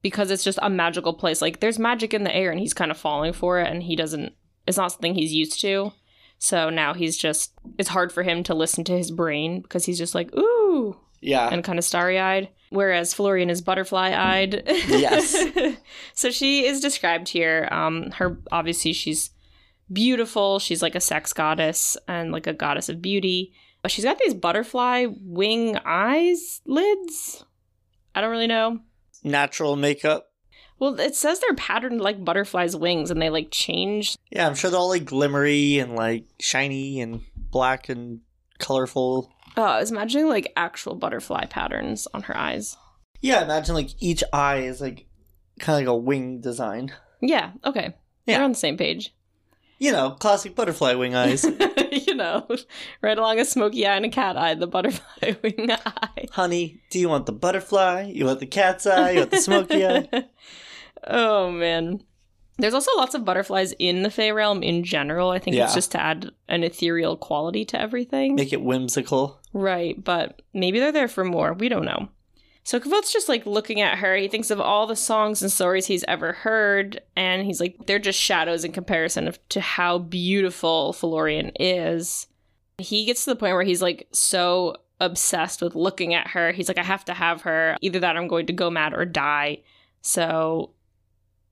because 0.02 0.32
it's 0.32 0.44
just 0.44 0.60
a 0.62 0.70
magical 0.70 1.14
place. 1.14 1.42
Like 1.42 1.60
there's 1.60 1.80
magic 1.80 2.14
in 2.14 2.24
the 2.24 2.36
air 2.36 2.52
and 2.52 2.60
he's 2.60 2.74
kind 2.74 2.92
of 2.92 2.98
falling 2.98 3.34
for 3.34 3.60
it 3.60 3.68
and 3.68 3.84
he 3.84 3.96
doesn't 3.96 4.34
it's 4.68 4.78
not 4.78 4.92
something 4.92 5.16
he's 5.16 5.34
used 5.34 5.60
to. 5.62 5.92
So 6.38 6.70
now 6.70 6.94
he's 6.94 7.18
just 7.18 7.54
it's 7.78 7.90
hard 7.90 8.12
for 8.12 8.24
him 8.24 8.44
to 8.44 8.54
listen 8.54 8.84
to 8.86 8.98
his 8.98 9.12
brain 9.12 9.62
because 9.62 9.86
he's 9.86 9.98
just 9.98 10.16
like, 10.16 10.34
ooh, 10.36 10.98
Yeah. 11.22 11.50
and 11.52 11.64
kind 11.64 11.78
of 11.80 11.86
starry 11.86 12.20
eyed. 12.20 12.50
Whereas 12.70 13.14
Felurian 13.14 13.50
is 13.50 13.62
butterfly 13.62 14.14
eyed. 14.16 14.64
Yes. 14.88 15.36
so 16.14 16.32
she 16.32 16.66
is 16.66 16.80
described 16.80 17.28
here. 17.30 17.68
Um, 17.72 18.12
her 18.12 18.40
obviously 18.52 18.94
she's 18.94 19.32
beautiful. 19.92 20.58
She's 20.60 20.82
like 20.82 20.96
a 20.96 21.02
sex 21.02 21.34
goddess 21.34 21.98
and 22.08 22.32
like 22.32 22.48
a 22.48 22.54
goddess 22.54 22.88
of 22.90 23.02
beauty. 23.02 23.54
But 23.82 23.92
she's 23.92 24.06
got 24.06 24.20
these 24.20 24.34
butterfly 24.34 25.08
wing 25.22 25.78
eyes 25.86 26.62
lids. 26.66 27.44
I 28.16 28.22
don't 28.22 28.32
really 28.32 28.48
know. 28.48 28.80
Natural 29.24 29.76
makeup. 29.76 30.28
Well, 30.80 31.00
it 31.00 31.16
says 31.16 31.40
they're 31.40 31.54
patterned 31.56 32.02
like 32.02 32.26
butterflies' 32.26 32.76
wings, 32.76 33.12
and 33.12 33.22
they 33.22 33.30
like 33.30 33.50
change. 33.52 34.18
Yeah, 34.32 34.48
I'm 34.48 34.56
sure 34.56 34.72
they're 34.72 34.80
all 34.80 34.90
like 34.90 35.06
glimmery 35.06 35.82
and 35.82 35.96
like 35.96 36.26
shiny 36.40 37.02
and 37.02 37.22
black 37.36 37.88
and 37.88 38.22
colorful. 38.58 39.32
Oh, 39.58 39.64
I 39.64 39.80
was 39.80 39.92
imagining 39.92 40.28
like 40.28 40.52
actual 40.56 40.96
butterfly 40.96 41.46
patterns 41.46 42.08
on 42.14 42.24
her 42.24 42.36
eyes. 42.36 42.78
Yeah, 43.22 43.44
imagine 43.44 43.76
like 43.76 43.90
each 44.00 44.24
eye 44.34 44.60
is 44.60 44.82
like 44.82 45.06
kind 45.60 45.76
of 45.76 45.88
like 45.88 45.94
a 45.94 45.98
wing 45.98 46.42
design. 46.42 46.92
Yeah. 47.22 47.52
Okay. 47.64 47.94
Yeah. 48.26 48.40
We're 48.40 48.46
on 48.46 48.52
the 48.54 48.58
same 48.58 48.78
page. 48.78 49.14
You 49.82 49.92
know, 49.92 50.12
classic 50.12 50.54
butterfly 50.54 50.94
wing 50.94 51.16
eyes. 51.16 51.44
you 51.92 52.14
know, 52.14 52.46
right 53.02 53.18
along 53.18 53.40
a 53.40 53.46
smoky 53.46 53.88
eye 53.88 53.96
and 53.96 54.06
a 54.06 54.10
cat 54.10 54.38
eye, 54.38 54.54
the 54.54 54.68
butterfly 54.68 55.34
wing 55.44 55.72
eye. 55.72 56.28
Honey, 56.30 56.80
do 56.92 57.00
you 57.00 57.10
want 57.10 57.26
the 57.26 57.32
butterfly? 57.32 58.12
You 58.14 58.26
want 58.26 58.42
the 58.42 58.46
cat's 58.46 58.86
eye? 58.86 59.10
You 59.10 59.20
want 59.22 59.32
the 59.32 59.42
smoky 59.42 59.84
eye? 59.84 60.08
oh 61.08 61.50
man. 61.50 62.04
There's 62.60 62.76
also 62.76 62.92
lots 62.96 63.16
of 63.16 63.26
butterflies 63.26 63.74
in 63.80 64.04
the 64.04 64.12
Fey 64.12 64.32
realm 64.32 64.62
in 64.62 64.84
general. 64.84 65.32
I 65.32 65.40
think 65.40 65.56
it's 65.56 65.74
just 65.74 65.92
to 65.94 66.00
add 66.00 66.30
an 66.48 66.64
ethereal 66.64 67.18
quality 67.18 67.66
to 67.66 67.82
everything. 67.82 68.36
Make 68.36 68.54
it 68.54 68.62
whimsical. 68.62 69.40
Right, 69.52 70.02
but 70.02 70.44
maybe 70.54 70.80
they're 70.80 70.92
there 70.92 71.08
for 71.08 71.26
more. 71.26 71.54
We 71.54 71.70
don't 71.70 71.86
know. 71.86 72.10
So 72.64 72.80
Kvothe's 72.80 73.12
just 73.12 73.28
like 73.28 73.46
looking 73.46 73.82
at 73.82 73.98
her. 73.98 74.16
He 74.16 74.28
thinks 74.28 74.52
of 74.52 74.62
all 74.62 74.86
the 74.86 74.96
songs 74.96 75.42
and 75.42 75.52
stories 75.52 75.88
he's 75.88 76.06
ever 76.08 76.34
heard, 76.34 77.02
and 77.16 77.46
he's 77.46 77.60
like, 77.60 77.88
they're 77.88 78.00
just 78.00 78.20
shadows 78.20 78.64
in 78.64 78.72
comparison 78.72 79.28
of, 79.28 79.40
to 79.50 79.62
how 79.62 79.98
beautiful 79.98 80.94
Felurian 80.94 81.52
is. 81.60 82.28
He 82.78 83.06
gets 83.06 83.26
to 83.26 83.32
the 83.32 83.36
point 83.36 83.54
where 83.54 83.64
he's 83.64 83.82
like 83.82 84.08
so 84.12 84.78
obsessed 85.00 85.62
with 85.62 85.76
looking 85.76 86.14
at 86.14 86.28
her. 86.28 86.52
He's 86.52 86.68
like, 86.68 86.78
I 86.78 86.84
have 86.84 87.04
to 87.06 87.14
have 87.14 87.42
her. 87.42 87.76
Either 87.82 88.00
that 88.00 88.16
I'm 88.16 88.28
going 88.28 88.46
to 88.46 88.54
go 88.54 88.70
mad 88.70 88.94
or 88.94 89.06
die. 89.06 89.64
So 90.02 90.72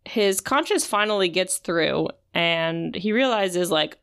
his 0.06 0.42
conscience 0.42 0.86
finally 0.86 1.30
gets 1.30 1.58
through, 1.58 2.10
and 2.34 2.94
he 2.94 3.12
realizes, 3.12 3.72
like, 3.72 3.98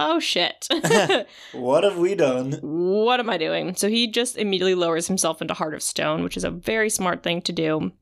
oh 0.00 0.18
shit. 0.20 0.66
What 1.52 1.84
have 1.84 1.98
we 1.98 2.14
done? 2.14 2.52
what 2.62 3.20
am 3.20 3.30
I 3.30 3.38
doing? 3.38 3.74
So 3.76 3.88
he 3.88 4.06
just 4.10 4.36
immediately 4.36 4.74
lowers 4.74 5.06
himself 5.06 5.40
into 5.42 5.54
Heart 5.54 5.74
of 5.74 5.82
Stone, 5.82 6.22
which 6.22 6.36
is 6.36 6.44
a 6.44 6.50
very 6.50 6.90
smart 6.90 7.22
thing 7.22 7.42
to 7.42 7.52
do. 7.52 7.92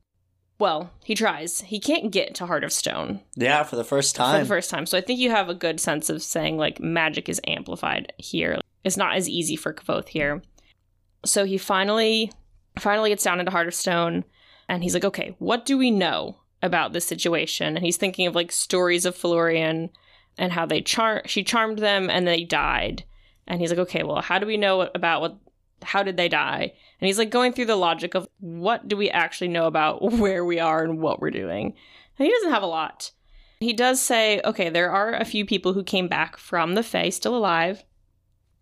Well, 0.59 0.91
he 1.05 1.15
tries. 1.15 1.61
He 1.61 1.79
can't 1.79 2.11
get 2.11 2.35
to 2.35 2.45
Heart 2.45 2.63
of 2.65 2.73
Stone 2.73 3.21
Yeah, 3.35 3.63
for 3.63 3.75
the 3.77 3.83
first 3.85 4.15
for 4.15 4.23
time. 4.23 4.41
the 4.41 4.47
first 4.47 4.69
time. 4.69 4.85
So 4.85 4.97
I 4.97 5.01
think 5.01 5.19
you 5.19 5.29
have 5.29 5.47
a 5.49 5.53
good 5.55 5.79
sense 5.79 6.09
of 6.09 6.21
saying 6.21 6.57
like 6.57 6.79
magic 6.81 7.29
is 7.29 7.39
amplified 7.47 8.11
here. 8.17 8.59
It's 8.83 8.97
not 8.97 9.15
as 9.15 9.29
easy 9.29 9.55
for 9.55 9.73
Kvothe 9.73 10.09
here. 10.09 10.41
So 11.25 11.45
he 11.45 11.57
finally 11.57 12.31
finally 12.77 13.09
gets 13.09 13.23
down 13.23 13.39
into 13.39 13.51
Heart 13.51 13.67
of 13.67 13.73
Stone 13.73 14.23
and 14.67 14.83
he's 14.83 14.93
like, 14.93 15.05
okay, 15.05 15.35
what 15.39 15.65
do 15.65 15.77
we 15.77 15.91
know 15.91 16.37
about 16.61 16.91
this 16.93 17.05
situation? 17.05 17.75
And 17.75 17.85
he's 17.85 17.97
thinking 17.97 18.27
of 18.27 18.35
like 18.35 18.51
stories 18.51 19.05
of 19.05 19.15
Felurian 19.15 19.89
and 20.39 20.51
how 20.51 20.65
they 20.65 20.81
char 20.81 21.21
she 21.25 21.43
charmed 21.43 21.77
them 21.79 22.09
and 22.09 22.25
they 22.25 22.43
died. 22.43 23.03
And 23.45 23.59
he's 23.59 23.69
like, 23.69 23.79
okay, 23.79 24.03
well, 24.03 24.21
how 24.21 24.39
do 24.39 24.47
we 24.47 24.57
know 24.57 24.81
about 24.81 25.21
what 25.21 25.37
how 25.83 26.03
did 26.03 26.17
they 26.17 26.27
die? 26.29 26.73
And 26.99 27.07
he's 27.07 27.17
like 27.19 27.29
going 27.29 27.53
through 27.53 27.65
the 27.65 27.75
logic 27.75 28.15
of 28.15 28.27
what 28.39 28.87
do 28.87 28.97
we 28.97 29.09
actually 29.09 29.47
know 29.49 29.65
about 29.67 30.01
where 30.13 30.43
we 30.43 30.59
are 30.59 30.83
and 30.83 30.99
what 30.99 31.19
we're 31.19 31.31
doing. 31.31 31.75
And 32.17 32.25
he 32.25 32.31
doesn't 32.31 32.51
have 32.51 32.63
a 32.63 32.67
lot. 32.67 33.11
He 33.59 33.73
does 33.73 34.01
say, 34.01 34.41
okay, 34.45 34.69
there 34.69 34.91
are 34.91 35.13
a 35.13 35.25
few 35.25 35.45
people 35.45 35.73
who 35.73 35.83
came 35.83 36.07
back 36.07 36.37
from 36.37 36.75
the 36.75 36.83
Fae 36.83 37.09
still 37.09 37.35
alive. 37.35 37.83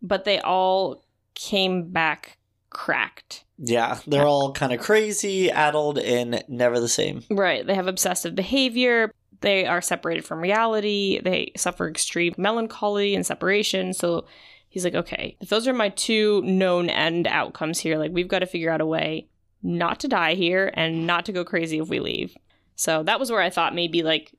but 0.02 0.26
they 0.26 0.40
all 0.40 1.04
came 1.36 1.92
back 1.92 2.38
cracked. 2.72 3.46
Yeah, 3.60 4.00
they're 4.06 4.26
all 4.26 4.54
kind 4.54 4.72
of 4.74 4.80
crazy, 4.80 5.50
addled, 5.52 5.98
and 5.98 6.44
never 6.48 6.80
the 6.80 6.88
same. 6.88 7.24
Right. 7.30 7.66
They 7.66 7.74
have 7.76 7.88
obsessive 7.88 8.36
behavior. 8.36 9.12
They 9.42 9.66
are 9.66 9.82
separated 9.82 10.26
from 10.26 10.42
reality. 10.42 11.20
They 11.24 11.52
suffer 11.56 11.88
extreme 11.88 12.34
melancholy 12.38 13.16
and 13.16 13.26
separation. 13.26 13.94
So 13.94 14.26
he's 14.70 14.84
like, 14.84 14.96
okay, 14.96 15.38
if 15.40 15.50
those 15.50 15.68
are 15.68 15.74
my 15.74 15.90
two 15.90 16.42
known 16.42 16.90
end 16.90 17.28
outcomes 17.28 17.80
here, 17.80 17.98
like 17.98 18.12
we've 18.12 18.28
got 18.28 18.40
to 18.40 18.46
figure 18.46 18.72
out 18.72 18.82
a 18.82 18.86
way 18.86 19.28
not 19.64 20.00
to 20.02 20.08
die 20.08 20.36
here 20.36 20.72
and 20.74 21.08
not 21.08 21.26
to 21.26 21.32
go 21.32 21.44
crazy 21.44 21.80
if 21.80 21.90
we 21.90 22.00
leave. 22.00 22.36
So 22.76 23.04
that 23.04 23.20
was 23.20 23.32
where 23.32 23.42
I 23.42 23.50
thought 23.50 23.76
maybe 23.76 24.04
like, 24.04 24.34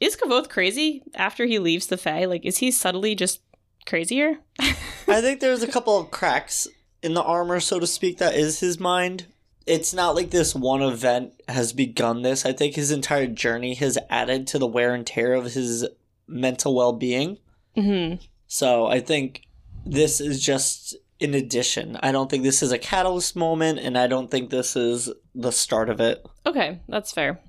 is 0.00 0.16
Kvothe 0.16 0.48
crazy 0.48 1.02
after 1.14 1.46
he 1.46 1.58
leaves 1.58 1.86
the 1.86 1.96
Fae? 1.96 2.24
Like, 2.24 2.44
is 2.44 2.58
he 2.58 2.70
subtly 2.70 3.14
just 3.14 3.40
crazier? 3.86 4.38
I 4.60 5.20
think 5.20 5.40
there's 5.40 5.62
a 5.62 5.70
couple 5.70 5.98
of 5.98 6.10
cracks 6.10 6.66
in 7.02 7.14
the 7.14 7.22
armor, 7.22 7.60
so 7.60 7.78
to 7.78 7.86
speak, 7.86 8.18
that 8.18 8.34
is 8.34 8.60
his 8.60 8.80
mind. 8.80 9.26
It's 9.66 9.94
not 9.94 10.14
like 10.14 10.30
this 10.30 10.54
one 10.54 10.82
event 10.82 11.34
has 11.48 11.72
begun 11.72 12.22
this. 12.22 12.44
I 12.44 12.52
think 12.52 12.74
his 12.74 12.90
entire 12.90 13.26
journey 13.26 13.74
has 13.74 13.98
added 14.10 14.46
to 14.48 14.58
the 14.58 14.66
wear 14.66 14.94
and 14.94 15.06
tear 15.06 15.34
of 15.34 15.52
his 15.52 15.86
mental 16.26 16.74
well 16.74 16.92
being. 16.92 17.38
hmm 17.74 18.14
So 18.46 18.86
I 18.86 19.00
think 19.00 19.42
this 19.84 20.20
is 20.20 20.42
just 20.42 20.96
in 21.20 21.34
addition. 21.34 21.96
I 22.02 22.10
don't 22.10 22.28
think 22.28 22.42
this 22.42 22.62
is 22.62 22.72
a 22.72 22.78
catalyst 22.78 23.36
moment, 23.36 23.78
and 23.78 23.96
I 23.96 24.08
don't 24.08 24.30
think 24.30 24.50
this 24.50 24.74
is 24.74 25.10
the 25.34 25.52
start 25.52 25.88
of 25.88 26.00
it. 26.00 26.26
Okay, 26.44 26.80
that's 26.88 27.12
fair. 27.12 27.40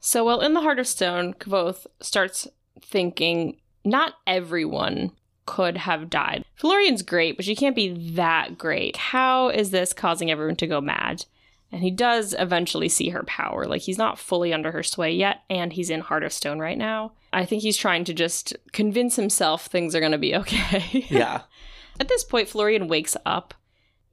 So 0.00 0.24
while 0.24 0.40
in 0.40 0.54
the 0.54 0.60
Heart 0.62 0.80
of 0.80 0.88
Stone, 0.88 1.34
Kvothe 1.34 1.86
starts 2.00 2.48
thinking 2.80 3.60
not 3.84 4.14
everyone 4.26 5.12
could 5.46 5.76
have 5.76 6.10
died. 6.10 6.44
Felurian's 6.56 7.02
great, 7.02 7.36
but 7.36 7.44
she 7.44 7.54
can't 7.54 7.76
be 7.76 8.12
that 8.14 8.58
great. 8.58 8.96
How 8.96 9.48
is 9.48 9.70
this 9.70 9.92
causing 9.92 10.30
everyone 10.30 10.56
to 10.56 10.66
go 10.66 10.80
mad? 10.80 11.24
And 11.72 11.82
he 11.82 11.90
does 11.90 12.34
eventually 12.38 12.90
see 12.90 13.08
her 13.08 13.22
power. 13.22 13.64
Like 13.64 13.82
he's 13.82 13.98
not 13.98 14.18
fully 14.18 14.52
under 14.52 14.70
her 14.72 14.82
sway 14.82 15.12
yet, 15.12 15.42
and 15.48 15.72
he's 15.72 15.90
in 15.90 16.00
Heart 16.00 16.22
of 16.22 16.32
Stone 16.32 16.58
right 16.58 16.76
now. 16.76 17.12
I 17.32 17.46
think 17.46 17.62
he's 17.62 17.78
trying 17.78 18.04
to 18.04 18.14
just 18.14 18.54
convince 18.72 19.16
himself 19.16 19.66
things 19.66 19.94
are 19.94 20.00
going 20.00 20.12
to 20.12 20.18
be 20.18 20.36
okay. 20.36 21.06
Yeah. 21.08 21.42
At 22.00 22.08
this 22.08 22.24
point, 22.24 22.48
Felurian 22.48 22.88
wakes 22.88 23.16
up. 23.24 23.54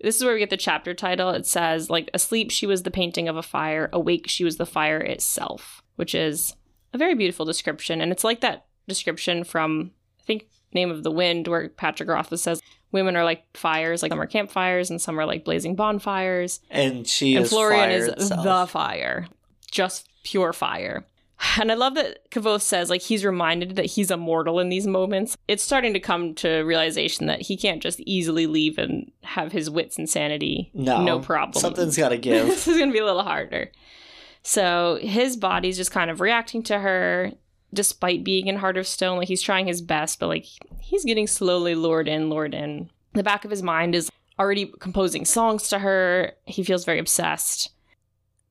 This 0.02 0.16
is 0.16 0.24
where 0.24 0.34
we 0.34 0.40
get 0.40 0.50
the 0.50 0.58
chapter 0.58 0.94
title. 0.94 1.30
It 1.32 1.46
says, 1.46 1.90
like, 1.90 2.10
asleep, 2.14 2.52
she 2.52 2.66
was 2.66 2.84
the 2.84 2.92
painting 2.92 3.28
of 3.28 3.36
a 3.36 3.44
fire. 3.44 3.90
Awake, 3.92 4.28
she 4.28 4.46
was 4.46 4.58
the 4.58 4.66
fire 4.66 5.00
itself, 5.00 5.82
which 5.98 6.16
is 6.16 6.56
a 6.94 6.98
very 6.98 7.16
beautiful 7.16 7.46
description. 7.46 8.00
And 8.00 8.12
it's 8.12 8.24
like 8.24 8.40
that 8.42 8.66
description 8.88 9.44
from, 9.44 9.92
I 10.20 10.24
think, 10.24 10.48
Name 10.74 10.92
of 10.92 11.04
the 11.04 11.12
Wind, 11.12 11.48
where 11.48 11.70
Patrick 11.70 12.08
Rothfuss 12.08 12.42
says, 12.42 12.62
women 12.92 13.16
are 13.16 13.24
like 13.24 13.44
fires, 13.56 14.02
like 14.02 14.12
some 14.12 14.22
are 14.22 14.28
campfires 14.28 14.90
and 14.90 15.02
some 15.02 15.20
are 15.20 15.26
like 15.26 15.44
blazing 15.46 15.76
bonfires. 15.76 16.60
And 16.70 17.08
she 17.08 17.36
and 17.36 17.46
is 17.46 17.52
Felurian 17.52 17.90
fire 17.90 17.98
is 17.98 18.08
itself. 18.08 18.44
the 18.44 18.72
fire, 18.72 19.28
just 19.72 20.08
pure 20.24 20.54
fire. 20.54 21.06
And 21.60 21.72
I 21.72 21.76
love 21.76 21.96
that 21.96 22.30
Kvothe 22.32 22.62
says, 22.62 22.90
like, 22.90 23.02
he's 23.02 23.24
reminded 23.24 23.78
that 23.78 23.86
he's 23.86 24.12
immortal 24.12 24.60
in 24.60 24.68
these 24.68 24.86
moments. 24.86 25.38
It's 25.48 25.64
starting 25.64 25.94
to 25.94 26.00
come 26.00 26.36
to 26.36 26.64
realization 26.64 27.28
that 27.28 27.44
he 27.44 27.56
can't 27.56 27.82
just 27.82 28.02
easily 28.02 28.46
leave 28.46 28.78
and 28.78 29.10
have 29.24 29.54
his 29.54 29.70
wits 29.70 29.98
and 29.98 30.10
sanity 30.10 30.70
no, 30.74 31.02
no 31.02 31.20
problem. 31.20 31.54
Something's 31.54 31.96
got 31.96 32.10
to 32.10 32.18
give. 32.30 32.46
this 32.48 32.68
is 32.68 32.78
going 32.78 32.90
to 32.90 32.94
be 32.94 33.00
a 33.00 33.06
little 33.06 33.24
harder. 33.24 33.72
So 34.44 35.00
his 35.02 35.38
body's 35.38 35.78
just 35.78 35.92
kind 35.92 36.12
of 36.12 36.20
reacting 36.20 36.62
to 36.64 36.80
her 36.80 37.32
despite 37.74 38.24
being 38.24 38.48
in 38.48 38.58
Heart 38.58 38.78
of 38.78 38.88
Stone. 38.88 39.18
Like, 39.18 39.28
he's 39.28 39.42
trying 39.42 39.68
his 39.68 39.82
best, 39.82 40.20
but, 40.20 40.28
like, 40.28 40.46
he's 40.80 41.06
getting 41.06 41.28
slowly 41.28 41.76
lured 41.76 42.08
in, 42.08 42.30
lured 42.30 42.54
in. 42.54 42.90
The 43.14 43.24
back 43.24 43.46
of 43.46 43.52
his 43.52 43.64
mind 43.64 43.96
is 43.96 44.10
already 44.40 44.72
composing 44.80 45.26
songs 45.26 45.70
to 45.70 45.80
her. 45.80 46.34
He 46.46 46.64
feels 46.64 46.86
very 46.86 47.00
obsessed. 47.00 47.72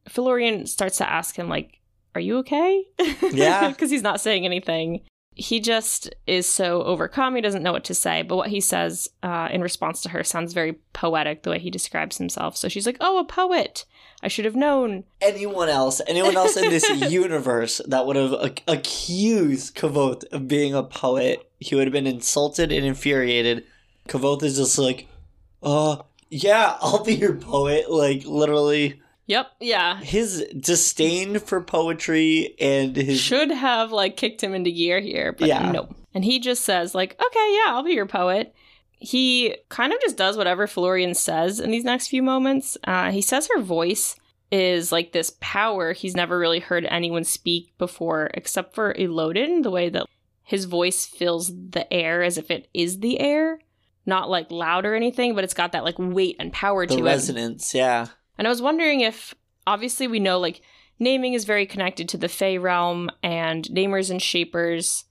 Felurian 0.09 0.67
starts 0.67 0.99
to 0.99 1.11
ask 1.11 1.37
him, 1.37 1.49
like, 1.49 1.79
are 2.15 2.21
you 2.21 2.39
okay? 2.39 2.85
Yeah. 3.33 3.69
Because 3.73 3.91
he's 3.91 4.03
not 4.03 4.21
saying 4.21 4.45
anything. 4.45 5.03
He 5.39 5.61
just 5.61 6.13
is 6.27 6.49
so 6.49 6.83
overcome. 6.83 7.37
He 7.37 7.41
doesn't 7.41 7.63
know 7.63 7.73
what 7.73 7.85
to 7.85 7.95
say. 7.95 8.23
But 8.23 8.37
what 8.37 8.51
he 8.51 8.61
says 8.61 9.09
uh, 9.23 9.49
in 9.53 9.63
response 9.63 10.01
to 10.03 10.09
her 10.09 10.25
sounds 10.25 10.53
very 10.53 10.75
poetic, 10.93 11.45
the 11.45 11.51
way 11.51 11.61
he 11.61 11.71
describes 11.71 12.19
himself. 12.19 12.57
So 12.57 12.69
she's 12.69 12.87
like, 12.87 12.97
oh, 13.01 13.19
a 13.21 13.25
poet. 13.25 13.85
I 14.21 14.27
should 14.27 14.45
have 14.45 14.57
known. 14.57 15.05
anyone 15.21 15.69
else, 15.69 16.01
anyone 16.09 16.37
else 16.37 16.57
in 16.57 16.71
this 16.71 16.89
universe 17.11 17.81
that 17.87 18.05
would 18.05 18.17
have 18.17 18.33
ac- 18.33 18.65
accused 18.67 19.77
Kvothe 19.77 20.25
of 20.33 20.49
being 20.49 20.75
a 20.75 20.83
poet, 20.83 21.49
he 21.61 21.77
would 21.77 21.87
have 21.87 21.93
been 21.93 22.07
insulted 22.09 22.73
and 22.73 22.85
infuriated. 22.85 23.65
Kvothe 24.09 24.43
is 24.43 24.57
just 24.57 24.77
like, 24.77 25.07
uh, 25.63 25.99
yeah, 26.31 26.77
I'll 26.81 27.05
be 27.05 27.15
your 27.15 27.37
poet. 27.37 27.89
Like, 27.91 28.25
literally, 28.27 29.01
Yep. 29.29 29.47
Yeah. 29.61 30.01
his 30.01 30.45
disdain 30.59 31.39
for 31.39 31.61
poetry 31.61 32.57
and 32.61 32.97
his. 32.97 33.21
Should 33.21 33.51
have 33.53 33.93
like 33.93 34.17
kicked 34.17 34.43
him 34.43 34.55
into 34.55 34.71
gear 34.73 34.99
here, 35.01 35.33
but 35.33 35.47
Yeah. 35.47 35.71
no. 35.71 35.89
And 36.15 36.25
he 36.25 36.41
just 36.41 36.65
says 36.65 36.95
like, 36.95 37.13
"Okay, 37.25 37.55
yeah, 37.65 37.73
I'll 37.73 37.83
be 37.85 37.93
your 37.93 38.07
poet." 38.07 38.55
He 39.01 39.55
kind 39.69 39.93
of 39.93 40.01
just 40.01 40.17
does 40.17 40.37
whatever 40.37 40.67
Felurian 40.67 41.15
says 41.15 41.61
in 41.61 41.71
these 41.71 41.85
next 41.85 42.09
few 42.09 42.23
moments. 42.23 42.77
Uh, 42.83 43.13
he 43.13 43.21
says 43.23 43.49
her 43.55 43.61
voice 43.63 44.17
is 44.51 44.91
like 44.91 45.13
this 45.13 45.37
power 45.41 45.93
he's 45.93 46.17
never 46.17 46.39
really 46.39 46.59
heard 46.59 46.85
anyone 46.87 47.23
speak 47.23 47.77
before, 47.79 48.31
except 48.35 48.75
for 48.75 48.97
Elodin. 48.99 49.63
The 49.63 49.71
way 49.71 49.89
that 49.91 50.07
his 50.43 50.65
voice 50.65 51.05
fills 51.07 51.53
the 51.55 51.87
air 51.93 52.23
as 52.23 52.39
if 52.39 52.51
it 52.51 52.67
is 52.73 53.01
the 53.01 53.21
air, 53.21 53.61
not 54.07 54.31
like 54.31 54.51
loud 54.51 54.87
or 54.87 54.95
anything, 54.95 55.35
but 55.35 55.45
it's 55.45 55.55
got 55.55 55.73
that 55.73 55.85
like 55.85 55.97
weight 55.99 56.37
and 56.41 56.51
power 56.53 56.87
the 56.87 56.97
to 56.97 57.03
it. 57.03 57.05
resonance, 57.05 57.75
yeah. 57.75 58.07
And 58.39 58.47
I 58.47 58.51
was 58.51 58.63
wondering 58.63 59.01
if, 59.01 59.35
obviously, 59.67 60.07
we 60.07 60.21
know 60.21 60.39
like 60.39 60.63
naming 60.99 61.35
is 61.35 61.45
very 61.45 61.67
connected 61.67 62.09
to 62.09 62.17
the 62.17 62.29
Fey 62.29 62.57
realm, 62.57 63.11
and 63.23 63.65
namers 63.65 64.11
and 64.11 64.23
shapers 64.23 65.05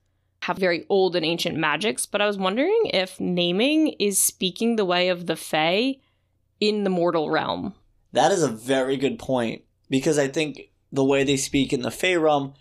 have 0.43 0.57
very 0.57 0.85
old 0.89 1.15
and 1.15 1.25
ancient 1.25 1.57
magics. 1.57 2.05
But 2.05 2.21
I 2.21 2.27
was 2.27 2.37
wondering 2.37 2.89
if 2.93 3.19
naming 3.19 3.89
is 3.99 4.21
speaking 4.21 4.75
the 4.75 4.85
way 4.85 5.09
of 5.09 5.25
the 5.25 5.35
Fey 5.35 5.99
in 6.59 6.83
the 6.83 6.89
mortal 6.89 7.29
realm. 7.29 7.75
That 8.13 8.31
is 8.31 8.43
a 8.43 8.47
very 8.47 8.97
good 8.97 9.19
point 9.19 9.63
because 9.89 10.17
I 10.17 10.27
think 10.27 10.71
the 10.91 11.03
way 11.03 11.23
they 11.23 11.37
speak 11.37 11.73
in 11.73 11.81
the 11.81 11.91
Fey 11.91 12.17
realm, 12.17 12.53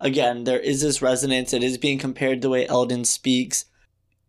again, 0.00 0.44
there 0.44 0.58
is 0.58 0.82
this 0.82 1.00
resonance. 1.00 1.52
It 1.52 1.62
is 1.62 1.78
being 1.78 1.98
compared 1.98 2.42
to 2.42 2.46
the 2.46 2.50
way 2.50 2.66
Elodin 2.66 3.04
speaks. 3.04 3.66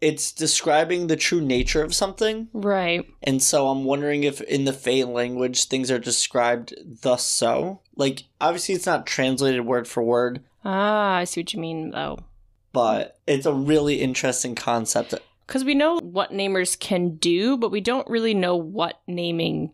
It's 0.02 0.32
describing 0.32 1.08
the 1.08 1.18
true 1.18 1.42
nature 1.42 1.84
of 1.84 1.94
something, 1.94 2.48
Right. 2.54 3.06
and 3.22 3.44
so 3.44 3.68
I'm 3.68 3.84
wondering 3.84 4.24
if 4.24 4.40
in 4.42 4.64
the 4.66 4.72
Fey 4.74 5.04
language 5.04 5.66
things 5.66 5.92
are 5.92 6.00
described 6.00 6.74
thus 7.02 7.26
so. 7.26 7.82
Like, 7.98 8.24
obviously, 8.40 8.76
it's 8.76 8.86
not 8.86 9.06
translated 9.06 9.66
word 9.66 9.88
for 9.88 10.02
word, 10.02 10.42
Ah, 10.64 11.16
I 11.16 11.24
see 11.26 11.42
what 11.42 11.54
you 11.54 11.60
mean, 11.60 11.92
though. 11.92 12.20
but 12.72 13.20
it's 13.28 13.46
a 13.46 13.54
really 13.54 14.00
interesting 14.02 14.56
concept. 14.56 15.14
Because 15.48 15.64
we 15.66 15.74
know 15.76 15.98
what 16.00 16.32
namers 16.32 16.80
can 16.80 17.16
do, 17.18 17.58
but 17.58 17.72
we 17.72 17.82
don't 17.82 18.08
really 18.10 18.34
know 18.34 18.56
what 18.56 19.02
naming 19.08 19.72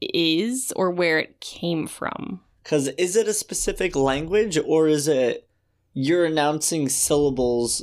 is 0.00 0.72
or 0.76 0.90
where 0.90 1.18
it 1.18 1.40
came 1.40 1.86
from. 1.86 2.40
Because 2.62 2.88
is 2.88 3.16
it 3.16 3.26
a 3.28 3.32
specific 3.34 3.96
language 3.96 4.58
or 4.64 4.86
is 4.88 5.08
it 5.08 5.48
you're 5.94 6.24
announcing 6.26 6.88
syllables 6.88 7.82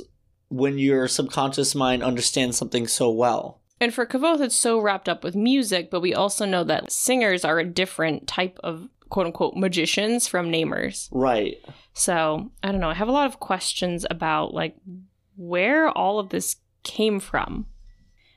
when 0.52 0.78
your 0.78 1.08
subconscious 1.08 1.74
mind 1.74 2.02
understands 2.02 2.56
something 2.56 2.86
so 2.86 3.10
well? 3.10 3.60
And 3.80 3.92
for 3.92 4.06
Kvothe, 4.06 4.42
it's 4.42 4.56
so 4.56 4.78
wrapped 4.78 5.08
up 5.08 5.24
with 5.24 5.34
music, 5.34 5.90
but 5.90 6.00
we 6.00 6.14
also 6.14 6.44
know 6.44 6.62
that 6.64 6.92
singers 6.92 7.44
are 7.44 7.58
a 7.58 7.64
different 7.64 8.28
type 8.28 8.58
of 8.62 8.88
quote 9.08 9.26
unquote 9.26 9.56
magicians 9.56 10.28
from 10.28 10.50
namers. 10.50 11.08
Right. 11.10 11.56
So 11.92 12.50
I 12.62 12.70
don't 12.70 12.80
know. 12.80 12.90
I 12.90 12.94
have 12.94 13.08
a 13.08 13.12
lot 13.12 13.26
of 13.26 13.40
questions 13.40 14.06
about 14.10 14.54
like 14.54 14.76
where 15.36 15.90
all 15.90 16.18
of 16.18 16.28
this 16.28 16.56
came 16.82 17.20
from. 17.20 17.66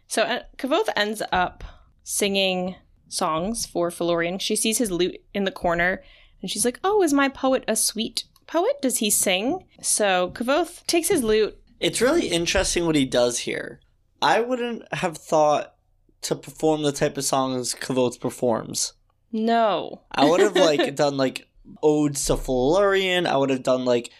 So 0.07 0.23
uh, 0.23 0.39
Kvothe 0.57 0.89
ends 0.95 1.21
up 1.31 1.63
singing 2.03 2.75
songs 3.07 3.65
for 3.65 3.89
Felurian. 3.91 4.39
She 4.39 4.55
sees 4.55 4.79
his 4.79 4.91
lute 4.91 5.21
in 5.33 5.45
the 5.45 5.51
corner 5.51 6.03
and 6.41 6.51
she's 6.51 6.65
like, 6.65 6.79
Oh, 6.83 7.01
is 7.03 7.13
my 7.13 7.29
poet 7.29 7.63
a 7.67 7.75
sweet 7.75 8.25
poet? 8.47 8.81
Does 8.81 8.97
he 8.97 9.09
sing? 9.09 9.65
So 9.81 10.31
Kvothe 10.31 10.85
takes 10.87 11.07
his 11.07 11.23
lute. 11.23 11.57
It's 11.79 12.01
really 12.01 12.27
interesting 12.27 12.85
what 12.85 12.95
he 12.95 13.05
does 13.05 13.39
here. 13.39 13.79
I 14.21 14.41
wouldn't 14.41 14.83
have 14.93 15.17
thought 15.17 15.75
to 16.21 16.35
perform 16.35 16.83
the 16.83 16.91
type 16.91 17.17
of 17.17 17.23
songs 17.23 17.75
Kvothe 17.75 18.19
performs. 18.19 18.93
No. 19.31 20.01
I 20.11 20.25
would 20.25 20.39
have 20.39 20.55
like 20.55 20.95
done 20.95 21.17
like 21.17 21.47
odes 21.83 22.25
to 22.25 22.37
Felurian. 22.37 23.27
I 23.27 23.37
would 23.37 23.49
have 23.49 23.63
done 23.63 23.85
like 23.85 24.11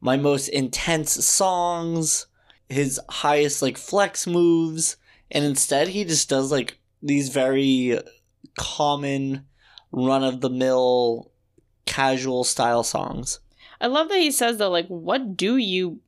my 0.00 0.16
most 0.16 0.48
intense 0.48 1.24
songs, 1.24 2.26
his 2.68 3.00
highest 3.08 3.62
like 3.62 3.76
flex 3.76 4.26
moves, 4.26 4.96
and 5.30 5.44
instead 5.44 5.88
he 5.88 6.04
just 6.04 6.28
does 6.28 6.50
like 6.50 6.78
these 7.02 7.28
very 7.30 7.98
common 8.56 9.46
run 9.92 10.22
of 10.22 10.40
the 10.40 10.50
mill 10.50 11.32
casual 11.84 12.44
style 12.44 12.84
songs. 12.84 13.40
I 13.80 13.86
love 13.88 14.08
that 14.08 14.18
he 14.18 14.30
says 14.30 14.58
though, 14.58 14.70
like, 14.70 14.86
what 14.86 15.36
do 15.36 15.56
you 15.56 16.00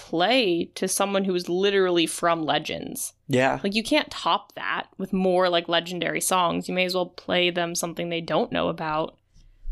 play 0.00 0.64
to 0.74 0.88
someone 0.88 1.24
who 1.24 1.34
is 1.34 1.50
literally 1.50 2.06
from 2.06 2.42
Legends. 2.42 3.12
Yeah. 3.28 3.60
Like 3.62 3.74
you 3.74 3.82
can't 3.82 4.10
top 4.10 4.54
that 4.54 4.86
with 4.96 5.12
more 5.12 5.50
like 5.50 5.68
legendary 5.68 6.22
songs. 6.22 6.68
You 6.68 6.74
may 6.74 6.86
as 6.86 6.94
well 6.94 7.04
play 7.06 7.50
them 7.50 7.74
something 7.74 8.08
they 8.08 8.22
don't 8.22 8.50
know 8.50 8.68
about. 8.68 9.18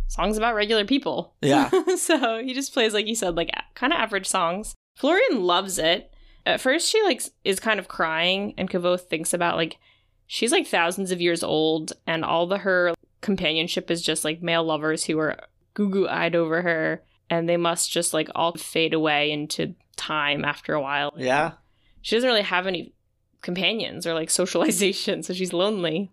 Songs 0.07 0.37
about 0.37 0.55
regular 0.55 0.85
people. 0.85 1.35
Yeah. 1.41 1.71
so 1.97 2.43
he 2.45 2.53
just 2.53 2.75
plays 2.75 2.93
like 2.93 3.07
you 3.07 3.15
said 3.15 3.37
like 3.37 3.51
kind 3.75 3.91
of 3.91 3.99
average 3.99 4.27
songs. 4.27 4.75
Felurian 5.01 5.45
loves 5.45 5.79
it. 5.79 6.13
At 6.45 6.61
first 6.61 6.91
she 6.91 7.03
like 7.05 7.23
is 7.43 7.59
kind 7.59 7.81
of 7.81 7.89
crying 7.89 8.53
and 8.59 8.69
Kvothe 8.69 9.01
thinks 9.09 9.33
about 9.33 9.57
like 9.57 9.79
she's 10.27 10.53
like 10.53 10.67
thousands 10.67 11.11
of 11.11 11.23
years 11.23 11.43
old 11.43 11.95
and 12.07 12.23
all 12.23 12.47
the 12.47 12.59
her 12.59 12.93
companionship 13.23 13.91
is 13.91 14.03
just 14.03 14.25
like 14.25 14.43
male 14.43 14.63
lovers 14.63 15.05
who 15.05 15.19
are 15.19 15.39
goo-goo-eyed 15.73 16.37
over 16.37 16.61
her 16.61 17.03
and 17.31 17.49
they 17.49 17.57
must 17.57 17.91
just 17.91 18.13
like 18.13 18.29
all 18.35 18.53
fade 18.53 18.93
away 18.93 19.31
into 19.31 19.75
time 19.99 20.45
after 20.45 20.73
a 20.73 20.81
while. 20.81 21.13
Yeah. 21.17 21.53
She 22.01 22.17
doesn't 22.17 22.29
really 22.29 22.43
have 22.43 22.67
any 22.67 22.95
companions 23.43 24.07
or 24.07 24.15
like 24.15 24.31
socialization, 24.43 25.23
so 25.23 25.35
she's 25.35 25.53
lonely. 25.53 26.11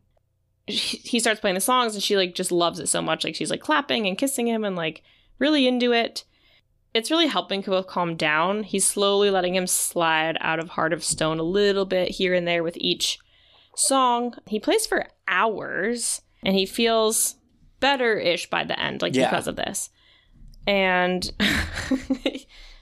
She, 0.67 0.97
he 0.97 1.19
starts 1.19 1.39
playing 1.39 1.55
the 1.55 1.61
songs 1.61 1.93
and 1.93 2.03
she 2.03 2.17
like 2.17 2.33
just 2.35 2.51
loves 2.51 2.79
it 2.79 2.87
so 2.89 3.01
much. 3.01 3.23
Like 3.23 3.35
she's 3.35 3.51
like 3.51 3.61
clapping 3.61 4.07
and 4.07 4.17
kissing 4.17 4.47
him 4.47 4.63
and 4.65 4.75
like 4.75 5.03
really 5.39 5.67
into 5.67 5.93
it. 5.93 6.23
It's 6.93 7.11
really 7.11 7.27
helping 7.27 7.61
Kvothe 7.61 7.87
calm 7.87 8.15
down. 8.15 8.63
He's 8.63 8.85
slowly 8.85 9.29
letting 9.29 9.53
him 9.53 9.67
slide 9.67 10.37
out 10.39 10.59
of 10.59 10.69
Heart 10.69 10.93
of 10.93 11.03
Stone 11.03 11.39
a 11.39 11.43
little 11.43 11.85
bit 11.85 12.11
here 12.11 12.33
and 12.33 12.47
there 12.47 12.63
with 12.63 12.77
each 12.77 13.19
song. 13.75 14.33
He 14.47 14.59
plays 14.61 14.85
for 14.87 15.05
hours 15.27 16.21
and 16.41 16.55
he 16.55 16.65
feels 16.65 17.35
better 17.81 18.17
ish 18.17 18.49
by 18.49 18.63
the 18.63 18.79
end, 18.79 19.01
like 19.01 19.13
Yeah. 19.13 19.29
because 19.29 19.47
of 19.47 19.57
this. 19.57 19.89
And 20.65 21.29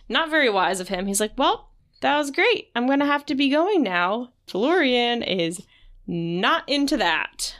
not 0.09 0.29
very 0.29 0.49
wise 0.49 0.79
of 0.79 0.89
him. 0.89 1.05
He's 1.07 1.19
like, 1.19 1.33
Well, 1.37 1.69
that 2.01 2.17
was 2.17 2.31
great. 2.31 2.69
I'm 2.75 2.85
going 2.87 2.99
to 2.99 3.05
have 3.05 3.25
to 3.27 3.35
be 3.35 3.49
going 3.49 3.83
now. 3.83 4.31
Felurian 4.47 5.23
is 5.23 5.65
not 6.07 6.67
into 6.67 6.97
that. 6.97 7.55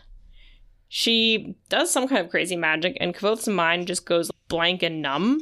She 0.89 1.55
does 1.69 1.89
some 1.89 2.07
kind 2.07 2.23
of 2.23 2.29
crazy 2.29 2.55
magic, 2.55 2.97
and 2.99 3.15
Kvothe's 3.15 3.47
mind 3.47 3.87
just 3.87 4.05
goes 4.05 4.29
blank 4.47 4.83
and 4.83 5.01
numb. 5.01 5.41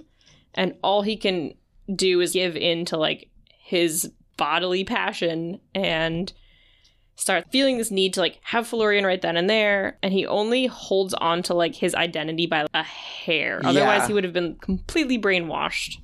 And 0.53 0.75
all 0.81 1.01
he 1.01 1.17
can 1.17 1.53
do 1.93 2.21
is 2.21 2.33
give 2.33 2.55
in 2.55 2.85
to 2.85 2.97
like 2.97 3.29
his 3.59 4.11
bodily 4.37 4.83
passion 4.83 5.59
and 5.75 6.31
start 7.15 7.45
feeling 7.51 7.77
this 7.77 7.91
need 7.91 8.13
to 8.13 8.19
like 8.21 8.39
have 8.43 8.67
Felurian 8.67 9.05
right 9.05 9.21
then 9.21 9.35
and 9.37 9.49
there. 9.49 9.97
And 10.01 10.13
he 10.13 10.25
only 10.25 10.67
holds 10.67 11.13
on 11.15 11.43
to 11.43 11.53
like 11.53 11.75
his 11.75 11.93
identity 11.95 12.47
by 12.47 12.65
a 12.73 12.83
hair. 12.83 13.59
Otherwise, 13.63 14.01
Yeah. 14.01 14.07
he 14.07 14.13
would 14.13 14.23
have 14.23 14.33
been 14.33 14.55
completely 14.55 15.17
brainwashed. 15.19 15.97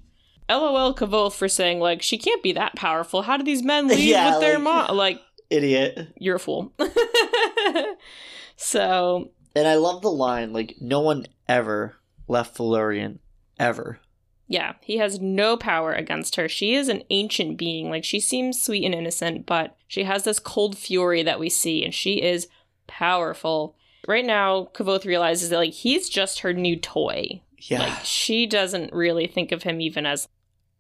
LOL 0.50 0.94
Kvothe 0.96 1.34
for 1.34 1.48
saying 1.48 1.80
like 1.80 2.02
she 2.02 2.18
can't 2.18 2.42
be 2.44 2.54
that 2.54 2.76
powerful. 2.76 3.24
How 3.24 3.38
do 3.38 3.44
these 3.44 3.64
men 3.64 3.88
lead 3.90 4.00
Yeah, 4.00 4.32
with 4.32 4.42
their 4.42 4.56
like- 4.56 4.64
mom? 4.64 4.96
Like 4.98 5.22
Idiot. 5.50 6.10
you're 6.18 6.36
a 6.36 6.40
fool. 6.40 6.74
so 8.56 9.32
And 9.56 9.68
I 9.68 9.76
love 9.76 10.02
the 10.02 10.12
line 10.12 10.54
like 10.54 10.76
no 10.80 11.02
one 11.02 11.26
ever 11.48 11.96
left 12.28 12.56
Felurian 12.56 13.20
ever. 13.60 14.00
yeah, 14.48 14.74
he 14.82 14.98
has 14.98 15.20
no 15.20 15.58
power 15.58 15.94
against 15.94 16.36
her. 16.36 16.48
She 16.50 16.74
is 16.76 16.90
an 16.90 17.04
ancient 17.10 17.58
being. 17.58 17.90
Like 17.90 18.04
she 18.04 18.20
seems 18.20 18.62
sweet 18.62 18.86
and 18.86 18.94
innocent, 18.96 19.46
but 19.46 19.76
she 19.88 20.04
has 20.04 20.24
this 20.24 20.40
cold 20.40 20.78
fury 20.78 21.24
that 21.24 21.40
we 21.40 21.50
see, 21.50 21.84
and 21.84 21.94
she 21.94 22.22
is 22.22 22.48
powerful. 22.88 23.76
Right 24.08 24.26
now, 24.26 24.70
Kvothe 24.74 25.06
realizes 25.06 25.50
that 25.50 25.58
like 25.58 25.74
he's 25.74 26.08
just 26.10 26.40
her 26.40 26.54
new 26.54 26.76
toy. 26.78 27.42
Yeah. 27.60 27.80
Like 27.80 28.06
she 28.06 28.46
doesn't 28.46 28.94
really 28.94 29.28
think 29.28 29.52
of 29.52 29.64
him 29.64 29.82
even 29.82 30.06
as 30.06 30.28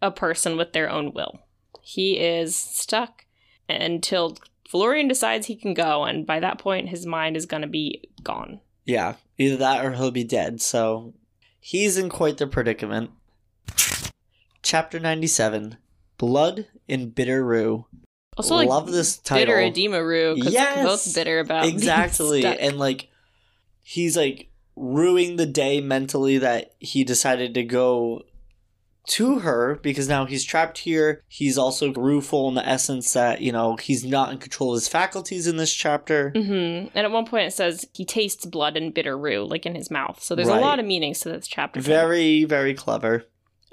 a 0.01 0.11
person 0.11 0.57
with 0.57 0.73
their 0.73 0.89
own 0.89 1.13
will. 1.13 1.39
He 1.81 2.19
is 2.19 2.55
stuck 2.55 3.25
until 3.69 4.37
Felurian 4.69 5.07
decides 5.07 5.47
he 5.47 5.55
can 5.55 5.73
go, 5.73 6.03
and 6.03 6.25
by 6.25 6.39
that 6.39 6.59
point, 6.59 6.89
his 6.89 7.05
mind 7.05 7.37
is 7.37 7.45
going 7.45 7.61
to 7.61 7.67
be 7.67 8.03
gone. 8.23 8.59
yeah. 8.85 9.15
Either 9.39 9.57
that 9.57 9.85
or 9.85 9.91
he'll 9.91 10.09
be 10.09 10.23
dead. 10.23 10.59
So 10.61 11.13
he's 11.59 11.95
in 11.95 12.09
quite 12.09 12.37
the 12.37 12.47
predicament. 12.47 13.11
Chapter 14.63 14.99
97 14.99 15.77
Blood 16.17 16.65
in 16.87 17.09
Bitter 17.11 17.45
Rue. 17.45 17.85
Also, 18.35 18.55
like 18.55 18.67
love 18.67 18.91
this 18.91 19.17
title. 19.17 19.45
bitter 19.45 19.59
edema 19.59 20.03
Rue 20.03 20.35
because 20.35 20.53
Yes, 20.53 20.83
both 20.83 21.15
bitter 21.15 21.39
about 21.39 21.67
exactly 21.67 22.45
and 22.45 22.79
like 22.79 23.09
he's 23.83 24.17
like 24.17 24.49
ruining 24.75 25.35
the 25.35 25.45
day 25.45 25.81
mentally 25.81 26.39
that 26.39 26.73
he 26.79 27.03
decided 27.03 27.53
to 27.53 27.63
go 27.63 28.23
to 29.07 29.39
her 29.39 29.79
because 29.81 30.07
now 30.09 30.25
he's 30.25 30.43
trapped 30.43 30.79
here 30.79 31.23
he's 31.27 31.57
also 31.57 31.93
rueful 31.93 32.47
in 32.49 32.55
the 32.55 32.67
essence 32.67 33.13
that 33.13 33.41
you 33.41 33.51
know 33.51 33.75
he's 33.77 34.03
not 34.05 34.31
in 34.31 34.37
control 34.37 34.73
of 34.73 34.77
his 34.77 34.87
faculties 34.87 35.47
in 35.47 35.57
this 35.57 35.73
chapter 35.73 36.31
hmm 36.31 36.41
And 36.93 36.95
at 36.95 37.11
one 37.11 37.25
point, 37.25 37.47
it 37.47 37.53
says 37.53 37.85
he 37.93 38.05
tastes 38.05 38.45
blood 38.45 38.75
and 38.77 38.93
bitter 38.93 39.17
Rue, 39.17 39.45
like 39.45 39.65
in 39.65 39.75
his 39.75 39.89
mouth. 39.89 40.21
So 40.21 40.35
there's 40.35 40.47
Right. 40.49 40.59
a 40.61 40.65
lot 40.65 40.79
of 40.79 40.85
meanings 40.85 41.19
to 41.21 41.29
this 41.29 41.47
chapter. 41.47 41.79
very 41.81 42.43
very 42.43 42.73
clever 42.73 43.23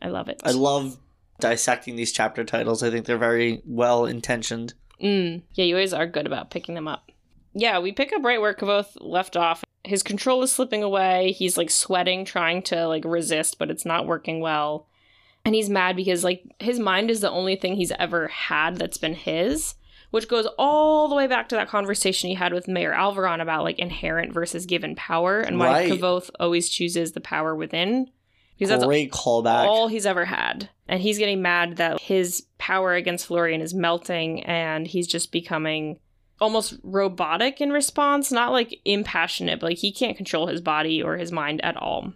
I 0.01 0.09
love 0.09 0.29
it. 0.29 0.41
i 0.45 0.51
love 0.53 0.99
dissecting 1.41 1.97
these 1.97 2.13
chapter 2.13 2.45
titles 2.45 2.83
i 2.83 2.91
think 2.91 3.07
they're 3.07 3.19
very 3.19 3.61
well 3.67 4.07
intentioned 4.07 4.75
Mm. 5.03 5.43
Yeah, 5.55 5.65
you 5.65 5.75
always 5.75 5.93
are 5.93 6.07
good 6.07 6.25
about 6.25 6.51
picking 6.53 6.77
them 6.77 6.87
up. 6.87 7.11
Yeah, 7.53 7.81
we 7.81 7.91
pick 7.91 8.13
up 8.13 8.23
right 8.25 8.41
where 8.41 8.55
Kvothe 8.55 8.97
left 9.01 9.37
off. 9.37 9.65
His 9.83 10.05
control 10.05 10.43
is 10.45 10.53
slipping 10.53 10.85
away. 10.85 11.33
He's 11.33 11.59
like 11.59 11.69
sweating, 11.69 12.25
trying 12.25 12.63
to 12.63 12.87
like 12.87 13.05
resist, 13.05 13.59
but 13.59 13.71
it's 13.71 13.85
not 13.85 14.07
working 14.07 14.41
well. 14.41 14.87
And 15.45 15.55
he's 15.55 15.69
mad 15.69 15.97
because 15.97 16.25
like 16.25 16.43
his 16.59 16.79
mind 16.79 17.11
is 17.11 17.21
the 17.21 17.31
only 17.31 17.57
thing 17.57 17.77
he's 17.77 17.93
ever 17.99 18.29
had 18.29 18.77
that's 18.77 18.99
been 18.99 19.15
his, 19.15 19.75
which 20.11 20.29
goes 20.29 20.47
all 20.59 21.09
the 21.09 21.15
way 21.15 21.27
back 21.27 21.49
to 21.51 21.57
that 21.57 21.69
conversation 21.69 22.29
he 22.29 22.35
had 22.35 22.53
with 22.53 22.69
Maer 22.69 22.93
Alveron 22.93 23.43
about 23.43 23.65
like 23.65 23.79
inherent 23.79 24.33
versus 24.33 24.65
given 24.67 24.95
power 24.95 25.41
and 25.41 25.59
why 25.59 25.89
Right. 25.89 25.93
Kvothe 25.93 26.31
always 26.41 26.69
chooses 26.69 27.13
the 27.13 27.21
power 27.21 27.55
within. 27.55 28.11
Because 28.57 28.71
that's 28.71 28.85
great 28.85 29.11
callback 29.11 29.67
all 29.67 29.89
he's 29.89 30.07
ever 30.07 30.25
had. 30.25 30.71
And 30.87 31.03
he's 31.03 31.19
getting 31.19 31.43
mad 31.43 31.77
that 31.79 32.01
his 32.01 32.47
power 32.59 32.95
against 32.95 33.27
Felurian 33.27 33.61
is 33.61 33.75
melting 33.75 34.45
and 34.45 34.87
he's 34.87 35.09
just 35.09 35.33
becoming 35.33 35.99
almost 36.41 36.75
robotic 36.83 37.61
in 37.61 37.73
response, 37.73 38.31
not 38.31 38.53
like 38.53 38.81
impassionate, 38.85 39.61
but 39.61 39.71
like 39.71 39.79
he 39.79 39.93
can't 39.93 40.17
control 40.17 40.47
his 40.47 40.61
body 40.61 41.03
or 41.03 41.17
his 41.17 41.33
mind 41.33 41.65
at 41.65 41.77
all. 41.77 42.13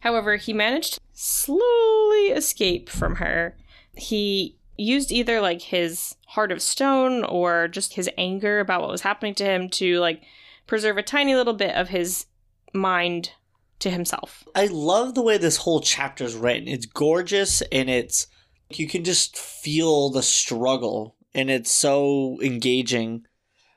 However, 0.00 0.36
he 0.36 0.52
managed 0.52 0.94
to 0.94 1.00
slowly 1.12 2.28
escape 2.28 2.88
from 2.88 3.16
her. 3.16 3.56
He 3.96 4.56
used 4.76 5.10
either 5.10 5.40
like 5.40 5.60
his 5.60 6.16
heart 6.28 6.52
of 6.52 6.62
stone 6.62 7.24
or 7.24 7.68
just 7.68 7.94
his 7.94 8.08
anger 8.16 8.60
about 8.60 8.80
what 8.80 8.90
was 8.90 9.00
happening 9.00 9.34
to 9.34 9.44
him 9.44 9.68
to 9.68 9.98
like 9.98 10.22
preserve 10.66 10.98
a 10.98 11.02
tiny 11.02 11.34
little 11.34 11.54
bit 11.54 11.74
of 11.74 11.88
his 11.88 12.26
mind 12.72 13.32
to 13.80 13.90
himself. 13.90 14.44
I 14.54 14.66
love 14.66 15.14
the 15.14 15.22
way 15.22 15.38
this 15.38 15.58
whole 15.58 15.80
chapter 15.80 16.24
is 16.24 16.34
written. 16.34 16.68
It's 16.68 16.86
gorgeous 16.86 17.62
and 17.72 17.90
it's 17.90 18.28
you 18.70 18.86
can 18.86 19.04
just 19.04 19.36
feel 19.36 20.10
the 20.10 20.22
struggle 20.22 21.16
and 21.34 21.50
it's 21.50 21.72
so 21.72 22.38
engaging 22.42 23.24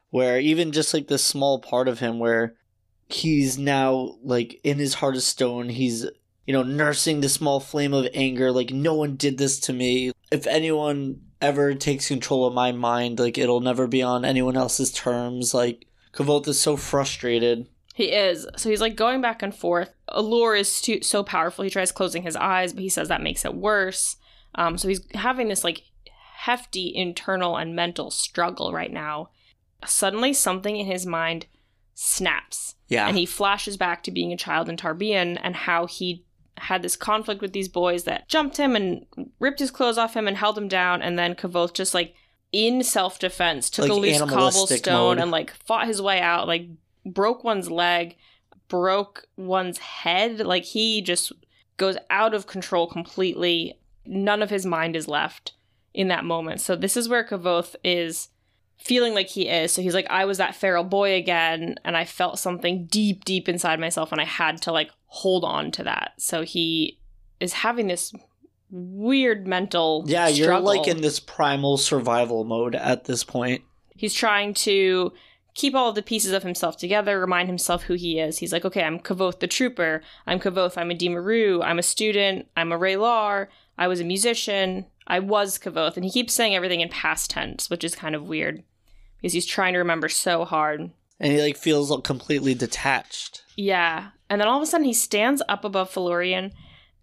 where 0.09 0.39
even 0.39 0.71
just 0.71 0.93
like 0.93 1.07
this 1.07 1.23
small 1.23 1.59
part 1.59 1.87
of 1.87 1.99
him 1.99 2.19
where 2.19 2.55
he's 3.13 3.57
now 3.57 4.15
like 4.23 4.59
in 4.63 4.77
his 4.77 4.95
heart 4.95 5.15
of 5.15 5.23
stone 5.23 5.69
he's 5.69 6.05
you 6.45 6.53
know 6.53 6.63
nursing 6.63 7.21
the 7.21 7.29
small 7.29 7.59
flame 7.59 7.93
of 7.93 8.07
anger 8.13 8.51
like 8.51 8.71
no 8.71 8.93
one 8.93 9.15
did 9.15 9.37
this 9.37 9.59
to 9.59 9.73
me 9.73 10.11
if 10.31 10.47
anyone 10.47 11.21
ever 11.41 11.73
takes 11.73 12.07
control 12.07 12.45
of 12.45 12.53
my 12.53 12.71
mind 12.71 13.19
like 13.19 13.37
it'll 13.37 13.61
never 13.61 13.87
be 13.87 14.01
on 14.01 14.23
anyone 14.25 14.57
else's 14.57 14.91
terms 14.91 15.53
like 15.53 15.87
Kvothe 16.13 16.47
is 16.47 16.59
so 16.59 16.75
frustrated 16.77 17.67
He 17.93 18.05
is. 18.11 18.47
So 18.57 18.69
he's 18.69 18.81
like 18.81 18.95
going 18.95 19.21
back 19.21 19.43
and 19.43 19.53
forth. 19.53 19.93
Allure 20.07 20.55
is 20.55 20.81
too, 20.81 21.01
so 21.01 21.23
powerful. 21.23 21.63
He 21.63 21.69
tries 21.69 21.91
closing 21.91 22.23
his 22.23 22.35
eyes, 22.35 22.73
but 22.73 22.83
he 22.83 22.89
says 22.89 23.07
that 23.09 23.21
makes 23.21 23.43
it 23.45 23.53
worse. 23.53 24.15
Um, 24.55 24.77
so 24.77 24.87
he's 24.87 25.01
having 25.13 25.49
this 25.49 25.63
like 25.63 25.83
hefty 26.37 26.91
internal 26.95 27.57
and 27.57 27.75
mental 27.75 28.09
struggle 28.09 28.71
right 28.71 28.91
now. 28.91 29.29
Suddenly, 29.85 30.33
something 30.33 30.77
in 30.77 30.85
his 30.85 31.05
mind 31.05 31.47
snaps, 32.03 32.75
yeah 32.87 33.07
and 33.07 33.15
he 33.15 33.25
flashes 33.27 33.77
back 33.77 34.01
to 34.03 34.11
being 34.11 34.33
a 34.33 34.37
child 34.37 34.67
in 34.67 34.75
Tarbean 34.75 35.39
and 35.43 35.55
how 35.55 35.85
he 35.85 36.25
had 36.57 36.81
this 36.81 36.95
conflict 36.95 37.41
with 37.41 37.53
these 37.53 37.69
boys 37.69 38.03
that 38.05 38.27
jumped 38.27 38.57
him 38.57 38.75
and 38.75 39.05
ripped 39.39 39.59
his 39.59 39.71
clothes 39.71 39.97
off 39.97 40.15
him 40.15 40.27
and 40.27 40.37
held 40.37 40.57
him 40.57 40.67
down, 40.67 41.01
and 41.01 41.17
then 41.17 41.35
Kvothe 41.35 41.73
just 41.73 41.93
like 41.93 42.15
in 42.51 42.83
self 42.83 43.19
defense 43.19 43.69
took 43.69 43.89
a 43.89 43.93
loose 43.93 44.19
cobblestone 44.19 44.93
mode. 44.93 45.19
and 45.19 45.31
like 45.31 45.51
fought 45.51 45.87
his 45.87 46.01
way 46.01 46.19
out, 46.19 46.47
like 46.47 46.67
broke 47.05 47.43
one's 47.43 47.69
leg, 47.69 48.17
broke 48.67 49.25
one's 49.37 49.77
head. 49.77 50.39
Like 50.39 50.63
he 50.63 51.01
just 51.01 51.31
goes 51.77 51.97
out 52.09 52.33
of 52.33 52.47
control 52.47 52.87
completely. 52.87 53.79
None 54.05 54.41
of 54.41 54.49
his 54.49 54.65
mind 54.65 54.95
is 54.95 55.07
left 55.07 55.53
in 55.93 56.07
that 56.07 56.25
moment. 56.25 56.61
So 56.61 56.75
this 56.75 56.97
is 56.97 57.07
where 57.07 57.23
Kvothe 57.23 57.75
is 57.83 58.29
feeling 58.83 59.13
like 59.13 59.27
he 59.27 59.47
is. 59.47 59.71
So 59.71 59.81
he's 59.81 59.93
like, 59.93 60.07
I 60.09 60.25
was 60.25 60.37
that 60.39 60.55
feral 60.55 60.83
boy 60.83 61.13
again, 61.15 61.75
and 61.85 61.95
I 61.95 62.05
felt 62.05 62.39
something 62.39 62.85
deep, 62.85 63.25
deep 63.25 63.47
inside 63.47 63.79
myself, 63.79 64.11
and 64.11 64.19
I 64.19 64.25
had 64.25 64.61
to 64.63 64.71
like 64.71 64.91
hold 65.05 65.43
on 65.43 65.71
to 65.71 65.83
that. 65.83 66.13
So 66.17 66.43
he 66.43 66.99
is 67.39 67.53
having 67.53 67.87
this 67.87 68.13
weird 68.69 69.45
mental 69.45 70.03
Yeah, 70.07 70.27
you're 70.27 70.45
struggle. 70.45 70.65
like 70.65 70.87
in 70.87 71.01
this 71.01 71.19
primal 71.19 71.77
survival 71.77 72.43
mode 72.43 72.75
at 72.75 73.05
this 73.05 73.23
point. 73.23 73.63
He's 73.95 74.13
trying 74.13 74.53
to 74.55 75.11
keep 75.53 75.75
all 75.75 75.89
of 75.89 75.95
the 75.95 76.01
pieces 76.01 76.31
of 76.31 76.43
himself 76.43 76.77
together, 76.77 77.19
remind 77.19 77.49
himself 77.49 77.83
who 77.83 77.93
he 77.93 78.19
is. 78.19 78.37
He's 78.37 78.53
like, 78.53 78.63
okay, 78.65 78.83
I'm 78.83 78.99
Kvothe 78.99 79.39
the 79.39 79.47
Trouper. 79.47 80.01
I'm 80.25 80.39
Kvothe. 80.39 80.77
I'm 80.77 80.89
a 80.89 80.93
Edema 80.93 81.21
Ruh. 81.21 81.61
I'm 81.61 81.77
a 81.77 81.83
student. 81.83 82.47
I'm 82.55 82.71
a 82.71 82.79
Re'lar. 82.79 83.47
I 83.77 83.87
was 83.87 83.99
a 83.99 84.05
musician. 84.05 84.85
I 85.07 85.19
was 85.19 85.59
Kvothe. 85.59 85.97
And 85.97 86.05
he 86.05 86.11
keeps 86.11 86.33
saying 86.33 86.55
everything 86.55 86.79
in 86.81 86.87
past 86.89 87.31
tense, 87.31 87.69
which 87.69 87.83
is 87.83 87.95
kind 87.95 88.15
of 88.15 88.27
weird 88.29 88.63
because 89.21 89.33
he's 89.33 89.45
trying 89.45 89.73
to 89.73 89.79
remember 89.79 90.09
so 90.09 90.45
hard. 90.45 90.91
And 91.19 91.31
he 91.31 91.41
like 91.41 91.57
feels 91.57 91.91
like, 91.91 92.03
completely 92.03 92.55
detached. 92.55 93.43
Yeah. 93.55 94.09
And 94.29 94.41
then 94.41 94.47
all 94.47 94.57
of 94.57 94.63
a 94.63 94.65
sudden 94.65 94.85
he 94.85 94.93
stands 94.93 95.43
up 95.47 95.63
above 95.63 95.91
Felurian 95.91 96.51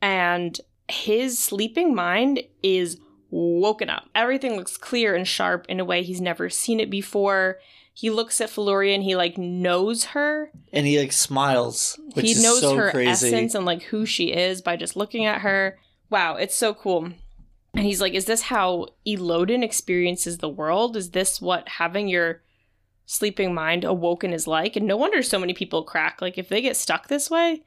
and 0.02 0.58
his 0.88 1.38
sleeping 1.38 1.94
mind 1.94 2.42
is 2.62 2.98
woken 3.30 3.90
up. 3.90 4.08
Everything 4.14 4.56
looks 4.56 4.76
clear 4.76 5.14
and 5.14 5.28
sharp 5.28 5.66
in 5.68 5.80
a 5.80 5.84
way 5.84 6.02
he's 6.02 6.20
never 6.20 6.48
seen 6.48 6.80
it 6.80 6.90
before. 6.90 7.58
He 7.92 8.10
looks 8.10 8.40
at 8.40 8.50
Felurian, 8.50 9.02
he 9.02 9.16
like 9.16 9.36
knows 9.36 10.06
her. 10.06 10.50
And 10.72 10.86
he 10.86 10.98
like 10.98 11.12
smiles, 11.12 11.98
which 12.14 12.26
he 12.26 12.42
knows 12.42 12.60
so 12.60 12.76
her 12.76 12.90
crazy. 12.90 13.10
essence 13.10 13.54
and 13.54 13.66
like 13.66 13.82
who 13.82 14.06
she 14.06 14.32
is 14.32 14.62
by 14.62 14.76
just 14.76 14.96
looking 14.96 15.26
at 15.26 15.42
her. 15.42 15.78
Wow, 16.08 16.36
it's 16.36 16.54
so 16.54 16.74
cool. 16.74 17.10
And 17.74 17.84
he's 17.84 18.00
like, 18.00 18.14
Is 18.14 18.24
this 18.24 18.42
how 18.42 18.88
Elodin 19.06 19.62
experiences 19.62 20.38
the 20.38 20.48
world? 20.48 20.96
Is 20.96 21.10
this 21.10 21.40
what 21.40 21.68
having 21.68 22.08
your 22.08 22.42
sleeping 23.06 23.54
mind 23.54 23.84
awoken 23.84 24.32
is 24.32 24.46
like? 24.46 24.76
And 24.76 24.86
no 24.86 24.96
wonder 24.96 25.22
so 25.22 25.38
many 25.38 25.54
people 25.54 25.82
crack. 25.82 26.20
Like, 26.20 26.38
if 26.38 26.48
they 26.48 26.60
get 26.60 26.76
stuck 26.76 27.08
this 27.08 27.30
way, 27.30 27.62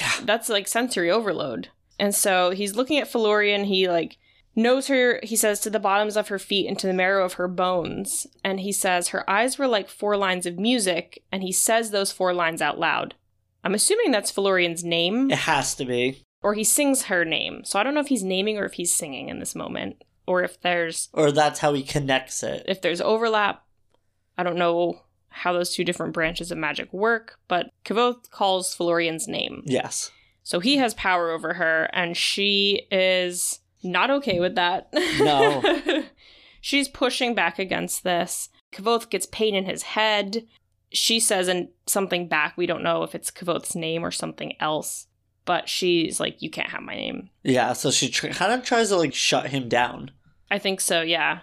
Yeah. 0.00 0.10
that's 0.22 0.48
like 0.48 0.68
sensory 0.68 1.10
overload. 1.10 1.68
And 1.98 2.14
so 2.14 2.50
he's 2.50 2.74
looking 2.76 2.98
at 2.98 3.08
Felurian. 3.10 3.64
He 3.64 3.88
like 3.88 4.18
knows 4.56 4.88
her, 4.88 5.20
he 5.22 5.36
says, 5.36 5.60
to 5.60 5.70
the 5.70 5.80
bottoms 5.80 6.16
of 6.16 6.28
her 6.28 6.38
feet 6.38 6.66
and 6.68 6.78
to 6.78 6.86
the 6.86 6.92
marrow 6.92 7.24
of 7.24 7.34
her 7.34 7.48
bones. 7.48 8.26
And 8.44 8.60
he 8.60 8.72
says 8.72 9.08
her 9.08 9.28
eyes 9.30 9.58
were 9.58 9.68
like 9.68 9.88
four 9.88 10.16
lines 10.16 10.46
of 10.46 10.58
music. 10.58 11.22
And 11.32 11.42
he 11.42 11.52
says 11.52 11.90
those 11.90 12.12
four 12.12 12.32
lines 12.34 12.60
out 12.60 12.78
loud. 12.78 13.14
I'm 13.62 13.74
assuming 13.74 14.10
that's 14.10 14.30
Felurian's 14.30 14.84
name, 14.84 15.30
It 15.30 15.38
has 15.38 15.74
to 15.76 15.84
be. 15.84 16.22
Or 16.44 16.52
he 16.54 16.62
sings 16.62 17.04
her 17.04 17.24
name. 17.24 17.64
So 17.64 17.78
I 17.78 17.82
don't 17.82 17.94
know 17.94 18.00
if 18.00 18.08
he's 18.08 18.22
naming 18.22 18.58
or 18.58 18.66
if 18.66 18.74
he's 18.74 18.94
singing 18.94 19.30
in 19.30 19.38
this 19.38 19.54
moment, 19.54 20.04
or 20.26 20.44
if 20.44 20.60
there's 20.60 21.08
Or 21.14 21.32
that's 21.32 21.58
how 21.60 21.72
he 21.72 21.82
connects 21.82 22.42
it. 22.42 22.64
if 22.68 22.82
there's 22.82 23.00
overlap. 23.00 23.64
I 24.36 24.42
don't 24.42 24.58
know 24.58 25.00
how 25.30 25.54
those 25.54 25.74
two 25.74 25.84
different 25.84 26.12
branches 26.12 26.50
of 26.52 26.58
magic 26.58 26.92
work, 26.92 27.38
but 27.48 27.70
Kvothe 27.84 28.30
calls 28.30 28.74
Felurian's 28.74 29.26
name. 29.26 29.62
Yes. 29.64 30.10
So 30.42 30.60
he 30.60 30.76
has 30.76 30.92
power 30.94 31.30
over 31.30 31.54
her, 31.54 31.88
and 31.94 32.14
she 32.16 32.82
is 32.90 33.60
not 33.82 34.10
okay 34.10 34.38
with 34.38 34.54
that. 34.56 34.88
No. 35.18 36.04
She's 36.60 36.88
pushing 36.88 37.34
back 37.34 37.58
against 37.58 38.04
this. 38.04 38.50
Kvothe 38.72 39.08
gets 39.08 39.26
pain 39.26 39.54
in 39.54 39.64
his 39.64 39.82
head. 39.82 40.46
She 40.92 41.20
says 41.20 41.48
and 41.48 41.68
something 41.86 42.28
back. 42.28 42.56
We 42.56 42.66
don't 42.66 42.82
know 42.82 43.02
if 43.02 43.14
it's 43.14 43.30
Kvothe's 43.30 43.74
name 43.74 44.04
or 44.04 44.10
something 44.10 44.52
else. 44.60 45.06
But 45.44 45.68
she's 45.68 46.20
like, 46.20 46.40
You 46.40 46.50
can't 46.50 46.70
have 46.70 46.82
my 46.82 46.94
name. 46.94 47.30
Yeah, 47.42 47.72
so 47.74 47.90
she 47.90 48.08
tr- 48.08 48.28
kind 48.28 48.52
of 48.52 48.64
tries 48.64 48.88
to 48.88 48.96
like 48.96 49.14
shut 49.14 49.48
him 49.48 49.68
down. 49.68 50.10
I 50.50 50.58
think 50.58 50.80
so, 50.80 51.02
yeah. 51.02 51.40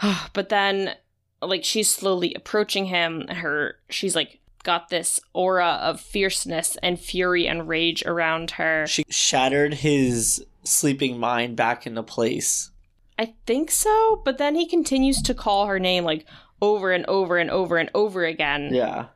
but 0.32 0.48
then 0.48 0.94
like 1.42 1.64
she's 1.64 1.90
slowly 1.90 2.32
approaching 2.34 2.86
him 2.86 3.28
her 3.28 3.76
she's 3.90 4.16
like 4.16 4.40
got 4.62 4.88
this 4.88 5.20
aura 5.32 5.78
of 5.80 6.00
fierceness 6.00 6.76
and 6.82 6.98
fury 6.98 7.46
and 7.46 7.68
rage 7.68 8.02
around 8.04 8.52
her. 8.52 8.84
She 8.88 9.04
shattered 9.08 9.74
his 9.74 10.44
sleeping 10.64 11.20
mind 11.20 11.56
back 11.56 11.86
into 11.86 12.02
place. 12.02 12.72
I 13.16 13.34
think 13.46 13.70
so, 13.70 14.22
but 14.24 14.38
then 14.38 14.56
he 14.56 14.66
continues 14.66 15.22
to 15.22 15.34
call 15.34 15.66
her 15.66 15.78
name 15.78 16.02
like 16.04 16.26
over 16.60 16.90
and 16.90 17.06
over 17.06 17.38
and 17.38 17.48
over 17.48 17.76
and 17.76 17.90
over 17.94 18.24
again. 18.24 18.74
Yeah. 18.74 19.06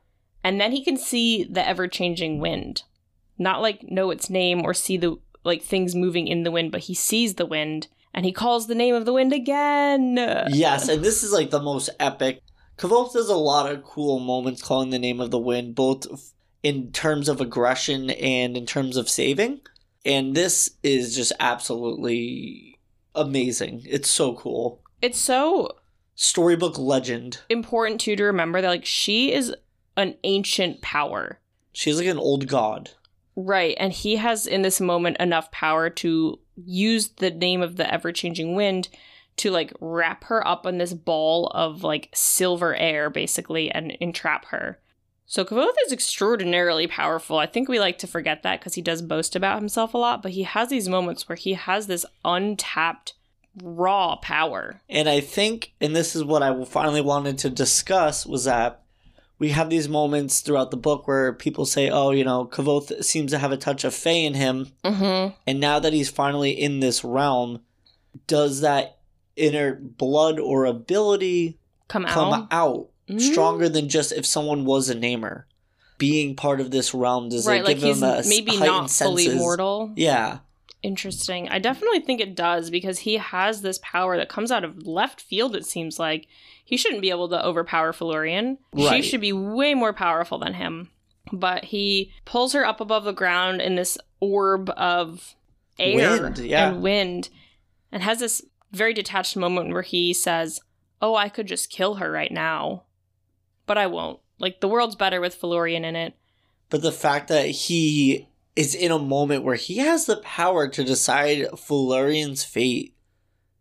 And 0.44 0.60
then 0.60 0.70
he 0.70 0.84
can 0.84 0.96
see 0.96 1.42
the 1.44 1.66
ever-changing 1.66 2.38
wind. 2.38 2.84
Not 3.40 3.62
like 3.62 3.90
know 3.90 4.10
its 4.10 4.28
name 4.28 4.60
or 4.64 4.74
see 4.74 4.98
the 4.98 5.16
like 5.44 5.62
things 5.62 5.94
moving 5.94 6.28
in 6.28 6.42
the 6.42 6.50
wind, 6.50 6.70
but 6.70 6.82
he 6.82 6.94
sees 6.94 7.34
the 7.34 7.46
wind 7.46 7.88
and 8.12 8.26
he 8.26 8.32
calls 8.32 8.66
the 8.66 8.74
name 8.74 8.94
of 8.94 9.06
the 9.06 9.14
wind 9.14 9.32
again. 9.32 10.16
Yes, 10.50 10.88
and 10.88 11.02
this 11.02 11.22
is 11.22 11.32
like 11.32 11.50
the 11.50 11.62
most 11.62 11.88
epic. 11.98 12.42
Kvothe 12.76 13.14
does 13.14 13.30
a 13.30 13.36
lot 13.36 13.70
of 13.70 13.82
cool 13.82 14.20
moments 14.20 14.62
calling 14.62 14.90
the 14.90 14.98
name 14.98 15.20
of 15.20 15.30
the 15.30 15.38
wind, 15.38 15.74
both 15.74 16.34
in 16.62 16.92
terms 16.92 17.28
of 17.30 17.40
aggression 17.40 18.10
and 18.10 18.56
in 18.56 18.66
terms 18.66 18.98
of 18.98 19.08
saving. 19.08 19.60
And 20.04 20.34
this 20.34 20.76
is 20.82 21.16
just 21.16 21.32
absolutely 21.40 22.78
amazing. 23.14 23.82
It's 23.86 24.10
so 24.10 24.34
cool. 24.34 24.82
It's 25.00 25.18
so 25.18 25.76
Storybook 26.14 26.78
legend. 26.78 27.40
important 27.48 28.02
too 28.02 28.16
to 28.16 28.24
remember 28.24 28.60
that 28.60 28.68
like 28.68 28.84
she 28.84 29.32
is 29.32 29.54
an 29.96 30.16
ancient 30.24 30.82
power. 30.82 31.38
She's 31.72 31.96
like 31.96 32.06
an 32.06 32.18
old 32.18 32.46
god. 32.46 32.90
Right, 33.42 33.76
and 33.78 33.92
he 33.92 34.16
has 34.16 34.46
in 34.46 34.62
this 34.62 34.80
moment 34.80 35.16
enough 35.18 35.50
power 35.50 35.88
to 35.90 36.38
use 36.56 37.08
the 37.08 37.30
name 37.30 37.62
of 37.62 37.76
the 37.76 37.92
ever-changing 37.92 38.54
wind 38.54 38.88
to 39.36 39.50
like 39.50 39.72
wrap 39.80 40.24
her 40.24 40.46
up 40.46 40.66
in 40.66 40.76
this 40.76 40.92
ball 40.92 41.46
of 41.48 41.82
like 41.82 42.10
silver 42.12 42.74
air 42.76 43.08
basically 43.08 43.70
and 43.70 43.92
entrap 43.92 44.46
her. 44.46 44.78
So 45.24 45.44
Kvothe 45.44 45.72
is 45.86 45.92
extraordinarily 45.92 46.86
powerful. 46.86 47.38
I 47.38 47.46
think 47.46 47.68
we 47.68 47.78
like 47.78 47.98
to 47.98 48.06
forget 48.06 48.42
that 48.42 48.60
because 48.60 48.74
he 48.74 48.82
does 48.82 49.00
boast 49.00 49.34
about 49.34 49.58
himself 49.58 49.94
a 49.94 49.98
lot, 49.98 50.22
but 50.22 50.32
he 50.32 50.42
has 50.42 50.68
these 50.68 50.88
moments 50.88 51.28
where 51.28 51.36
he 51.36 51.54
has 51.54 51.86
this 51.86 52.04
untapped 52.24 53.14
raw 53.62 54.16
power. 54.16 54.82
And 54.88 55.08
I 55.08 55.20
think, 55.20 55.72
and 55.80 55.96
this 55.96 56.14
is 56.14 56.24
what 56.24 56.42
I 56.42 56.64
finally 56.64 57.00
wanted 57.00 57.38
to 57.38 57.50
discuss, 57.50 58.26
was 58.26 58.44
that 58.44 58.82
we 59.40 59.48
have 59.48 59.70
these 59.70 59.88
moments 59.88 60.40
throughout 60.40 60.70
the 60.70 60.76
book 60.76 61.08
where 61.08 61.32
people 61.32 61.64
say, 61.66 61.88
oh, 61.90 62.12
you 62.12 62.22
know, 62.22 62.44
Kvothe 62.46 63.02
seems 63.02 63.32
to 63.32 63.38
have 63.38 63.50
a 63.50 63.56
touch 63.56 63.82
of 63.82 63.92
Fey 63.94 64.24
in 64.24 64.34
him. 64.34 64.68
Mm-hmm. 64.84 65.34
And 65.46 65.58
now 65.58 65.80
that 65.80 65.92
he's 65.92 66.10
finally 66.10 66.50
in 66.52 66.78
this 66.78 67.02
realm, 67.02 67.60
does 68.28 68.60
that 68.60 68.98
inner 69.36 69.74
blood 69.74 70.38
or 70.38 70.66
ability 70.66 71.58
Come 71.88 72.04
out. 72.06 72.12
come 72.12 72.48
out 72.52 72.86
Mm. 73.08 73.20
stronger 73.20 73.68
than 73.68 73.88
just 73.88 74.12
if 74.12 74.24
someone 74.24 74.64
was 74.64 74.88
a 74.88 74.94
namer? 74.94 75.46
Being 75.98 76.36
part 76.36 76.60
of 76.60 76.70
this 76.70 76.94
realm, 76.94 77.28
does 77.28 77.44
right, 77.46 77.60
it 77.60 77.64
like 77.64 77.80
give 77.80 77.96
him 77.96 78.02
a 78.04 78.22
maybe 78.28 78.56
not 78.56 78.88
fully 78.88 79.24
senses? 79.24 79.38
mortal. 79.40 79.92
Yeah. 79.96 80.38
Interesting. 80.82 81.48
I 81.48 81.58
definitely 81.58 82.00
think 82.00 82.20
it 82.20 82.34
does 82.34 82.70
because 82.70 83.00
he 83.00 83.18
has 83.18 83.60
this 83.60 83.78
power 83.82 84.16
that 84.16 84.30
comes 84.30 84.50
out 84.50 84.64
of 84.64 84.86
left 84.86 85.20
field, 85.20 85.54
it 85.54 85.66
seems 85.66 85.98
like. 85.98 86.26
He 86.64 86.76
shouldn't 86.76 87.02
be 87.02 87.10
able 87.10 87.28
to 87.28 87.44
overpower 87.44 87.92
Felurian. 87.92 88.58
Right. 88.72 89.02
She 89.02 89.02
should 89.02 89.20
be 89.20 89.32
way 89.32 89.74
more 89.74 89.92
powerful 89.92 90.38
than 90.38 90.54
him. 90.54 90.90
But 91.32 91.66
he 91.66 92.12
pulls 92.24 92.54
her 92.54 92.64
up 92.64 92.80
above 92.80 93.04
the 93.04 93.12
ground 93.12 93.60
in 93.60 93.74
this 93.74 93.98
orb 94.20 94.70
of 94.70 95.34
air 95.78 96.22
Wind, 96.22 96.38
yeah. 96.38 96.68
and 96.68 96.82
wind 96.82 97.28
and 97.92 98.02
has 98.02 98.20
this 98.20 98.42
very 98.72 98.94
detached 98.94 99.36
moment 99.36 99.72
where 99.72 99.82
he 99.82 100.12
says, 100.12 100.60
Oh, 101.02 101.14
I 101.14 101.28
could 101.28 101.46
just 101.46 101.70
kill 101.70 101.96
her 101.96 102.10
right 102.10 102.32
now. 102.32 102.84
But 103.66 103.78
I 103.78 103.86
won't. 103.86 104.20
Like, 104.38 104.60
the 104.60 104.68
world's 104.68 104.96
better 104.96 105.20
with 105.20 105.38
Felurian 105.38 105.84
in 105.84 105.96
it. 105.96 106.14
But 106.68 106.82
the 106.82 106.92
fact 106.92 107.28
that 107.28 107.46
he 107.46 108.28
is 108.60 108.74
in 108.74 108.92
a 108.92 108.98
moment 108.98 109.42
where 109.42 109.54
he 109.54 109.78
has 109.78 110.04
the 110.04 110.18
power 110.18 110.68
to 110.68 110.84
decide 110.84 111.46
Felurian's 111.58 112.44
fate 112.44 112.94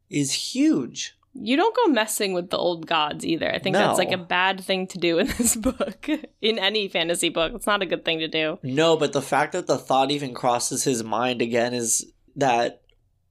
is 0.09 0.33
huge. 0.53 1.15
You 1.33 1.55
don't 1.55 1.75
go 1.75 1.87
messing 1.87 2.33
with 2.33 2.49
the 2.49 2.57
old 2.57 2.85
gods 2.85 3.25
either. 3.25 3.49
I 3.49 3.59
think 3.59 3.77
that's 3.77 3.97
like 3.97 4.11
a 4.11 4.17
bad 4.17 4.61
thing 4.61 4.87
to 4.87 4.97
do 4.97 5.19
in 5.19 5.27
this 5.37 5.55
book. 5.55 6.09
in 6.41 6.59
any 6.59 6.89
fantasy 6.89 7.29
book. 7.29 7.53
It's 7.55 7.65
not 7.67 7.81
a 7.81 7.85
good 7.85 8.03
thing 8.03 8.19
to 8.19 8.27
do. 8.27 8.59
No, 8.61 8.97
but 8.97 9.13
the 9.13 9.21
fact 9.21 9.53
that 9.53 9.67
the 9.67 9.77
thought 9.77 10.11
even 10.11 10.33
crosses 10.33 10.83
his 10.83 11.01
mind 11.01 11.41
again 11.41 11.73
is 11.73 12.11
that 12.35 12.81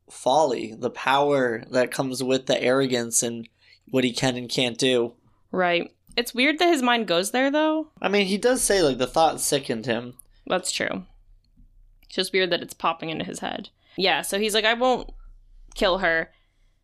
folly, 0.09 0.75
the 0.79 0.91
power 0.91 1.65
that 1.71 1.91
comes 1.91 2.23
with 2.23 2.47
the 2.47 2.63
arrogance 2.63 3.23
and 3.23 3.47
what 3.91 4.05
he 4.05 4.13
can 4.13 4.37
and 4.37 4.49
can't 4.49 4.79
do. 4.79 5.13
Right. 5.53 5.93
It's 6.17 6.33
weird 6.33 6.59
that 6.61 6.73
his 6.73 6.83
mind 6.83 7.09
goes 7.09 7.33
there 7.33 7.51
though. 7.51 7.89
I 8.01 8.09
mean, 8.09 8.27
he 8.27 8.39
does 8.39 8.63
say 8.63 8.81
like 8.83 8.97
the 8.97 9.07
thought 9.07 9.39
sickened 9.39 9.85
him. 9.85 10.15
That's 10.47 10.73
true. 10.73 11.05
It's 12.09 12.17
just 12.17 12.33
weird 12.33 12.51
that 12.51 12.63
it's 12.63 12.75
popping 12.75 13.11
into 13.11 13.25
his 13.25 13.39
head. 13.41 13.69
Yeah, 13.97 14.23
so 14.23 14.39
he's 14.39 14.55
like, 14.55 14.65
I 14.65 14.75
won't 14.75 15.11
kill 15.75 15.99
her. 15.99 16.31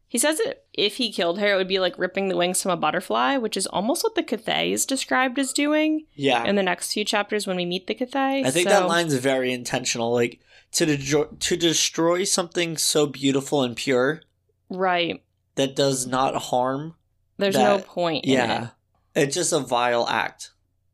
He 0.06 0.18
says 0.18 0.38
that 0.38 0.64
if 0.72 0.96
he 0.96 1.10
killed 1.12 1.40
her, 1.40 1.52
it 1.52 1.56
would 1.56 1.66
be 1.68 1.80
like 1.80 1.98
ripping 1.98 2.28
the 2.28 2.36
wings 2.36 2.62
from 2.62 2.70
a 2.70 2.76
butterfly, 2.76 3.36
which 3.36 3.56
is 3.56 3.66
almost 3.66 4.04
what 4.04 4.14
the 4.14 4.22
Cthaeh 4.22 4.70
is 4.72 4.86
described 4.86 5.38
as 5.38 5.52
doing 5.52 6.06
Yeah. 6.14 6.44
in 6.44 6.54
the 6.56 6.62
next 6.62 6.92
few 6.92 7.04
chapters 7.04 7.46
when 7.46 7.56
we 7.56 7.64
meet 7.64 7.86
the 7.86 7.94
Cthaeh. 7.94 8.44
I 8.46 8.50
think 8.50 8.68
So- 8.68 8.74
that 8.80 8.86
line's 8.88 9.14
very 9.14 9.52
intentional. 9.52 10.12
Like 10.12 10.40
to 10.72 10.86
de- 10.86 11.26
to 11.38 11.56
destroy 11.56 12.24
something 12.24 12.76
so 12.76 13.06
beautiful 13.06 13.62
and 13.62 13.74
pure 13.76 14.22
Right. 14.68 15.22
that 15.56 15.74
does 15.74 16.06
not 16.06 16.34
harm. 16.36 16.94
There's 17.38 17.56
no 17.56 17.78
That- 17.78 17.86
point. 17.86 18.24
in 18.24 18.32
it. 18.32 18.36
Yeah, 18.36 18.68
it's 19.16 19.34
just 19.34 19.52
a 19.52 19.58
vile 19.60 20.06
act. 20.08 20.50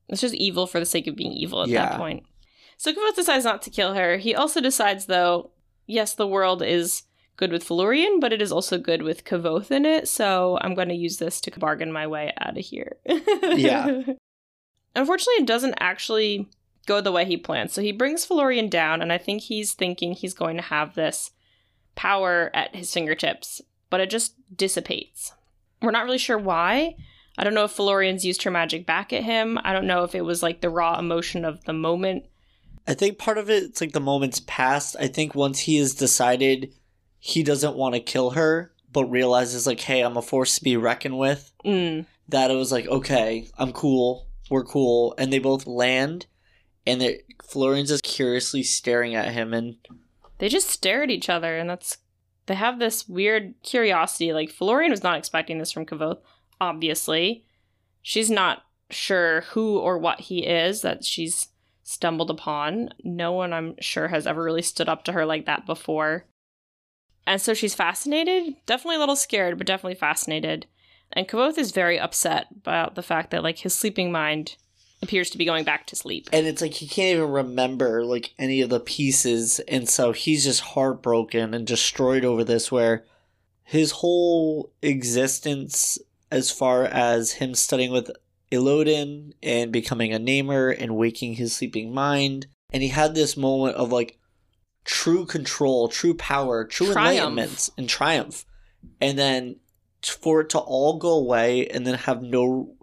It's 0.08 0.20
just 0.22 0.34
evil 0.34 0.66
for 0.66 0.80
the 0.80 0.86
sake 0.86 1.06
of 1.06 1.16
being 1.16 1.32
evil 1.32 1.62
at 1.62 1.68
Yeah. 1.68 1.90
that 1.90 1.98
point. 1.98 2.24
So 2.80 2.94
Kvothe 2.94 3.14
decides 3.14 3.44
not 3.44 3.60
to 3.60 3.70
kill 3.70 3.92
her. 3.92 4.16
He 4.16 4.34
also 4.34 4.58
decides, 4.58 5.04
though, 5.04 5.50
yes, 5.86 6.14
the 6.14 6.26
world 6.26 6.62
is 6.62 7.02
good 7.36 7.52
with 7.52 7.62
Felurian, 7.62 8.20
but 8.20 8.32
it 8.32 8.40
is 8.40 8.50
also 8.50 8.78
good 8.78 9.02
with 9.02 9.26
Kvothe 9.26 9.70
in 9.70 9.84
it. 9.84 10.08
So 10.08 10.58
I'm 10.62 10.74
going 10.74 10.88
to 10.88 10.94
use 10.94 11.18
this 11.18 11.42
to 11.42 11.60
bargain 11.60 11.92
my 11.92 12.06
way 12.06 12.32
out 12.40 12.56
of 12.56 12.64
here. 12.64 12.96
Yeah. 13.54 14.00
Unfortunately, 14.96 15.42
it 15.42 15.46
doesn't 15.46 15.74
actually 15.78 16.48
go 16.86 17.02
the 17.02 17.12
way 17.12 17.26
he 17.26 17.36
plans. 17.36 17.74
So 17.74 17.82
he 17.82 17.92
brings 17.92 18.24
Felurian 18.24 18.70
down, 18.70 19.02
and 19.02 19.12
I 19.12 19.18
think 19.18 19.42
he's 19.42 19.74
thinking 19.74 20.14
he's 20.14 20.32
going 20.32 20.56
to 20.56 20.62
have 20.62 20.94
this 20.94 21.32
power 21.96 22.50
at 22.54 22.74
his 22.74 22.90
fingertips, 22.94 23.60
but 23.90 24.00
it 24.00 24.08
just 24.08 24.36
dissipates. 24.56 25.34
We're 25.82 25.90
not 25.90 26.06
really 26.06 26.16
sure 26.16 26.38
why. 26.38 26.96
I 27.36 27.44
don't 27.44 27.52
know 27.52 27.64
if 27.64 27.72
Felurian's 27.72 28.24
used 28.24 28.42
her 28.44 28.50
magic 28.50 28.86
back 28.86 29.12
at 29.12 29.22
him. 29.22 29.58
I 29.64 29.74
don't 29.74 29.86
know 29.86 30.04
if 30.04 30.14
it 30.14 30.24
was 30.24 30.42
like 30.42 30.62
the 30.62 30.70
raw 30.70 30.98
emotion 30.98 31.44
of 31.44 31.62
the 31.64 31.74
moment. 31.74 32.24
I 32.86 32.94
think 32.94 33.18
part 33.18 33.38
of 33.38 33.48
it, 33.50 33.62
it's 33.64 33.80
like 33.80 33.92
the 33.92 34.00
moment's 34.00 34.40
past. 34.40 34.96
I 34.98 35.06
think 35.08 35.34
once 35.34 35.60
he 35.60 35.76
has 35.78 35.94
decided 35.94 36.72
he 37.18 37.42
doesn't 37.42 37.76
want 37.76 37.94
to 37.94 38.00
kill 38.00 38.30
her, 38.30 38.72
but 38.92 39.04
realizes, 39.04 39.66
like, 39.66 39.80
hey, 39.80 40.00
I'm 40.00 40.16
a 40.16 40.22
force 40.22 40.56
to 40.58 40.64
be 40.64 40.76
reckoned 40.76 41.18
with, 41.18 41.52
Mm. 41.64 42.06
that 42.28 42.50
it 42.50 42.54
was 42.54 42.72
like, 42.72 42.86
okay, 42.88 43.48
I'm 43.58 43.72
cool. 43.72 44.26
We're 44.50 44.64
cool. 44.64 45.14
And 45.18 45.32
they 45.32 45.38
both 45.38 45.66
land, 45.66 46.26
and 46.86 47.00
they- 47.00 47.22
Felurian's 47.44 47.90
just 47.90 48.02
curiously 48.02 48.62
staring 48.62 49.14
at 49.14 49.32
him. 49.32 49.52
And 49.54 49.76
They 50.38 50.48
just 50.48 50.68
stare 50.70 51.02
at 51.02 51.10
each 51.10 51.28
other, 51.28 51.56
and 51.58 51.68
that's. 51.70 51.98
They 52.46 52.54
have 52.54 52.78
this 52.80 53.06
weird 53.08 53.54
curiosity. 53.62 54.32
Like, 54.32 54.50
Felurian 54.50 54.90
was 54.90 55.02
not 55.04 55.18
expecting 55.18 55.58
this 55.58 55.70
from 55.70 55.86
Kvothe, 55.86 56.18
obviously. 56.60 57.44
She's 58.02 58.30
not 58.30 58.62
sure 58.88 59.42
who 59.52 59.78
or 59.78 59.98
what 59.98 60.20
he 60.20 60.46
is 60.46 60.80
that 60.80 61.04
she's 61.04 61.48
stumbled 61.90 62.30
upon. 62.30 62.90
No 63.02 63.32
one, 63.32 63.52
I'm 63.52 63.74
sure, 63.80 64.08
has 64.08 64.26
ever 64.26 64.42
really 64.42 64.62
stood 64.62 64.88
up 64.88 65.04
to 65.04 65.12
her 65.12 65.26
like 65.26 65.46
that 65.46 65.66
before. 65.66 66.24
And 67.26 67.40
so 67.40 67.52
she's 67.52 67.74
fascinated, 67.74 68.54
definitely 68.66 68.96
a 68.96 69.00
little 69.00 69.16
scared, 69.16 69.58
but 69.58 69.66
definitely 69.66 69.96
fascinated. 69.96 70.66
And 71.12 71.28
Kvothe 71.28 71.58
is 71.58 71.72
very 71.72 71.98
upset 71.98 72.46
about 72.56 72.94
the 72.94 73.02
fact 73.02 73.32
that, 73.32 73.42
like, 73.42 73.58
his 73.58 73.74
sleeping 73.74 74.12
mind 74.12 74.56
appears 75.02 75.30
to 75.30 75.38
be 75.38 75.44
going 75.44 75.64
back 75.64 75.86
to 75.88 75.96
sleep. 75.96 76.28
and 76.32 76.46
it's 76.46 76.62
like 76.62 76.74
he 76.74 76.86
can't 76.86 77.16
even 77.16 77.30
remember 77.30 78.04
like 78.04 78.34
any 78.38 78.60
of 78.60 78.68
the 78.68 78.78
pieces 78.78 79.58
and 79.60 79.88
so 79.88 80.12
he's 80.12 80.44
just 80.44 80.60
heartbroken 80.60 81.54
and 81.54 81.66
destroyed 81.66 82.22
over 82.22 82.44
this 82.44 82.70
where 82.70 83.06
his 83.64 83.92
whole 83.92 84.70
existence 84.82 85.98
as 86.30 86.50
far 86.50 86.84
as 86.84 87.32
him 87.32 87.54
studying 87.54 87.90
with 87.90 88.10
Elodin 88.52 89.34
and 89.42 89.72
becoming 89.72 90.12
a 90.12 90.18
namer 90.18 90.68
and 90.70 90.96
waking 90.96 91.34
his 91.34 91.54
sleeping 91.54 91.92
mind 91.92 92.46
and 92.72 92.82
he 92.82 92.88
had 92.88 93.14
this 93.14 93.36
moment 93.36 93.76
of 93.76 93.92
like 93.92 94.18
true 94.84 95.24
control 95.26 95.88
true 95.88 96.14
power 96.14 96.64
true 96.64 96.92
Triumph. 96.92 97.18
enlightenment 97.18 97.70
and 97.76 97.88
triumph 97.88 98.44
and 99.00 99.18
then 99.18 99.56
for 100.02 100.40
it 100.40 100.50
to 100.50 100.58
all 100.58 100.98
go 100.98 101.10
away 101.12 101.66
and 101.66 101.86
then 101.86 101.94
have 101.94 102.22
no 102.22 102.74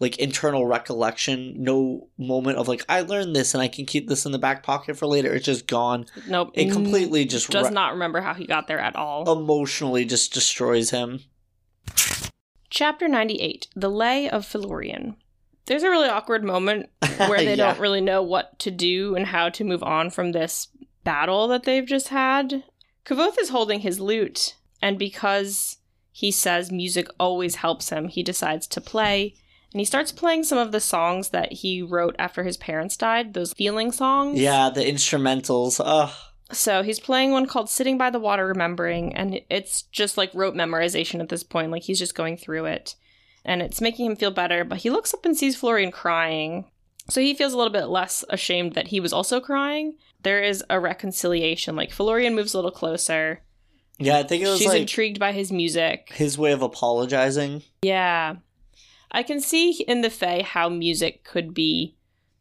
like 0.00 0.18
internal 0.18 0.64
recollection, 0.64 1.54
no 1.56 2.08
moment 2.16 2.56
of 2.58 2.68
like 2.68 2.84
I 2.88 3.00
learned 3.00 3.34
this 3.34 3.54
and 3.54 3.62
I 3.62 3.68
can 3.68 3.84
keep 3.84 4.08
this 4.08 4.26
in 4.26 4.32
the 4.32 4.38
back 4.38 4.62
pocket 4.62 4.96
for 4.96 5.06
later. 5.06 5.32
It's 5.34 5.44
just 5.44 5.66
gone. 5.66 6.06
Nope. 6.28 6.52
It 6.54 6.70
completely 6.70 7.24
just 7.24 7.50
does 7.50 7.68
re- 7.68 7.74
not 7.74 7.94
remember 7.94 8.20
how 8.20 8.34
he 8.34 8.46
got 8.46 8.68
there 8.68 8.78
at 8.78 8.94
all. 8.94 9.30
emotionally 9.30 10.04
just 10.04 10.32
destroys 10.32 10.90
him. 10.90 11.20
Chapter 12.70 13.08
98 13.08 13.68
The 13.74 13.88
Lay 13.90 14.28
of 14.28 14.44
Felurian. 14.44 15.16
There's 15.66 15.82
a 15.82 15.90
really 15.90 16.08
awkward 16.08 16.44
moment 16.44 16.88
where 17.16 17.38
they 17.38 17.50
Yeah. 17.50 17.56
don't 17.72 17.80
really 17.80 18.00
know 18.00 18.22
what 18.22 18.58
to 18.60 18.70
do 18.70 19.14
and 19.14 19.26
how 19.26 19.48
to 19.50 19.64
move 19.64 19.82
on 19.82 20.10
from 20.10 20.32
this 20.32 20.68
battle 21.04 21.48
that 21.48 21.64
they've 21.64 21.86
just 21.86 22.08
had. 22.08 22.64
Kvothe 23.04 23.38
is 23.40 23.48
holding 23.50 23.80
his 23.80 24.00
lute, 24.00 24.54
and 24.82 24.98
because 24.98 25.78
he 26.12 26.30
says 26.30 26.70
music 26.70 27.08
always 27.18 27.56
helps 27.56 27.88
him, 27.90 28.08
he 28.08 28.22
decides 28.22 28.66
to 28.68 28.80
play. 28.80 29.34
And 29.72 29.80
he 29.80 29.84
starts 29.84 30.12
playing 30.12 30.44
some 30.44 30.58
of 30.58 30.72
the 30.72 30.80
songs 30.80 31.28
that 31.30 31.52
he 31.52 31.82
wrote 31.82 32.16
after 32.18 32.42
his 32.44 32.56
parents 32.56 32.96
died, 32.96 33.34
those 33.34 33.52
feeling 33.52 33.92
songs. 33.92 34.40
Yeah, 34.40 34.70
the 34.70 34.80
instrumentals. 34.80 35.80
Ugh. 35.84 36.10
So 36.50 36.82
he's 36.82 37.00
playing 37.00 37.30
one 37.32 37.46
called 37.46 37.68
Sitting 37.68 37.98
by 37.98 38.10
the 38.10 38.18
Water 38.18 38.46
Remembering, 38.46 39.14
and 39.14 39.40
it's 39.50 39.82
just 39.82 40.16
like 40.16 40.30
rote 40.34 40.54
memorization 40.54 41.20
at 41.20 41.28
this 41.28 41.42
point. 41.42 41.70
Like 41.70 41.82
he's 41.82 41.98
just 41.98 42.14
going 42.14 42.36
through 42.36 42.66
it. 42.66 42.94
And 43.44 43.62
it's 43.62 43.80
making 43.80 44.06
him 44.06 44.16
feel 44.16 44.30
better, 44.30 44.64
but 44.64 44.78
he 44.78 44.90
looks 44.90 45.14
up 45.14 45.24
and 45.24 45.36
sees 45.36 45.56
Felurian 45.56 45.92
crying. 45.92 46.70
So 47.08 47.20
he 47.20 47.34
feels 47.34 47.52
a 47.52 47.56
little 47.56 47.72
bit 47.72 47.86
less 47.86 48.24
ashamed 48.28 48.74
that 48.74 48.88
he 48.88 49.00
was 49.00 49.12
also 49.12 49.40
crying. 49.40 49.94
There 50.22 50.42
is 50.42 50.62
a 50.68 50.80
reconciliation. 50.80 51.74
Like 51.76 51.90
Felurian 51.90 52.34
moves 52.34 52.52
a 52.52 52.58
little 52.58 52.70
closer. 52.70 53.42
Yeah, 53.98 54.18
I 54.18 54.22
think 54.22 54.42
it 54.42 54.48
was 54.48 54.58
She's 54.58 54.68
like 54.68 54.82
intrigued 54.82 55.18
by 55.18 55.32
his 55.32 55.50
music. 55.50 56.12
his 56.14 56.36
way 56.38 56.52
of 56.52 56.62
apologizing. 56.62 57.62
Yeah. 57.82 58.36
I 59.10 59.22
can 59.22 59.40
see 59.40 59.72
in 59.88 60.02
the 60.02 60.10
Fae 60.10 60.42
how 60.42 60.68
music 60.68 61.24
could 61.24 61.54
be 61.54 61.96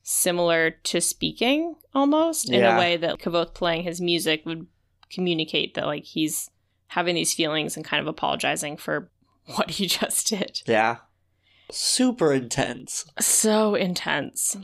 similar 0.10 0.72
to 0.72 1.02
speaking 1.02 1.76
almost 1.94 2.50
in 2.50 2.62
Yeah. 2.62 2.78
a 2.78 2.80
way 2.80 2.96
that 2.96 3.20
Kvothe 3.20 3.54
playing 3.54 3.84
his 3.84 4.00
music 4.00 4.46
would 4.46 4.66
communicate 5.10 5.74
that 5.74 5.86
like 5.86 6.06
he's 6.06 6.50
having 6.88 7.14
these 7.14 7.34
feelings 7.34 7.76
and 7.76 7.84
kind 7.86 8.00
of 8.00 8.08
apologizing 8.08 8.78
for 8.78 9.12
what 9.56 9.72
he 9.72 9.86
just 9.86 10.28
did. 10.28 10.62
Yeah. 10.66 10.98
Super 11.70 12.32
intense. 12.32 13.04
So 13.20 13.76
intense. 13.76 14.56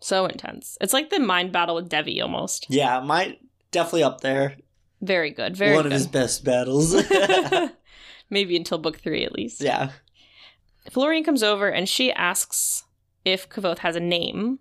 So 0.00 0.24
intense. 0.24 0.78
It's 0.80 0.94
like 0.94 1.10
the 1.10 1.20
mind 1.20 1.52
battle 1.52 1.74
with 1.74 1.90
Devi 1.90 2.22
almost. 2.22 2.64
Yeah, 2.70 3.00
my 3.00 3.36
definitely 3.70 4.04
up 4.04 4.22
there. 4.22 4.56
Very 5.02 5.30
good. 5.30 5.54
Very 5.54 5.74
One 5.74 5.82
good. 5.82 5.92
of 5.92 5.98
his 5.98 6.06
best 6.06 6.44
battles. 6.44 6.94
Maybe 8.30 8.56
until 8.56 8.78
book 8.78 8.98
three 9.00 9.24
at 9.24 9.32
least. 9.32 9.60
yeah. 9.60 9.90
Felurian 10.90 11.24
comes 11.24 11.42
over 11.42 11.68
and 11.68 11.86
she 11.86 12.10
asks 12.10 12.84
if 13.26 13.48
Kvothe 13.50 13.80
has 13.80 13.96
a 13.96 14.00
name. 14.00 14.60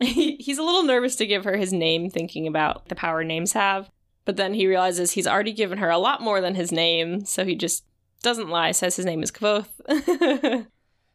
He- 0.04 0.36
He's 0.36 0.58
a 0.58 0.62
little 0.62 0.82
nervous 0.84 1.16
to 1.16 1.26
give 1.26 1.44
her 1.44 1.56
his 1.56 1.72
name, 1.72 2.08
thinking 2.10 2.46
about 2.46 2.88
the 2.88 2.94
power 2.94 3.24
names 3.24 3.52
have. 3.52 3.90
But 4.24 4.36
then 4.36 4.54
he 4.54 4.66
realizes 4.66 5.12
he's 5.12 5.26
already 5.26 5.52
given 5.52 5.78
her 5.78 5.90
a 5.90 5.98
lot 5.98 6.20
more 6.22 6.40
than 6.40 6.54
his 6.54 6.70
name, 6.70 7.24
so 7.24 7.44
he 7.44 7.54
just 7.56 7.84
doesn't 8.22 8.48
lie, 8.50 8.72
says 8.72 8.96
his 8.96 9.06
name 9.06 9.22
is 9.22 9.30
Kvothe. 9.30 9.66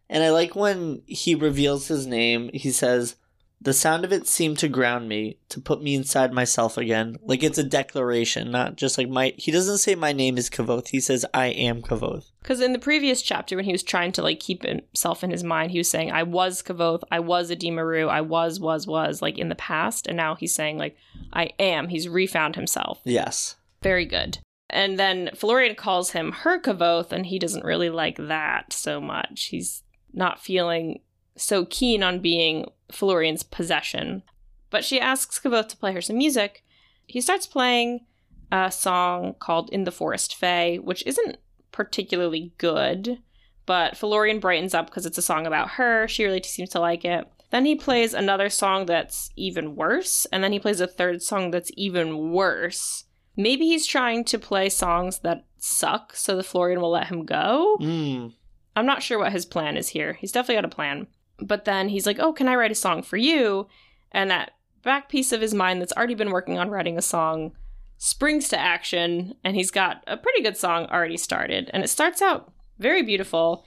And 0.09 0.21
I 0.23 0.29
like 0.29 0.55
when 0.55 1.01
he 1.07 1.33
reveals 1.33 1.87
his 1.87 2.05
name, 2.05 2.51
he 2.53 2.71
says, 2.71 3.15
The 3.63 3.73
sound 3.73 4.03
of 4.03 4.11
it 4.11 4.27
seemed 4.27 4.59
to 4.59 4.67
ground 4.67 5.07
me, 5.07 5.37
to 5.47 5.61
put 5.61 5.81
me 5.81 5.95
inside 5.95 6.33
myself 6.33 6.77
again. 6.77 7.15
Like 7.23 7.43
it's 7.43 7.57
a 7.57 7.63
declaration, 7.63 8.51
not 8.51 8.75
just 8.75 8.97
like 8.97 9.07
my. 9.07 9.33
He 9.37 9.51
doesn't 9.51 9.77
say 9.77 9.95
my 9.95 10.11
name 10.11 10.37
is 10.37 10.49
Kvothe, 10.49 10.89
he 10.89 10.99
says 10.99 11.25
I 11.33 11.47
am 11.47 11.81
Kvothe. 11.81 12.25
Because 12.41 12.59
in 12.59 12.73
the 12.73 12.79
previous 12.79 13.21
chapter, 13.21 13.55
when 13.55 13.63
he 13.63 13.71
was 13.71 13.83
trying 13.83 14.11
to 14.13 14.21
like 14.21 14.41
keep 14.41 14.63
himself 14.63 15.23
in 15.23 15.31
his 15.31 15.45
mind, 15.45 15.71
he 15.71 15.77
was 15.77 15.89
saying, 15.89 16.11
"I 16.11 16.23
was 16.23 16.61
Kvothe, 16.61 17.03
I 17.09 17.19
was 17.19 17.49
a 17.49 17.53
Edema 17.53 17.85
Ruh, 17.85 18.07
I 18.07 18.19
was, 18.19 18.59
was, 18.59 18.85
was," 18.85 19.21
like 19.21 19.37
in 19.37 19.47
the 19.47 19.55
past, 19.55 20.07
and 20.07 20.17
now 20.17 20.35
he's 20.35 20.53
saying 20.53 20.77
like, 20.77 20.97
"I 21.31 21.51
am." 21.57 21.87
He's 21.87 22.09
refound 22.09 22.57
himself. 22.57 22.99
Yes. 23.05 23.55
Very 23.81 24.05
good. 24.05 24.39
And 24.69 24.99
then 24.99 25.29
Felurian 25.35 25.75
calls 25.75 26.11
him 26.11 26.31
her 26.31 26.59
Kvothe, 26.59 27.13
and 27.13 27.27
he 27.27 27.39
doesn't 27.39 27.63
really 27.63 27.89
like 27.89 28.17
that 28.17 28.73
so 28.73 28.99
much. 28.99 29.45
He's 29.45 29.83
not 30.11 30.41
feeling 30.41 30.99
so 31.35 31.65
keen 31.65 32.03
on 32.03 32.19
being 32.19 32.65
Felurian's 32.91 33.43
possession. 33.43 34.23
But 34.69 34.83
she 34.83 34.99
asks 34.99 35.39
Kvothe 35.39 35.69
to 35.69 35.77
play 35.77 35.93
her 35.93 36.01
some 36.01 36.17
music. 36.17 36.63
He 37.05 37.21
starts 37.21 37.45
playing 37.45 38.05
a 38.51 38.71
song 38.71 39.35
called 39.39 39.69
In 39.71 39.83
the 39.83 39.91
Forest 39.91 40.35
Fae, 40.35 40.77
which 40.77 41.05
isn't 41.05 41.37
particularly 41.71 42.53
good, 42.57 43.19
but 43.65 43.97
Felurian 43.97 44.39
brightens 44.39 44.73
up 44.73 44.87
because 44.87 45.05
it's 45.05 45.17
a 45.17 45.23
song 45.23 45.45
about 45.45 45.71
her. 45.71 46.07
She 46.07 46.23
really 46.23 46.41
seems 46.43 46.69
to 46.69 46.79
like 46.79 47.05
it. 47.05 47.27
Then 47.49 47.65
he 47.65 47.75
plays 47.75 48.13
another 48.13 48.49
song 48.49 48.85
that's 48.85 49.31
even 49.35 49.75
worse, 49.75 50.25
and 50.31 50.43
then 50.43 50.51
he 50.51 50.59
plays 50.59 50.81
a 50.81 50.87
third 50.87 51.21
song 51.21 51.51
that's 51.51 51.71
even 51.77 52.31
worse. 52.31 53.05
Maybe 53.35 53.65
he's 53.65 53.85
trying 53.85 54.23
to 54.25 54.39
play 54.39 54.69
songs 54.69 55.19
that 55.19 55.45
suck 55.57 56.15
so 56.15 56.35
the 56.35 56.43
Felurian 56.43 56.81
will 56.81 56.91
let 56.91 57.07
him 57.07 57.25
go. 57.25 57.77
Mm. 57.79 58.33
I'm 58.75 58.85
not 58.85 59.03
sure 59.03 59.19
what 59.19 59.31
his 59.31 59.45
plan 59.45 59.77
is 59.77 59.89
here. 59.89 60.13
He's 60.13 60.31
definitely 60.31 60.55
got 60.55 60.65
a 60.65 60.75
plan. 60.75 61.07
But 61.45 61.65
then 61.65 61.89
he's 61.89 62.05
like, 62.05 62.19
Oh, 62.19 62.33
can 62.33 62.47
I 62.47 62.55
write 62.55 62.71
a 62.71 62.75
song 62.75 63.01
for 63.03 63.17
you? 63.17 63.67
And 64.11 64.29
that 64.31 64.51
back 64.83 65.09
piece 65.09 65.31
of 65.31 65.41
his 65.41 65.53
mind 65.53 65.81
that's 65.81 65.93
already 65.93 66.15
been 66.15 66.31
working 66.31 66.57
on 66.57 66.69
writing 66.69 66.97
a 66.97 67.01
song 67.01 67.53
springs 67.97 68.49
to 68.49 68.59
action, 68.59 69.33
and 69.45 69.55
he's 69.55 69.71
got 69.71 70.03
a 70.07 70.17
pretty 70.17 70.41
good 70.43 70.57
song 70.57 70.85
already 70.87 71.17
started. 71.17 71.69
And 71.73 71.83
it 71.83 71.87
starts 71.87 72.21
out 72.21 72.51
very 72.77 73.01
beautiful. 73.01 73.63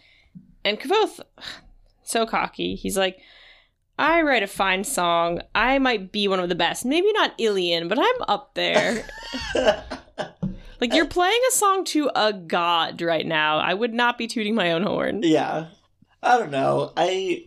And 0.65 0.79
Kvothe, 0.79 1.21
so 2.03 2.27
cocky, 2.27 2.75
he's 2.75 2.99
like, 2.99 3.19
I 3.99 4.21
write 4.23 4.43
a 4.43 4.47
fine 4.47 4.85
song. 4.85 5.41
I 5.55 5.79
might 5.79 6.13
be 6.13 6.29
one 6.29 6.39
of 6.39 6.51
the 6.51 6.55
best. 6.55 6.85
Maybe 6.85 7.11
not 7.13 7.37
Illien, 7.39 7.89
but 7.89 7.99
I'm 7.99 8.23
up 8.29 8.55
there. 8.55 9.07
like, 10.81 10.93
you're 10.93 11.07
playing 11.07 11.41
a 11.49 11.53
song 11.53 11.85
to 11.87 12.11
a 12.15 12.35
god 12.35 13.01
right 13.01 13.27
now. 13.27 13.57
I 13.59 13.73
would 13.73 13.95
not 13.95 14.19
be 14.19 14.27
tooting 14.27 14.55
my 14.55 14.73
own 14.73 14.83
horn. 14.83 15.23
yeah. 15.23 15.69
I 16.23 16.39
don't 16.39 16.51
know. 16.51 16.93
I 16.97 17.47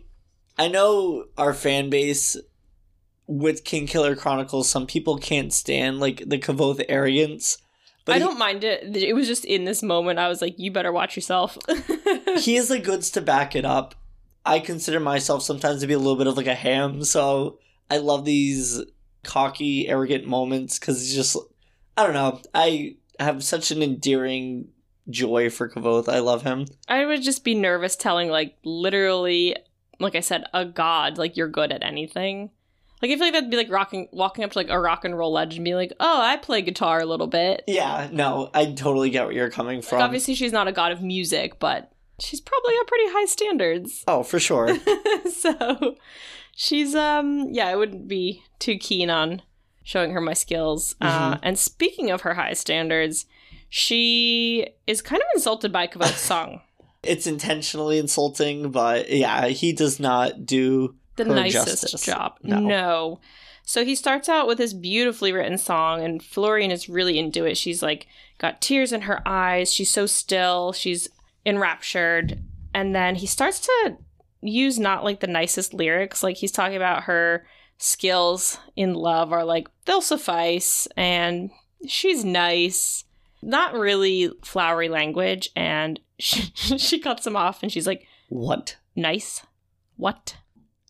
I 0.60 0.68
know 0.68 1.24
our 1.38 1.54
fan 1.54 1.88
base 1.88 2.36
with 3.26 3.64
Kingkiller 3.64 4.14
Chronicles, 4.14 4.68
some 4.68 4.86
people 4.86 5.16
can't 5.16 5.54
stand 5.54 6.00
like 6.00 6.22
the 6.26 6.38
Kvothe 6.38 6.84
arrogance. 6.86 7.56
But 8.04 8.16
I 8.16 8.18
don't 8.18 8.38
mind 8.38 8.62
it. 8.62 8.94
It 8.94 9.14
was 9.14 9.26
just 9.26 9.46
in 9.46 9.64
this 9.64 9.82
moment 9.82 10.18
I 10.18 10.28
was 10.28 10.42
like, 10.42 10.58
you 10.58 10.70
better 10.70 10.92
watch 10.92 11.16
yourself. 11.16 11.56
he 12.40 12.56
has 12.56 12.68
the 12.68 12.78
goods 12.78 13.08
to 13.12 13.22
back 13.22 13.56
it 13.56 13.64
up. 13.64 13.94
I 14.44 14.58
consider 14.58 15.00
myself 15.00 15.42
sometimes 15.42 15.80
to 15.80 15.86
be 15.86 15.94
a 15.94 15.98
little 15.98 16.16
bit 16.16 16.26
of 16.26 16.36
like 16.36 16.46
a 16.46 16.54
ham, 16.54 17.04
so 17.04 17.58
I 17.88 17.96
love 17.96 18.26
these 18.26 18.82
cocky, 19.24 19.88
arrogant 19.88 20.26
moments 20.26 20.78
because 20.78 21.00
it's 21.00 21.14
just 21.14 21.38
I 21.96 22.04
don't 22.04 22.12
know. 22.12 22.42
I 22.52 22.96
have 23.18 23.42
such 23.42 23.70
an 23.70 23.82
endearing 23.82 24.68
joy 25.08 25.48
for 25.48 25.70
Kvothe. 25.70 26.12
I 26.12 26.18
love 26.18 26.42
him. 26.42 26.66
I 26.86 27.06
would 27.06 27.22
just 27.22 27.44
be 27.44 27.54
nervous 27.54 27.96
telling 27.96 28.28
like 28.28 28.56
literally, 28.62 29.56
like 30.00 30.16
I 30.16 30.20
said, 30.20 30.44
a 30.54 30.64
god 30.64 31.18
like 31.18 31.36
you're 31.36 31.48
good 31.48 31.70
at 31.72 31.82
anything. 31.84 32.50
Like 33.02 33.10
I 33.12 33.14
feel 33.14 33.24
like 33.26 33.32
that'd 33.32 33.50
be 33.50 33.56
like 33.56 33.70
rocking, 33.70 34.08
walking 34.12 34.44
up 34.44 34.50
to 34.52 34.58
like 34.58 34.68
a 34.68 34.78
rock 34.78 35.04
and 35.04 35.16
roll 35.16 35.32
legend 35.32 35.58
and 35.58 35.64
being 35.64 35.76
like, 35.76 35.92
"Oh, 36.00 36.20
I 36.20 36.36
play 36.36 36.60
guitar 36.62 37.00
a 37.00 37.06
little 37.06 37.26
bit." 37.28 37.64
Yeah, 37.66 38.08
no, 38.12 38.50
I 38.52 38.72
totally 38.72 39.08
get 39.10 39.24
where 39.24 39.32
you're 39.34 39.48
coming 39.50 39.76
Like, 39.76 39.84
from. 39.84 40.02
obviously, 40.02 40.34
she's 40.34 40.52
not 40.52 40.68
a 40.68 40.72
god 40.72 40.92
of 40.92 41.00
music, 41.00 41.58
but 41.58 41.90
she's 42.20 42.40
probably 42.42 42.74
got 42.74 42.86
pretty 42.86 43.06
high 43.08 43.24
standards. 43.24 44.04
oh, 44.06 44.22
for 44.22 44.38
sure. 44.38 44.76
so 45.32 45.96
she's 46.54 46.94
um 46.94 47.48
yeah, 47.52 47.68
I 47.68 47.76
wouldn't 47.76 48.06
be 48.06 48.42
too 48.58 48.76
keen 48.76 49.08
on 49.08 49.40
showing 49.82 50.12
her 50.12 50.20
my 50.20 50.34
skills. 50.34 50.94
Uh, 51.00 51.38
and 51.42 51.58
speaking 51.58 52.10
of 52.10 52.20
her 52.20 52.34
high 52.34 52.52
standards, 52.52 53.24
she 53.70 54.66
is 54.86 55.00
kind 55.00 55.22
of 55.22 55.26
insulted 55.34 55.72
by 55.72 55.86
Kvothe's 55.86 56.16
song. 56.20 56.60
It's 57.02 57.26
intentionally 57.26 57.98
insulting, 57.98 58.70
but 58.70 59.10
yeah, 59.10 59.48
he 59.48 59.72
does 59.72 59.98
not 59.98 60.44
do 60.44 60.94
the 61.16 61.24
nicest 61.24 61.82
justice. 61.82 62.02
job. 62.02 62.36
No. 62.42 62.60
No. 62.60 63.20
So 63.62 63.84
he 63.84 63.94
starts 63.94 64.28
out 64.28 64.46
with 64.46 64.58
this 64.58 64.72
beautifully 64.72 65.32
written 65.32 65.56
song, 65.56 66.02
and 66.02 66.20
Felurian 66.20 66.70
is 66.70 66.88
really 66.88 67.18
into 67.18 67.44
it. 67.44 67.56
She's 67.56 67.82
like 67.82 68.06
got 68.38 68.60
tears 68.60 68.92
in 68.92 69.02
her 69.02 69.26
eyes. 69.26 69.72
She's 69.72 69.90
so 69.90 70.06
still. 70.06 70.72
She's 70.72 71.08
enraptured. 71.46 72.42
And 72.74 72.94
then 72.94 73.16
he 73.16 73.26
starts 73.26 73.60
to 73.60 73.96
use 74.42 74.78
not 74.78 75.04
like 75.04 75.20
the 75.20 75.26
nicest 75.26 75.74
lyrics. 75.74 76.22
Like 76.22 76.36
he's 76.36 76.52
talking 76.52 76.76
about 76.76 77.04
her 77.04 77.46
skills 77.78 78.58
in 78.76 78.94
love 78.94 79.32
are 79.32 79.44
like, 79.44 79.68
they'll 79.86 80.00
suffice, 80.00 80.86
and 80.96 81.50
she's 81.86 82.24
nice. 82.24 83.04
Not 83.42 83.74
really 83.74 84.30
flowery 84.44 84.88
language. 84.88 85.48
And 85.56 85.98
she, 86.18 86.42
she 86.78 86.98
cuts 86.98 87.26
him 87.26 87.36
off, 87.36 87.62
and 87.62 87.70
she's 87.72 87.86
like, 87.86 88.06
what? 88.28 88.76
nice. 88.96 89.42
What? 89.96 90.36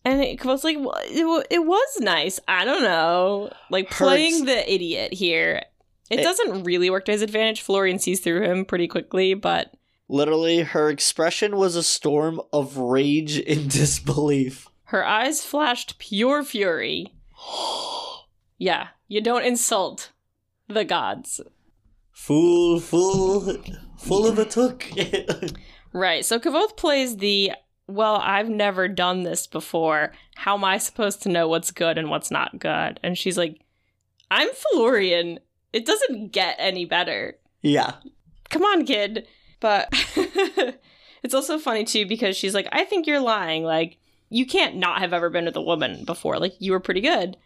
And 0.04 0.20
it 0.22 0.44
was 0.44 0.64
like, 0.64 0.76
well, 0.78 0.94
it, 1.04 1.46
it 1.50 1.58
was 1.66 1.88
nice. 2.00 2.40
I 2.48 2.64
don't 2.64 2.82
know. 2.82 3.50
Like 3.70 3.88
Hurts. 3.88 3.98
playing 3.98 4.44
the 4.46 4.72
idiot 4.72 5.12
here. 5.12 5.62
It, 6.10 6.20
It- 6.20 6.22
doesn't 6.22 6.64
really 6.64 6.90
work 6.90 7.04
to 7.06 7.12
his 7.12 7.22
advantage. 7.22 7.60
Felurian 7.62 7.98
sees 8.00 8.20
through 8.20 8.42
him 8.42 8.64
pretty 8.64 8.88
quickly, 8.88 9.34
but 9.34 9.74
Literally, 10.08 10.62
her 10.62 10.90
expression 10.90 11.56
was 11.56 11.76
a 11.76 11.82
storm 11.84 12.40
of 12.52 12.76
rage 12.78 13.38
and 13.48 13.70
disbelief. 13.70 14.66
her 14.84 15.04
eyes 15.06 15.44
flashed 15.44 15.98
pure 15.98 16.42
fury. 16.42 17.14
Yeah, 18.58 18.88
you 19.08 19.20
don't 19.22 19.44
insult 19.44 20.10
the 20.68 20.84
gods. 20.84 21.40
Fool, 22.20 22.80
fool, 22.80 23.56
full 23.96 24.26
of 24.26 24.38
a 24.38 24.44
took. 24.44 24.86
Right. 25.92 26.24
So 26.24 26.38
Kvothe 26.38 26.76
plays 26.76 27.16
the 27.16 27.52
well, 27.88 28.16
I've 28.16 28.48
never 28.48 28.86
done 28.88 29.24
this 29.24 29.46
before. 29.46 30.12
How 30.36 30.54
am 30.54 30.62
I 30.64 30.78
supposed 30.78 31.22
to 31.22 31.28
know 31.28 31.48
what's 31.48 31.72
good 31.72 31.98
and 31.98 32.10
what's 32.10 32.30
not 32.30 32.60
good? 32.60 33.00
And 33.02 33.18
she's 33.18 33.36
like, 33.36 33.62
I'm 34.30 34.48
Felurian. 34.50 35.38
It 35.72 35.86
doesn't 35.86 36.30
get 36.30 36.56
any 36.58 36.84
better. 36.84 37.38
yeah, 37.62 37.94
Come 38.50 38.62
on, 38.62 38.84
kid. 38.84 39.26
But 39.58 39.88
it's 41.24 41.34
also 41.34 41.58
funny 41.58 41.84
too 41.84 42.06
because 42.06 42.36
she's 42.36 42.54
like, 42.54 42.68
I 42.70 42.84
think 42.84 43.06
you're 43.06 43.18
lying. 43.18 43.64
Like, 43.64 43.96
you 44.28 44.46
can't 44.46 44.76
not 44.76 45.00
have 45.00 45.12
ever 45.12 45.30
been 45.30 45.46
with 45.46 45.56
a 45.56 45.62
woman 45.62 46.04
before. 46.04 46.38
Like, 46.38 46.54
you 46.60 46.72
were 46.72 46.80
pretty 46.80 47.00
good. 47.00 47.36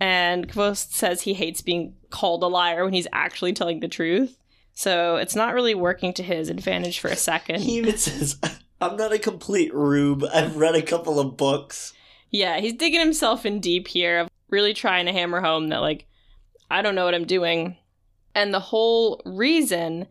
And 0.00 0.48
Kvothe 0.48 0.76
says 0.76 1.22
he 1.22 1.34
hates 1.34 1.60
being 1.60 1.94
called 2.10 2.42
a 2.42 2.46
liar 2.46 2.84
when 2.84 2.92
he's 2.94 3.08
actually 3.12 3.52
telling 3.52 3.80
the 3.80 3.88
truth. 3.88 4.38
So 4.74 5.16
it's 5.16 5.34
not 5.34 5.54
really 5.54 5.74
working 5.74 6.12
to 6.14 6.22
his 6.22 6.48
advantage 6.48 7.00
for 7.00 7.08
a 7.08 7.16
second. 7.16 7.60
he 7.62 7.78
even 7.78 7.98
says, 7.98 8.38
"I'm 8.80 8.96
not 8.96 9.12
a 9.12 9.18
complete 9.18 9.74
rube. 9.74 10.24
I've 10.32 10.56
read 10.56 10.76
a 10.76 10.82
couple 10.82 11.18
of 11.18 11.36
books." 11.36 11.94
Yeah, 12.30 12.60
he's 12.60 12.74
digging 12.74 13.00
himself 13.00 13.44
in 13.44 13.58
deep 13.58 13.88
here, 13.88 14.20
of 14.20 14.30
really 14.50 14.74
trying 14.74 15.06
to 15.06 15.12
hammer 15.12 15.40
home 15.40 15.68
that, 15.68 15.80
like, 15.80 16.06
I 16.70 16.82
don't 16.82 16.94
know 16.94 17.04
what 17.04 17.14
I'm 17.14 17.24
doing. 17.24 17.76
And 18.34 18.54
the 18.54 18.60
whole 18.60 19.20
reason 19.24 20.06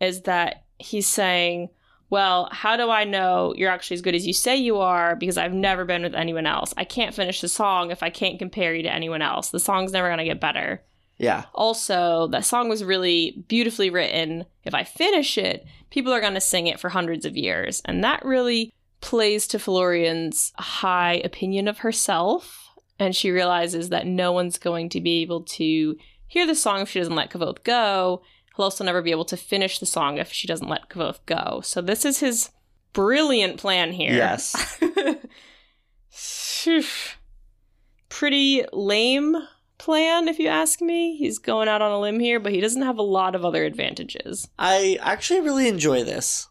is 0.00 0.22
that 0.22 0.64
he's 0.78 1.06
saying, 1.06 1.68
Well, 2.10 2.48
how 2.52 2.76
do 2.76 2.90
I 2.90 3.04
know 3.04 3.54
you're 3.56 3.70
actually 3.70 3.96
as 3.96 4.02
good 4.02 4.14
as 4.14 4.26
you 4.26 4.32
say 4.32 4.56
you 4.56 4.78
are? 4.78 5.14
Because 5.14 5.36
I've 5.36 5.52
never 5.52 5.84
been 5.84 6.02
with 6.02 6.14
anyone 6.14 6.46
else. 6.46 6.72
I 6.76 6.84
can't 6.84 7.14
finish 7.14 7.40
the 7.40 7.48
song 7.48 7.90
if 7.90 8.02
I 8.02 8.10
can't 8.10 8.38
compare 8.38 8.74
you 8.74 8.82
to 8.84 8.92
anyone 8.92 9.20
else. 9.20 9.50
The 9.50 9.60
song's 9.60 9.92
never 9.92 10.08
going 10.08 10.18
to 10.18 10.24
get 10.24 10.40
better. 10.40 10.82
Yeah, 11.18 11.46
Also, 11.52 12.28
that 12.28 12.44
song 12.44 12.68
was 12.68 12.84
really 12.84 13.44
beautifully 13.48 13.90
written. 13.90 14.46
If 14.62 14.72
I 14.72 14.84
finish 14.84 15.36
it, 15.36 15.66
people 15.90 16.12
are 16.12 16.20
going 16.20 16.34
to 16.34 16.40
sing 16.40 16.68
it 16.68 16.78
for 16.78 16.90
hundreds 16.90 17.26
of 17.26 17.36
years. 17.36 17.82
And 17.84 18.04
that 18.04 18.24
really 18.24 18.72
plays 19.00 19.48
to 19.48 19.58
Felurian's 19.58 20.52
high 20.58 21.14
opinion 21.24 21.66
of 21.66 21.78
herself. 21.78 22.68
And 23.00 23.16
she 23.16 23.32
realizes 23.32 23.88
that 23.88 24.06
no 24.06 24.30
one's 24.30 24.58
going 24.58 24.90
to 24.90 25.00
be 25.00 25.22
able 25.22 25.42
to 25.42 25.96
hear 26.28 26.46
the 26.46 26.54
song 26.54 26.82
if 26.82 26.90
she 26.90 27.00
doesn't 27.00 27.16
let 27.16 27.30
Kvothe 27.30 27.64
go. 27.64 28.22
He'll 28.58 28.64
also 28.64 28.82
never 28.82 29.02
be 29.02 29.12
able 29.12 29.24
to 29.26 29.36
finish 29.36 29.78
the 29.78 29.86
song 29.86 30.18
if 30.18 30.32
she 30.32 30.48
doesn't 30.48 30.68
let 30.68 30.88
Kvothe 30.88 31.20
go. 31.26 31.60
So, 31.62 31.80
this 31.80 32.04
is 32.04 32.18
his 32.18 32.50
brilliant 32.92 33.56
plan 33.56 33.92
here. 33.92 34.12
yes. 34.12 34.80
Pretty 38.08 38.64
lame 38.72 39.36
plan, 39.78 40.26
if 40.26 40.40
you 40.40 40.48
ask 40.48 40.80
me. 40.80 41.16
He's 41.16 41.38
going 41.38 41.68
out 41.68 41.82
on 41.82 41.92
a 41.92 42.00
limb 42.00 42.18
here, 42.18 42.40
but 42.40 42.50
he 42.50 42.60
doesn't 42.60 42.82
have 42.82 42.98
a 42.98 43.02
lot 43.02 43.36
of 43.36 43.44
other 43.44 43.64
advantages. 43.64 44.48
I 44.58 44.98
actually 45.02 45.42
really 45.42 45.68
enjoy 45.68 46.02
this 46.02 46.48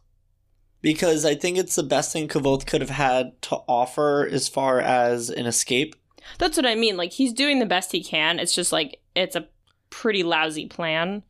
because 0.82 1.26
I 1.26 1.36
think 1.36 1.58
it's 1.58 1.76
the 1.76 1.84
best 1.84 2.14
thing 2.14 2.30
Kvothe 2.30 2.66
could 2.66 2.80
have 2.80 2.90
had 2.90 3.34
to 3.44 3.58
offer 3.68 4.26
as 4.32 4.48
far 4.48 4.80
as 4.80 5.30
an 5.30 5.46
escape. 5.46 5.94
That's 6.38 6.56
what 6.56 6.66
I 6.66 6.76
mean. 6.76 6.96
Like, 6.96 7.12
he's 7.12 7.34
doing 7.34 7.60
the 7.60 7.66
best 7.66 7.92
he 7.92 8.02
can. 8.02 8.40
It's 8.40 8.56
just 8.56 8.72
like, 8.72 9.02
it's 9.14 9.36
a 9.36 9.50
pretty 9.90 10.24
lousy 10.24 10.68
plan. 10.68 11.24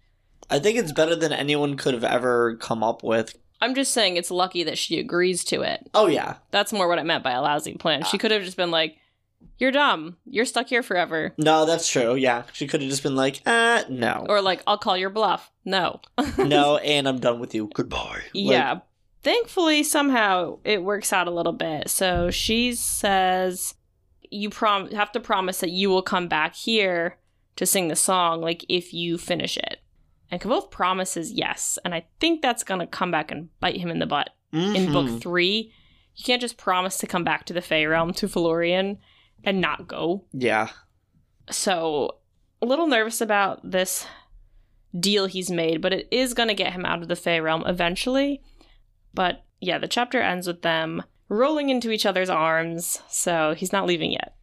I 0.49 0.59
think 0.59 0.77
it's 0.77 0.91
better 0.91 1.15
than 1.15 1.33
anyone 1.33 1.75
could 1.77 1.93
have 1.93 2.03
ever 2.03 2.55
come 2.57 2.83
up 2.83 3.03
with. 3.03 3.37
I'm 3.59 3.73
just 3.75 3.91
saying 3.91 4.17
it's 4.17 4.31
lucky 4.31 4.63
that 4.63 4.77
she 4.77 4.99
agrees 4.99 5.43
to 5.45 5.61
it. 5.61 5.89
Oh 5.93 6.07
yeah, 6.07 6.35
That's 6.51 6.71
more 6.71 6.87
what 6.87 6.99
I 6.99 7.03
meant 7.03 7.23
by 7.23 7.31
a 7.31 7.41
lousy 7.41 7.73
plan. 7.73 8.03
She 8.03 8.17
could 8.17 8.31
have 8.31 8.43
just 8.43 8.55
been 8.57 8.69
like, 8.71 8.97
You're 9.57 9.71
dumb. 9.71 10.17
You're 10.25 10.45
stuck 10.45 10.67
here 10.67 10.83
forever. 10.83 11.33
no, 11.37 11.65
that's 11.65 11.89
true. 11.89 12.13
Yeah, 12.15 12.43
she 12.53 12.67
could 12.67 12.81
have 12.81 12.89
just 12.89 13.01
been 13.03 13.15
like, 13.15 13.41
uh, 13.45 13.83
no, 13.89 14.25
Or 14.29 14.41
like, 14.41 14.61
I'll 14.67 14.77
call 14.77 14.95
your 14.95 15.09
bluff. 15.09 15.51
No. 15.65 16.01
no, 16.37 16.77
and 16.77 17.07
I'm 17.07 17.19
done 17.19 17.39
with 17.39 17.55
you. 17.55 17.69
Goodbye. 17.73 18.21
Like, 18.21 18.21
Yeah. 18.33 18.79
Thankfully, 19.23 19.83
somehow 19.83 20.59
it 20.63 20.83
works 20.83 21.11
out 21.11 21.27
a 21.27 21.31
little 21.31 21.51
bit. 21.51 21.89
So 21.89 22.29
she 22.31 22.73
says, 22.75 23.73
"You 24.29 24.49
prom 24.49 24.91
have 24.91 25.11
to 25.13 25.19
promise 25.19 25.59
that 25.59 25.71
you 25.71 25.89
will 25.89 26.03
come 26.03 26.27
back 26.29 26.55
here 26.55 27.17
to 27.57 27.65
sing 27.65 27.87
the 27.89 27.95
song, 27.97 28.39
like 28.39 28.63
if 28.69 28.93
you 28.93 29.17
finish 29.17 29.57
it." 29.57 29.79
And 30.30 30.41
Kvothe 30.41 30.71
promises 30.71 31.32
yes, 31.32 31.80
and 31.86 31.93
I 31.93 32.05
think 32.19 32.41
that's 32.41 32.63
gonna 32.63 32.88
come 32.88 33.11
back 33.11 33.32
and 33.32 33.49
bite 33.59 33.78
him 33.78 33.89
in 33.89 33.99
the 33.99 34.05
butt 34.05 34.32
in 34.51 34.88
mhm. 34.88 34.93
book 34.93 35.21
three. 35.21 35.71
You 36.15 36.23
can't 36.23 36.41
just 36.41 36.57
promise 36.57 36.97
to 36.99 37.07
come 37.07 37.23
back 37.23 37.45
to 37.45 37.53
the 37.53 37.61
Fey 37.61 37.86
realm 37.86 38.13
to 38.13 38.28
Felurian 38.28 38.97
and 39.43 39.61
not 39.61 39.88
go. 39.88 40.25
Yeah, 40.34 40.69
So 41.49 42.17
a 42.61 42.65
little 42.65 42.88
nervous 42.88 43.21
about 43.21 43.69
this 43.69 44.05
deal 44.97 45.28
he's 45.28 45.51
made, 45.51 45.82
but 45.82 45.93
it 45.93 46.07
is 46.11 46.34
going 46.34 46.49
to 46.49 46.55
get 46.55 46.73
him 46.73 46.86
out 46.86 47.01
of 47.01 47.07
the 47.07 47.15
Fey 47.15 47.39
realm 47.39 47.63
eventually. 47.65 48.41
But 49.13 49.43
yeah, 49.59 49.78
the 49.78 49.88
chapter 49.88 50.21
ends 50.21 50.47
with 50.47 50.61
them 50.61 51.03
rolling 51.30 51.69
into 51.69 51.91
each 51.91 52.05
other's 52.05 52.30
arms, 52.30 53.01
so 53.09 53.53
he's 53.55 53.73
not 53.73 53.86
leaving 53.86 54.11
yet. 54.11 54.36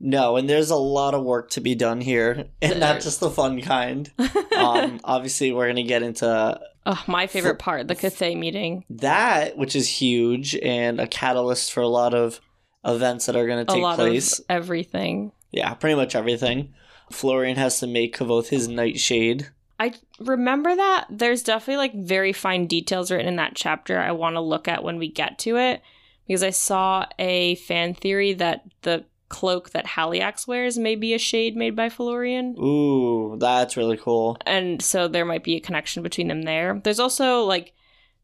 No, 0.00 0.36
and 0.36 0.48
there's 0.48 0.70
a 0.70 0.76
lot 0.76 1.14
of 1.14 1.22
work 1.24 1.50
to 1.50 1.60
be 1.60 1.74
done 1.74 2.00
here, 2.00 2.46
and 2.60 2.80
not 2.80 3.00
just 3.00 3.20
the 3.20 3.30
fun 3.30 3.60
kind. 3.62 4.10
Um, 4.54 5.00
obviously, 5.02 5.50
we're 5.50 5.66
gonna 5.66 5.82
get 5.82 6.04
into 6.04 6.60
oh, 6.86 7.04
my 7.08 7.26
favorite 7.26 7.58
part, 7.58 7.88
the 7.88 7.96
Cthaeh 7.96 8.38
meeting. 8.38 8.84
that, 8.88 9.56
which 9.58 9.74
is 9.74 9.88
huge 9.88 10.54
and 10.56 11.00
a 11.00 11.08
catalyst 11.08 11.72
for 11.72 11.80
a 11.80 11.88
lot 11.88 12.14
of 12.14 12.40
events 12.84 13.26
that 13.26 13.34
are 13.34 13.46
going 13.48 13.66
to 13.66 13.72
A 13.72 13.74
take 13.74 13.82
lot 13.82 13.96
place. 13.96 14.38
of 14.38 14.44
everything. 14.48 15.32
Yeah, 15.50 15.74
pretty 15.74 15.96
much 15.96 16.14
everything. 16.14 16.72
Felurian 17.12 17.56
has 17.56 17.80
to 17.80 17.86
make 17.88 18.16
Kvothe 18.16 18.48
his 18.48 18.68
nightshade. 18.68 19.48
I 19.80 19.92
remember 20.20 20.74
that 20.74 21.06
there's 21.10 21.42
definitely 21.42 21.78
like 21.78 21.94
very 21.94 22.32
fine 22.32 22.66
details 22.66 23.10
written 23.10 23.26
in 23.26 23.36
that 23.36 23.56
chapter 23.56 23.98
I 23.98 24.12
want 24.12 24.36
to 24.36 24.40
look 24.40 24.68
at 24.68 24.84
when 24.84 24.98
we 24.98 25.08
get 25.08 25.38
to 25.40 25.56
it 25.56 25.82
because 26.28 26.44
I 26.44 26.50
saw 26.50 27.06
a 27.18 27.56
fan 27.56 27.94
theory 27.94 28.34
that 28.34 28.62
the 28.82 29.04
cloak 29.34 29.70
that 29.70 29.86
Haliax 29.86 30.46
wears 30.46 30.78
may 30.78 30.94
be 30.94 31.12
a 31.14 31.18
shade 31.18 31.56
made 31.56 31.74
by 31.74 31.88
Felurian. 31.88 32.54
Ooh, 32.58 33.36
that's 33.38 33.76
really 33.76 33.96
cool. 33.96 34.36
And 34.46 34.80
so 34.80 35.08
there 35.08 35.24
might 35.24 35.42
be 35.44 35.56
a 35.56 35.60
connection 35.60 36.02
between 36.02 36.28
them 36.28 36.42
there. 36.42 36.80
There's 36.84 37.00
also 37.00 37.42
like 37.44 37.72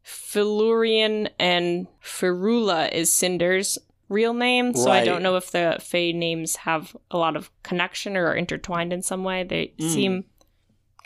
Felurian 0.05 1.29
and 1.39 1.87
Ferula 2.03 2.91
is 2.91 3.11
Cinder's 3.11 3.77
real 4.09 4.33
name, 4.33 4.73
so 4.73 4.91
I 4.91 5.05
don't 5.05 5.23
know 5.23 5.35
if 5.37 5.51
the 5.51 5.77
Fae 5.79 6.11
names 6.11 6.57
have 6.57 6.95
a 7.11 7.17
lot 7.17 7.35
of 7.35 7.49
connection 7.63 8.17
or 8.17 8.27
are 8.27 8.35
intertwined 8.35 8.91
in 8.93 9.01
some 9.01 9.23
way. 9.23 9.43
They 9.43 9.73
Mm. 9.79 9.89
seem 9.93 10.25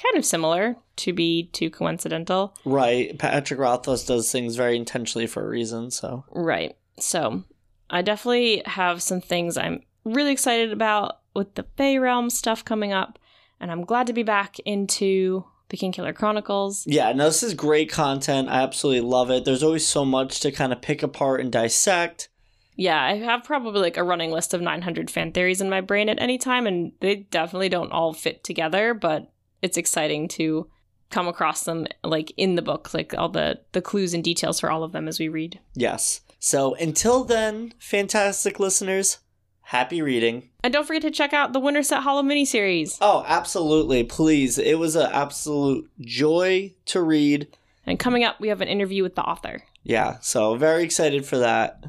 kind 0.02 0.18
of 0.18 0.26
similar 0.26 0.76
to 0.98 1.14
be 1.14 1.50
too 1.54 1.70
coincidental. 1.70 2.56
Right. 2.66 3.18
Patrick 3.18 3.60
Rothfuss 3.60 4.06
does 4.06 4.32
things 4.32 4.56
very 4.56 4.76
intentionally 4.76 5.28
for 5.28 5.46
a 5.46 5.50
reason, 5.50 5.92
so. 5.92 6.26
Right. 6.32 6.76
So 7.00 7.44
I 7.90 8.02
definitely 8.02 8.64
have 8.66 9.02
some 9.02 9.22
things 9.22 9.58
I'm 9.58 9.82
really 10.06 10.32
excited 10.32 10.72
about 10.72 11.20
with 11.34 11.56
the 11.56 11.66
Fae 11.78 11.98
Realm 11.98 12.30
stuff 12.30 12.64
coming 12.64 12.94
up, 12.94 13.20
and 13.60 13.72
I'm 13.72 13.84
glad 13.84 14.08
to 14.08 14.14
be 14.14 14.24
back 14.24 14.60
into 14.60 15.46
the 15.70 15.78
Kingkiller 15.78 16.16
Chronicles. 16.16 16.86
Yeah, 16.86 17.12
no, 17.14 17.26
this 17.26 17.44
is 17.44 17.54
great 17.54 17.92
content. 17.92 18.50
I 18.50 18.62
absolutely 18.62 19.02
love 19.02 19.32
it. 19.32 19.46
There's 19.46 19.64
always 19.64 19.86
so 19.86 20.06
much 20.06 20.40
to 20.42 20.52
kind 20.52 20.72
of 20.72 20.82
pick 20.82 21.04
apart 21.04 21.42
and 21.42 21.52
dissect. 21.52 22.30
Yeah, 22.76 23.02
I 23.02 23.16
have 23.18 23.44
probably 23.44 23.82
like 23.82 23.98
a 23.98 24.04
running 24.04 24.32
list 24.32 24.54
of 24.54 24.62
900 24.62 25.10
fan 25.10 25.32
theories 25.32 25.62
in 25.62 25.70
my 25.70 25.82
brain 25.82 26.10
at 26.10 26.22
any 26.22 26.38
time, 26.38 26.68
and 26.68 26.92
they 27.00 27.16
definitely 27.16 27.70
don't 27.70 27.92
all 27.92 28.14
fit 28.14 28.44
together, 28.44 28.94
but 28.94 29.32
it's 29.62 29.78
exciting 29.78 30.28
to 30.30 30.70
come 31.10 31.28
across 31.28 31.64
them 31.64 31.88
like 32.04 32.34
in 32.36 32.56
the 32.56 32.62
book, 32.62 32.94
like 32.94 33.14
all 33.18 33.30
the 33.30 33.62
the 33.72 33.82
clues 33.82 34.14
and 34.14 34.24
details 34.24 34.60
for 34.60 34.70
all 34.70 34.84
of 34.84 34.92
them 34.92 35.08
as 35.08 35.20
we 35.20 35.28
read. 35.28 35.60
Yes. 35.74 36.22
So 36.40 36.76
until 36.76 37.24
then, 37.24 37.74
fantastic 37.80 38.60
listeners, 38.60 39.20
happy 39.66 40.02
reading. 40.02 40.50
And 40.64 40.72
don't 40.72 40.86
forget 40.86 41.02
to 41.02 41.12
check 41.12 41.34
out 41.34 41.54
the 41.54 41.60
Winterset 41.60 42.04
Hollow 42.04 42.24
miniseries. 42.24 42.98
Oh, 43.02 43.24
absolutely. 43.28 44.04
Please. 44.04 44.58
It 44.58 44.80
was 44.80 44.96
an 44.96 45.10
absolute 45.12 45.90
joy 46.00 46.74
to 46.86 47.02
read. 47.02 47.48
And 47.86 48.00
coming 48.00 48.24
up, 48.24 48.40
we 48.40 48.48
have 48.50 48.62
an 48.62 48.68
interview 48.68 49.04
with 49.04 49.16
the 49.16 49.24
author. 49.24 49.64
Yeah, 49.84 50.18
so 50.22 50.56
very 50.56 50.84
excited 50.84 51.26
for 51.26 51.38
that. 51.38 51.84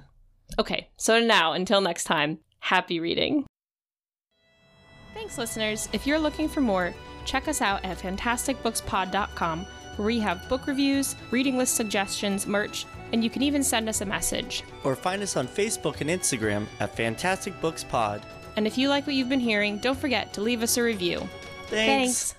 Okay, 0.58 0.90
so 0.96 1.20
now, 1.20 1.52
until 1.52 1.80
next 1.80 2.04
time, 2.04 2.38
happy 2.60 3.00
reading. 3.00 3.46
Thanks, 5.14 5.38
listeners. 5.38 5.88
If 5.92 6.06
you're 6.06 6.18
looking 6.18 6.48
for 6.48 6.60
more, 6.60 6.94
check 7.24 7.48
us 7.48 7.62
out 7.62 7.84
at 7.84 7.98
fantasticbookspod.com, 7.98 9.66
where 9.96 10.06
we 10.06 10.18
have 10.20 10.46
book 10.48 10.66
reviews, 10.66 11.16
reading 11.30 11.56
list 11.56 11.74
suggestions, 11.74 12.46
merch, 12.46 12.84
and 13.12 13.22
you 13.22 13.30
can 13.30 13.42
even 13.42 13.62
send 13.62 13.88
us 13.88 14.00
a 14.00 14.06
message. 14.06 14.64
Or 14.84 14.96
find 14.96 15.22
us 15.22 15.36
on 15.36 15.46
Facebook 15.46 16.00
and 16.00 16.10
Instagram 16.10 16.66
at 16.80 16.96
Fantastic 16.96 17.60
Books 17.60 17.84
Pod. 17.84 18.22
And 18.56 18.66
if 18.66 18.78
you 18.78 18.88
like 18.88 19.06
what 19.06 19.14
you've 19.14 19.28
been 19.28 19.40
hearing, 19.40 19.78
don't 19.78 19.98
forget 19.98 20.32
to 20.34 20.40
leave 20.40 20.62
us 20.62 20.76
a 20.76 20.82
review. 20.82 21.18
Thanks. 21.68 22.32
Thanks. 22.32 22.34